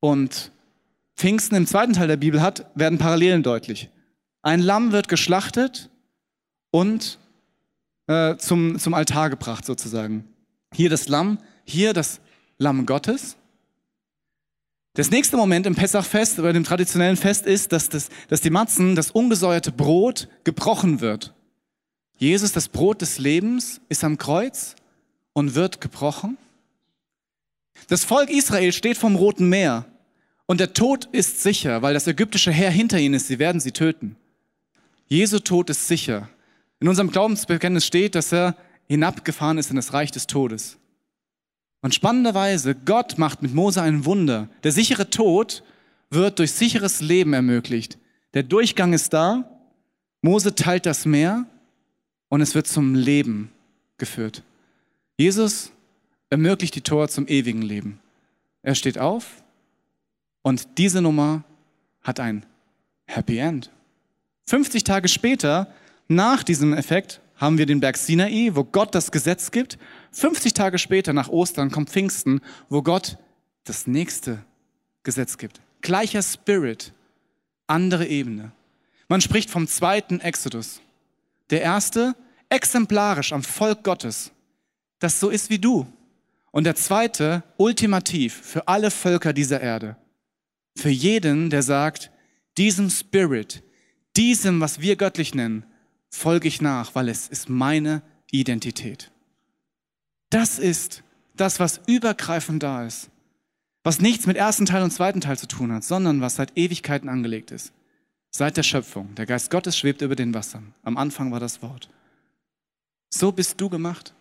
und 0.00 0.52
Pfingsten 1.16 1.54
im 1.54 1.66
zweiten 1.66 1.92
Teil 1.92 2.08
der 2.08 2.16
Bibel 2.16 2.42
hat, 2.42 2.70
werden 2.74 2.98
Parallelen 2.98 3.42
deutlich. 3.42 3.90
Ein 4.42 4.60
Lamm 4.60 4.92
wird 4.92 5.08
geschlachtet 5.08 5.90
und 6.70 7.18
äh, 8.08 8.36
zum, 8.36 8.78
zum 8.78 8.94
Altar 8.94 9.30
gebracht 9.30 9.64
sozusagen. 9.64 10.24
Hier 10.74 10.90
das 10.90 11.08
Lamm, 11.08 11.38
hier 11.64 11.92
das 11.92 12.20
Lamm 12.58 12.86
Gottes. 12.86 13.37
Das 14.94 15.10
nächste 15.10 15.36
Moment 15.36 15.66
im 15.66 15.74
Pessachfest, 15.74 16.38
bei 16.38 16.52
dem 16.52 16.64
traditionellen 16.64 17.16
Fest 17.16 17.46
ist, 17.46 17.72
dass, 17.72 17.88
das, 17.88 18.08
dass 18.28 18.40
die 18.40 18.50
Matzen, 18.50 18.96
das 18.96 19.10
ungesäuerte 19.10 19.70
Brot 19.70 20.28
gebrochen 20.44 21.00
wird. 21.00 21.34
Jesus, 22.16 22.52
das 22.52 22.68
Brot 22.68 23.00
des 23.00 23.18
Lebens, 23.18 23.80
ist 23.88 24.02
am 24.02 24.18
Kreuz 24.18 24.74
und 25.32 25.54
wird 25.54 25.80
gebrochen. 25.80 26.36
Das 27.86 28.04
Volk 28.04 28.28
Israel 28.28 28.72
steht 28.72 28.98
vom 28.98 29.14
Roten 29.14 29.48
Meer 29.48 29.84
und 30.46 30.58
der 30.58 30.72
Tod 30.72 31.04
ist 31.12 31.42
sicher, 31.42 31.80
weil 31.82 31.94
das 31.94 32.08
ägyptische 32.08 32.50
Heer 32.50 32.70
hinter 32.70 32.98
ihnen 32.98 33.14
ist. 33.14 33.28
Sie 33.28 33.38
werden 33.38 33.60
sie 33.60 33.72
töten. 33.72 34.16
Jesu 35.06 35.38
Tod 35.38 35.70
ist 35.70 35.86
sicher. 35.86 36.28
In 36.80 36.88
unserem 36.88 37.10
Glaubensbekenntnis 37.10 37.86
steht, 37.86 38.14
dass 38.14 38.32
er 38.32 38.56
hinabgefahren 38.88 39.58
ist 39.58 39.70
in 39.70 39.76
das 39.76 39.92
Reich 39.92 40.10
des 40.10 40.26
Todes. 40.26 40.78
Und 41.80 41.94
spannenderweise, 41.94 42.74
Gott 42.74 43.18
macht 43.18 43.42
mit 43.42 43.54
Mose 43.54 43.82
ein 43.82 44.04
Wunder. 44.04 44.48
Der 44.64 44.72
sichere 44.72 45.10
Tod 45.10 45.62
wird 46.10 46.38
durch 46.38 46.52
sicheres 46.52 47.00
Leben 47.00 47.32
ermöglicht. 47.32 47.98
Der 48.34 48.42
Durchgang 48.42 48.92
ist 48.92 49.12
da. 49.12 49.48
Mose 50.22 50.54
teilt 50.54 50.86
das 50.86 51.06
Meer 51.06 51.46
und 52.28 52.40
es 52.40 52.54
wird 52.54 52.66
zum 52.66 52.94
Leben 52.94 53.52
geführt. 53.96 54.42
Jesus 55.16 55.72
ermöglicht 56.30 56.74
die 56.74 56.80
Tor 56.80 57.08
zum 57.08 57.26
ewigen 57.28 57.62
Leben. 57.62 58.00
Er 58.62 58.74
steht 58.74 58.98
auf 58.98 59.42
und 60.42 60.78
diese 60.78 61.00
Nummer 61.00 61.44
hat 62.02 62.20
ein 62.20 62.44
Happy 63.06 63.38
End. 63.38 63.70
50 64.46 64.84
Tage 64.84 65.08
später, 65.08 65.72
nach 66.08 66.42
diesem 66.42 66.72
Effekt, 66.72 67.20
haben 67.36 67.58
wir 67.58 67.66
den 67.66 67.80
Berg 67.80 67.96
Sinai, 67.96 68.50
wo 68.54 68.64
Gott 68.64 68.94
das 68.94 69.12
Gesetz 69.12 69.50
gibt. 69.50 69.78
50 70.12 70.54
Tage 70.54 70.78
später, 70.78 71.12
nach 71.12 71.28
Ostern, 71.28 71.70
kommt 71.70 71.90
Pfingsten, 71.90 72.40
wo 72.68 72.82
Gott 72.82 73.18
das 73.64 73.86
nächste 73.86 74.44
Gesetz 75.02 75.38
gibt. 75.38 75.60
Gleicher 75.80 76.22
Spirit, 76.22 76.92
andere 77.66 78.06
Ebene. 78.06 78.52
Man 79.08 79.20
spricht 79.20 79.50
vom 79.50 79.66
zweiten 79.66 80.20
Exodus. 80.20 80.80
Der 81.50 81.62
erste 81.62 82.14
exemplarisch 82.48 83.32
am 83.32 83.42
Volk 83.42 83.84
Gottes, 83.84 84.32
das 84.98 85.20
so 85.20 85.30
ist 85.30 85.50
wie 85.50 85.58
du. 85.58 85.86
Und 86.50 86.64
der 86.64 86.74
zweite 86.74 87.42
ultimativ 87.56 88.40
für 88.42 88.68
alle 88.68 88.90
Völker 88.90 89.32
dieser 89.32 89.60
Erde. 89.60 89.96
Für 90.76 90.88
jeden, 90.88 91.50
der 91.50 91.62
sagt, 91.62 92.10
diesem 92.56 92.90
Spirit, 92.90 93.62
diesem, 94.16 94.60
was 94.60 94.80
wir 94.80 94.96
göttlich 94.96 95.34
nennen, 95.34 95.64
folge 96.10 96.48
ich 96.48 96.60
nach, 96.60 96.94
weil 96.94 97.08
es 97.08 97.28
ist 97.28 97.48
meine 97.48 98.02
Identität. 98.30 99.10
Das 100.30 100.58
ist 100.58 101.02
das, 101.36 101.60
was 101.60 101.80
übergreifend 101.86 102.62
da 102.62 102.84
ist. 102.84 103.10
Was 103.84 104.00
nichts 104.00 104.26
mit 104.26 104.36
ersten 104.36 104.66
Teil 104.66 104.82
und 104.82 104.90
zweiten 104.90 105.20
Teil 105.20 105.38
zu 105.38 105.46
tun 105.46 105.72
hat, 105.72 105.84
sondern 105.84 106.20
was 106.20 106.34
seit 106.34 106.56
Ewigkeiten 106.56 107.08
angelegt 107.08 107.50
ist. 107.50 107.72
Seit 108.30 108.56
der 108.56 108.62
Schöpfung. 108.62 109.14
Der 109.14 109.24
Geist 109.24 109.50
Gottes 109.50 109.78
schwebt 109.78 110.02
über 110.02 110.16
den 110.16 110.34
Wassern. 110.34 110.74
Am 110.82 110.96
Anfang 110.98 111.32
war 111.32 111.40
das 111.40 111.62
Wort. 111.62 111.88
So 113.10 113.32
bist 113.32 113.60
du 113.60 113.70
gemacht. 113.70 114.12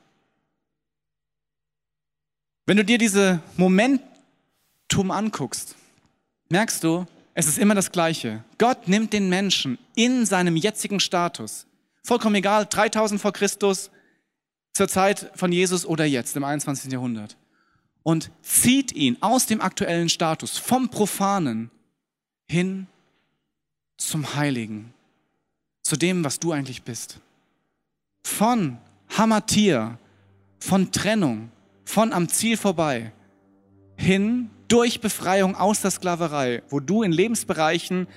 Wenn 2.65 2.77
du 2.77 2.85
dir 2.85 2.97
diese 2.97 3.41
Momentum 3.57 5.11
anguckst, 5.11 5.75
merkst 6.49 6.83
du, 6.83 7.05
es 7.33 7.47
ist 7.47 7.57
immer 7.57 7.75
das 7.75 7.91
Gleiche. 7.91 8.43
Gott 8.57 8.87
nimmt 8.87 9.13
den 9.13 9.29
Menschen 9.29 9.77
in 9.95 10.25
seinem 10.25 10.55
jetzigen 10.55 10.99
Status, 10.99 11.65
vollkommen 12.03 12.35
egal, 12.35 12.65
3000 12.65 13.21
vor 13.21 13.31
Christus, 13.33 13.91
zur 14.77 14.87
Zeit 14.87 15.31
von 15.35 15.51
Jesus 15.51 15.85
oder 15.85 16.05
jetzt 16.05 16.37
im 16.37 16.43
21. 16.43 16.91
Jahrhundert, 16.91 17.35
und 18.03 18.31
zieht 18.41 18.93
ihn 18.93 19.17
aus 19.19 19.47
dem 19.47 19.59
aktuellen 19.59 20.07
Status, 20.07 20.57
vom 20.57 20.89
Profanen 20.89 21.71
hin 22.47 22.87
zum 23.97 24.35
Heiligen, 24.35 24.93
zu 25.81 25.97
dem, 25.97 26.23
was 26.23 26.39
du 26.39 26.53
eigentlich 26.53 26.83
bist 26.83 27.19
von 28.23 28.77
Hamatir, 29.17 29.97
von 30.59 30.91
Trennung, 30.91 31.49
von 31.85 32.11
am 32.11 32.27
Ziel 32.27 32.57
vorbei, 32.57 33.13
hin 33.95 34.49
durch 34.67 34.99
Befreiung 34.99 35.55
aus 35.55 35.81
der 35.81 35.91
Sklaverei, 35.91 36.61
wo 36.69 36.79
du 36.79 37.03
in 37.03 37.11
Lebensbereichen 37.11 38.07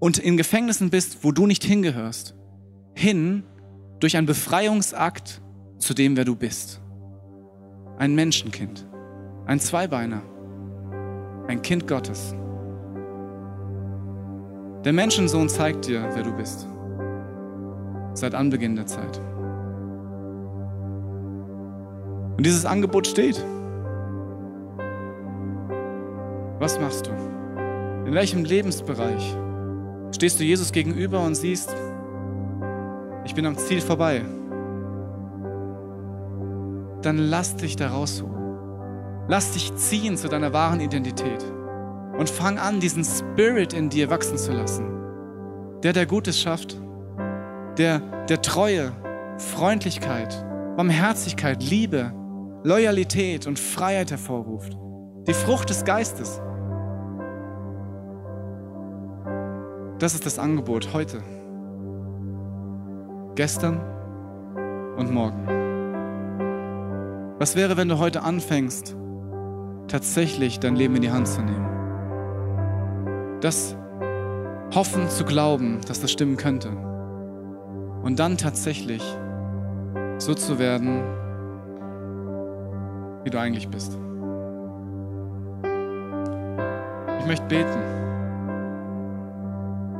und 0.00 0.18
in 0.18 0.36
Gefängnissen 0.36 0.90
bist, 0.90 1.18
wo 1.22 1.30
du 1.32 1.46
nicht 1.46 1.62
hingehörst, 1.64 2.34
hin 2.94 3.44
durch 4.00 4.16
einen 4.16 4.26
Befreiungsakt 4.26 5.40
zu 5.78 5.94
dem, 5.94 6.16
wer 6.16 6.24
du 6.24 6.34
bist. 6.34 6.80
Ein 7.98 8.14
Menschenkind, 8.14 8.86
ein 9.46 9.60
Zweibeiner, 9.60 10.22
ein 11.48 11.62
Kind 11.62 11.86
Gottes. 11.86 12.34
Der 14.84 14.92
Menschensohn 14.92 15.48
zeigt 15.48 15.86
dir, 15.86 16.08
wer 16.14 16.22
du 16.22 16.32
bist, 16.32 16.66
seit 18.14 18.34
Anbeginn 18.34 18.76
der 18.76 18.86
Zeit. 18.86 19.20
Und 22.36 22.44
dieses 22.44 22.66
Angebot 22.66 23.06
steht. 23.06 23.42
Was 26.58 26.78
machst 26.80 27.06
du? 27.06 27.10
In 28.06 28.14
welchem 28.14 28.44
Lebensbereich 28.44 29.36
stehst 30.14 30.38
du 30.38 30.44
Jesus 30.44 30.72
gegenüber 30.72 31.20
und 31.24 31.34
siehst, 31.34 31.74
ich 33.24 33.34
bin 33.34 33.46
am 33.46 33.56
Ziel 33.56 33.80
vorbei? 33.80 34.22
Dann 37.06 37.18
lass 37.18 37.54
dich 37.54 37.76
da 37.76 37.90
rausholen. 37.90 39.28
Lass 39.28 39.52
dich 39.52 39.72
ziehen 39.76 40.16
zu 40.16 40.26
deiner 40.26 40.52
wahren 40.52 40.80
Identität 40.80 41.44
und 42.18 42.28
fang 42.28 42.58
an, 42.58 42.80
diesen 42.80 43.04
Spirit 43.04 43.74
in 43.74 43.88
dir 43.88 44.10
wachsen 44.10 44.36
zu 44.36 44.50
lassen. 44.50 44.88
Der, 45.84 45.92
der 45.92 46.06
Gutes 46.06 46.40
schafft, 46.40 46.76
der, 47.78 48.00
der 48.28 48.42
Treue, 48.42 48.90
Freundlichkeit, 49.38 50.34
Barmherzigkeit, 50.76 51.62
Liebe, 51.62 52.12
Loyalität 52.64 53.46
und 53.46 53.60
Freiheit 53.60 54.10
hervorruft. 54.10 54.76
Die 55.28 55.34
Frucht 55.34 55.70
des 55.70 55.84
Geistes. 55.84 56.40
Das 60.00 60.12
ist 60.12 60.26
das 60.26 60.40
Angebot 60.40 60.92
heute, 60.92 61.22
gestern 63.36 63.80
und 64.96 65.12
morgen. 65.12 65.65
Was 67.38 67.54
wäre, 67.54 67.76
wenn 67.76 67.90
du 67.90 67.98
heute 67.98 68.22
anfängst, 68.22 68.96
tatsächlich 69.88 70.58
dein 70.58 70.74
Leben 70.74 70.96
in 70.96 71.02
die 71.02 71.10
Hand 71.10 71.28
zu 71.28 71.42
nehmen? 71.42 73.38
Das 73.42 73.76
Hoffen 74.74 75.10
zu 75.10 75.24
glauben, 75.24 75.80
dass 75.86 76.00
das 76.00 76.10
stimmen 76.10 76.38
könnte. 76.38 76.70
Und 78.02 78.18
dann 78.18 78.38
tatsächlich 78.38 79.02
so 80.16 80.32
zu 80.32 80.58
werden, 80.58 81.02
wie 83.24 83.30
du 83.30 83.38
eigentlich 83.38 83.68
bist. 83.68 83.98
Ich 87.20 87.26
möchte 87.26 87.46
beten, 87.48 87.82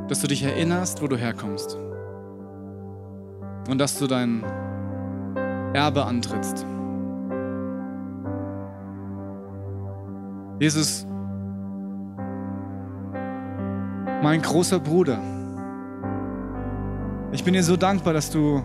dass 0.07 0.21
du 0.21 0.27
dich 0.27 0.41
erinnerst, 0.41 1.03
wo 1.03 1.07
du 1.07 1.17
herkommst 1.17 1.77
und 3.69 3.77
dass 3.77 3.99
du 3.99 4.07
dein 4.07 4.43
Erbe 5.73 6.03
antrittst. 6.05 6.65
Jesus, 10.59 11.05
mein 14.23 14.41
großer 14.41 14.79
Bruder, 14.79 15.19
ich 17.31 17.43
bin 17.43 17.53
dir 17.53 17.63
so 17.63 17.77
dankbar, 17.77 18.13
dass 18.13 18.31
du 18.31 18.63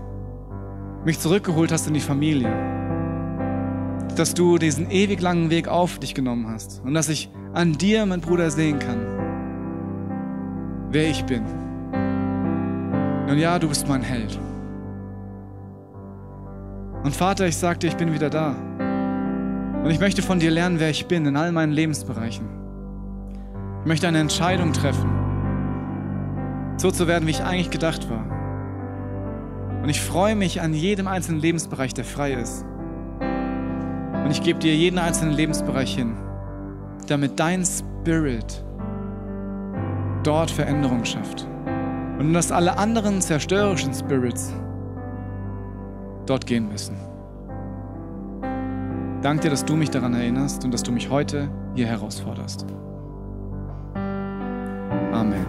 mich 1.05 1.19
zurückgeholt 1.19 1.73
hast 1.73 1.87
in 1.89 1.95
die 1.95 2.01
Familie 2.01 2.73
dass 4.17 4.35
du 4.35 4.59
diesen 4.59 4.91
ewig 4.91 5.21
langen 5.21 5.51
Weg 5.51 5.69
auf 5.69 5.99
dich 5.99 6.15
genommen 6.15 6.49
hast 6.49 6.83
und 6.85 6.95
dass 6.95 7.09
ich 7.09 7.31
an 7.55 7.73
dir, 7.73 8.05
mein 8.07 8.21
Bruder, 8.21 8.51
sehen 8.51 8.79
kann, 8.79 8.99
wer 10.91 11.09
ich 11.09 11.25
bin. 11.25 11.45
Und 13.29 13.39
ja, 13.39 13.59
du 13.59 13.69
bist 13.69 13.89
mein 13.89 14.03
Held. 14.03 14.39
Und 17.03 17.17
Vater, 17.17 17.47
ich 17.47 17.57
sag 17.57 17.81
dir, 17.81 17.89
ich 17.89 17.97
bin 17.97 18.13
wieder 18.13 18.31
da. 18.31 18.55
Und 19.83 19.91
ich 19.91 19.99
möchte 19.99 20.23
von 20.23 20.39
dir 20.39 20.51
lernen, 20.51 20.79
wer 20.79 20.91
ich 20.91 21.07
bin 21.07 21.27
in 21.27 21.37
all 21.37 21.51
meinen 21.51 21.73
Lebensbereichen. 21.73 22.47
Ich 23.81 23.87
möchte 23.87 24.07
eine 24.07 24.21
Entscheidung 24.21 24.73
treffen, 24.73 25.11
so 26.77 26.93
zu 26.93 27.09
werden, 27.09 27.27
wie 27.27 27.33
ich 27.33 27.43
eigentlich 27.43 27.71
gedacht 27.71 28.09
war. 28.09 28.25
Und 29.83 29.89
ich 29.89 30.01
freue 30.01 30.37
mich 30.37 30.61
an 30.61 30.73
jedem 30.73 31.09
einzelnen 31.09 31.41
Lebensbereich, 31.41 31.93
der 31.95 32.05
frei 32.05 32.35
ist. 32.35 32.65
Und 34.25 34.31
ich 34.31 34.41
gebe 34.41 34.61
dir 34.61 34.77
jeden 34.77 34.99
einzelnen 34.99 35.35
Lebensbereich 35.35 35.97
hin, 35.97 36.15
damit 37.09 37.41
dein 37.41 37.65
Spirit 37.65 38.65
dort 40.23 40.53
Veränderung 40.53 41.05
schafft. 41.05 41.49
Und 42.21 42.33
dass 42.35 42.53
alle 42.53 42.79
anderen 42.79 43.21
zerstörerischen 43.21 43.93
Spirits 43.93 44.53
dort 46.27 46.47
gehen 46.47 46.69
müssen. 46.69 47.12
Dank 49.23 49.41
dir, 49.43 49.51
dass 49.51 49.65
du 49.65 49.77
mich 49.77 49.91
daran 49.91 50.15
erinnerst 50.15 50.65
und 50.65 50.75
dass 50.75 50.83
du 50.83 50.91
mich 50.91 51.09
heute 51.09 51.49
hier 51.77 51.87
herausforderst. 51.87 52.67
Amen. 55.13 55.47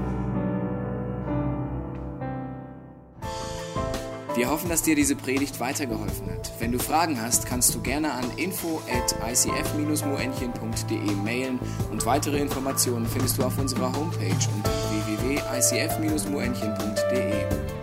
Wir 4.36 4.52
hoffen, 4.52 4.70
dass 4.70 4.84
dir 4.84 4.96
diese 4.96 5.16
Predigt 5.16 5.60
weitergeholfen 5.60 6.30
hat. 6.32 6.52
Wenn 6.60 6.72
du 6.72 6.78
Fragen 6.78 7.20
hast, 7.20 7.48
kannst 7.48 7.74
du 7.74 7.82
gerne 7.82 8.14
an 8.14 8.26
info 8.38 8.80
at 8.92 9.16
icf-moenchen.de 9.32 11.16
mailen 11.24 11.58
und 11.92 12.06
weitere 12.06 12.38
Informationen 12.40 13.08
findest 13.08 13.40
du 13.40 13.44
auf 13.44 13.58
unserer 13.58 13.92
Homepage 13.96 14.38
unter 14.56 14.70
www.icf-moenchen.de. 15.08 17.83